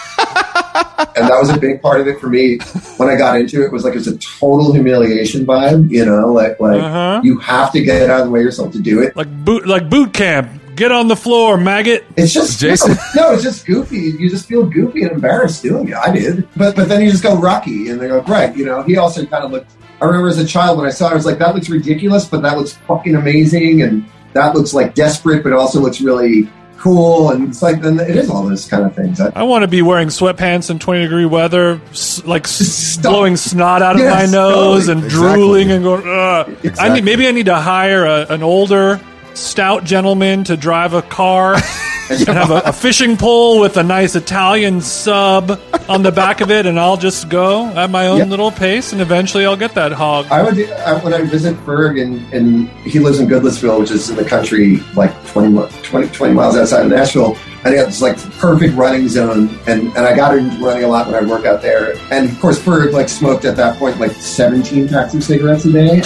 and 1.16 1.28
that 1.28 1.36
was 1.38 1.50
a 1.50 1.58
big 1.58 1.80
part 1.82 2.00
of 2.00 2.06
it 2.06 2.20
for 2.20 2.28
me 2.28 2.58
when 2.96 3.08
I 3.08 3.16
got 3.16 3.38
into 3.40 3.64
it. 3.64 3.72
Was 3.72 3.84
like 3.84 3.94
it 3.94 3.98
was 3.98 4.08
a 4.08 4.18
total 4.18 4.72
humiliation 4.72 5.44
vibe. 5.46 5.90
You 5.90 6.04
know, 6.04 6.32
like 6.32 6.58
like 6.60 6.80
Uh-huh. 6.82 7.20
you 7.24 7.38
have 7.38 7.72
to 7.72 7.82
get 7.82 8.08
out 8.10 8.20
of 8.20 8.26
the 8.26 8.30
way 8.32 8.40
yourself 8.40 8.72
to 8.72 8.80
do 8.80 9.00
it. 9.02 9.16
Like 9.16 9.28
boot, 9.44 9.66
like 9.66 9.88
boot 9.90 10.12
camp. 10.12 10.50
Get 10.76 10.92
on 10.92 11.08
the 11.08 11.16
floor, 11.16 11.56
maggot. 11.58 12.06
It's 12.16 12.32
just 12.32 12.60
Jason- 12.60 12.96
No, 13.16 13.22
no, 13.22 13.32
it's 13.32 13.42
just 13.42 13.66
goofy. 13.66 14.14
You 14.16 14.30
just 14.30 14.46
feel 14.46 14.64
goofy 14.64 15.02
and 15.02 15.10
embarrassed 15.10 15.60
doing 15.64 15.88
it. 15.88 15.96
I 15.96 16.12
did, 16.12 16.46
but 16.56 16.76
but 16.76 16.88
then 16.88 17.02
you 17.02 17.10
just 17.10 17.22
go 17.24 17.36
Rocky, 17.36 17.88
and 17.88 18.00
they 18.00 18.06
go 18.06 18.20
right. 18.22 18.56
You 18.56 18.64
know, 18.64 18.82
he 18.82 18.96
also 18.96 19.26
kind 19.26 19.44
of 19.44 19.50
looked. 19.50 19.72
I 20.00 20.04
remember 20.04 20.28
as 20.28 20.38
a 20.38 20.46
child 20.46 20.78
when 20.78 20.86
I 20.86 20.90
saw 20.90 21.08
it, 21.08 21.10
I 21.10 21.14
was 21.14 21.26
like, 21.26 21.38
that 21.40 21.52
looks 21.56 21.68
ridiculous, 21.68 22.26
but 22.26 22.42
that 22.42 22.56
looks 22.56 22.74
fucking 22.86 23.16
amazing, 23.16 23.82
and 23.82 24.04
that 24.34 24.54
looks 24.54 24.72
like 24.72 24.94
desperate, 24.94 25.42
but 25.42 25.52
also 25.52 25.80
looks 25.80 26.00
really 26.00 26.48
cool. 26.78 27.30
And 27.30 27.48
it's 27.48 27.60
like 27.62 27.80
then 27.82 27.98
it 28.00 28.16
is 28.16 28.30
all 28.30 28.44
those 28.48 28.66
kind 28.66 28.84
of 28.84 28.94
things. 28.94 29.20
I, 29.20 29.30
I 29.34 29.42
want 29.42 29.62
to 29.62 29.68
be 29.68 29.82
wearing 29.82 30.08
sweatpants 30.08 30.70
in 30.70 30.78
20 30.78 31.02
degree 31.02 31.24
weather, 31.26 31.80
s- 31.90 32.24
like 32.24 32.44
s- 32.44 32.56
Stop. 32.66 33.12
blowing 33.12 33.36
snot 33.36 33.82
out 33.82 33.96
of 33.96 34.00
Yes, 34.02 34.14
my 34.32 34.32
nose 34.38 34.86
totally. 34.86 34.92
and 34.92 35.04
Exactly. 35.04 35.32
drooling 35.34 35.70
and 35.70 35.84
going. 35.84 36.02
Ugh. 36.02 36.48
I 36.48 36.66
Exactly. 36.66 36.94
need, 36.96 37.04
maybe 37.04 37.26
I 37.28 37.30
need 37.32 37.46
to 37.46 37.56
hire 37.56 38.04
a, 38.06 38.26
an 38.30 38.42
older, 38.42 39.00
stout 39.34 39.84
gentleman 39.84 40.44
to 40.44 40.56
drive 40.56 40.94
a 40.94 41.02
car 41.02 41.54
and 42.10 42.28
have 42.28 42.50
a, 42.50 42.60
a 42.66 42.72
fishing 42.72 43.16
pole 43.16 43.60
with 43.60 43.76
a 43.76 43.82
nice 43.82 44.14
Italian 44.14 44.80
sub 44.80 45.60
on 45.88 46.02
the 46.02 46.12
back 46.12 46.40
of 46.40 46.50
it, 46.50 46.66
and 46.66 46.78
I'll 46.78 46.96
just 46.96 47.28
go 47.28 47.66
at 47.68 47.90
my 47.90 48.06
own 48.08 48.18
Yeah. 48.18 48.24
little 48.24 48.50
pace, 48.50 48.92
and 48.92 49.00
eventually 49.00 49.44
I'll 49.46 49.56
get 49.56 49.74
that 49.74 49.92
hog. 49.92 50.26
I 50.30 50.42
would 50.42 50.58
I, 50.70 50.98
when 51.04 51.12
I 51.14 51.22
visit 51.22 51.56
Ferg 51.66 52.00
and, 52.00 52.20
and 52.32 52.68
he 52.86 52.98
lives 52.98 53.20
in 53.20 53.28
Goodlettsville, 53.28 53.80
which 53.80 53.90
is 53.90 54.08
in 54.10 54.16
the 54.16 54.24
country 54.24 54.76
like 54.94 55.12
20, 55.28 55.56
20, 55.82 56.08
20 56.08 56.34
miles 56.34 56.56
outside 56.56 56.84
of 56.84 56.90
Nashville. 56.90 57.36
And 57.64 57.74
he 57.74 57.78
had 57.78 57.88
this 57.88 58.00
like 58.00 58.16
perfect 58.38 58.74
running 58.76 59.08
zone, 59.08 59.48
and, 59.66 59.88
and 59.88 59.98
I 59.98 60.14
got 60.14 60.36
into 60.38 60.64
running 60.64 60.84
a 60.84 60.88
lot 60.88 61.06
when 61.06 61.16
I 61.16 61.26
work 61.28 61.44
out 61.44 61.60
there. 61.60 61.94
And 62.12 62.30
of 62.30 62.40
course, 62.40 62.58
Ferg 62.58 62.92
like 62.92 63.08
smoked 63.08 63.44
at 63.44 63.56
that 63.56 63.78
point 63.78 63.98
like 63.98 64.12
seventeen 64.12 64.88
packs 64.88 65.12
of 65.14 65.24
cigarettes 65.24 65.64
a 65.64 65.72
day, 65.72 66.02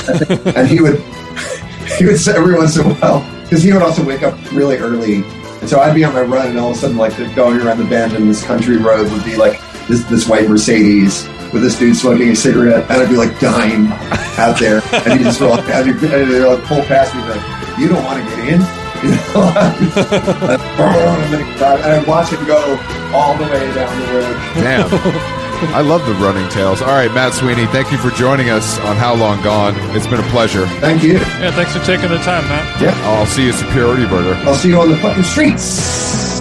and 0.57 0.67
he 0.67 0.81
would 0.81 0.99
he 1.99 2.07
would 2.07 2.19
say 2.19 2.35
every 2.35 2.55
once 2.55 2.77
in 2.77 2.87
a 2.91 2.95
while 2.95 3.21
because 3.43 3.63
he 3.63 3.73
would 3.73 3.83
also 3.83 4.03
wake 4.05 4.23
up 4.23 4.35
really 4.53 4.79
early, 4.79 5.23
and 5.63 5.71
so 5.71 5.79
I'd 5.79 5.95
be 5.95 6.03
on 6.03 6.13
my 6.13 6.23
run, 6.23 6.49
and 6.49 6.59
all 6.59 6.73
of 6.73 6.77
a 6.77 6.81
sudden 6.81 6.97
like 6.97 7.17
going 7.37 7.61
around 7.61 7.79
the 7.79 7.85
bend 7.85 8.15
in 8.15 8.27
this 8.27 8.43
country 8.45 8.79
road 8.79 9.09
would 9.13 9.25
be 9.25 9.37
like 9.37 9.61
this 9.87 10.03
this 10.05 10.29
white 10.29 10.49
Mercedes 10.49 11.29
with 11.53 11.63
this 11.63 11.79
dude 11.79 11.95
smoking 11.95 12.31
a 12.31 12.35
cigarette, 12.37 12.83
and 12.91 13.01
I'd 13.01 13.09
be 13.09 13.15
like 13.15 13.39
dying 13.39 13.87
out 14.39 14.59
there, 14.59 14.83
and 14.93 15.21
he 15.21 15.25
just 15.25 15.41
and 15.41 15.87
he'd, 15.87 16.11
and 16.11 16.31
he'd 16.33 16.41
like 16.41 16.65
pull 16.65 16.83
past 16.83 17.15
me 17.15 17.23
like, 17.23 17.79
"You 17.79 17.89
don't 17.89 18.05
want 18.05 18.29
to 18.29 18.37
get 18.37 18.55
in." 18.55 18.61
You 19.03 19.11
know? 19.11 19.51
and 21.59 21.93
I'd 21.93 22.07
watch 22.07 22.31
him 22.31 22.47
go 22.47 22.79
all 23.13 23.37
the 23.37 23.43
way 23.45 23.75
down 23.75 23.99
the 23.99 24.07
road. 24.15 24.37
Damn. 24.55 25.42
I 25.71 25.81
love 25.81 26.05
the 26.07 26.15
running 26.15 26.49
tales. 26.51 26.83
All 26.83 26.89
right, 26.89 27.13
Matt 27.15 27.35
Sweeney, 27.35 27.67
thank 27.67 27.93
you 27.93 27.99
for 27.99 28.11
joining 28.11 28.51
us 28.51 28.79
on 28.81 28.97
How 28.97 29.15
Long 29.15 29.43
Gone. 29.43 29.75
It's 29.97 30.07
been 30.07 30.21
a 30.21 30.29
pleasure. 30.31 30.67
Thank 30.81 31.03
you. 31.03 31.15
Yeah, 31.15 31.51
thanks 31.53 31.73
for 31.77 31.85
taking 31.85 32.11
the 32.11 32.19
time, 32.19 32.45
Matt. 32.49 32.81
Yeah, 32.81 32.91
I'll 33.05 33.27
see 33.27 33.45
you 33.45 33.51
at 33.53 33.55
Superiority 33.59 34.07
Burger. 34.07 34.35
I'll 34.47 34.55
see 34.55 34.69
you 34.71 34.81
on 34.81 34.91
the 34.91 34.97
fucking 34.99 35.23
streets. 35.25 36.41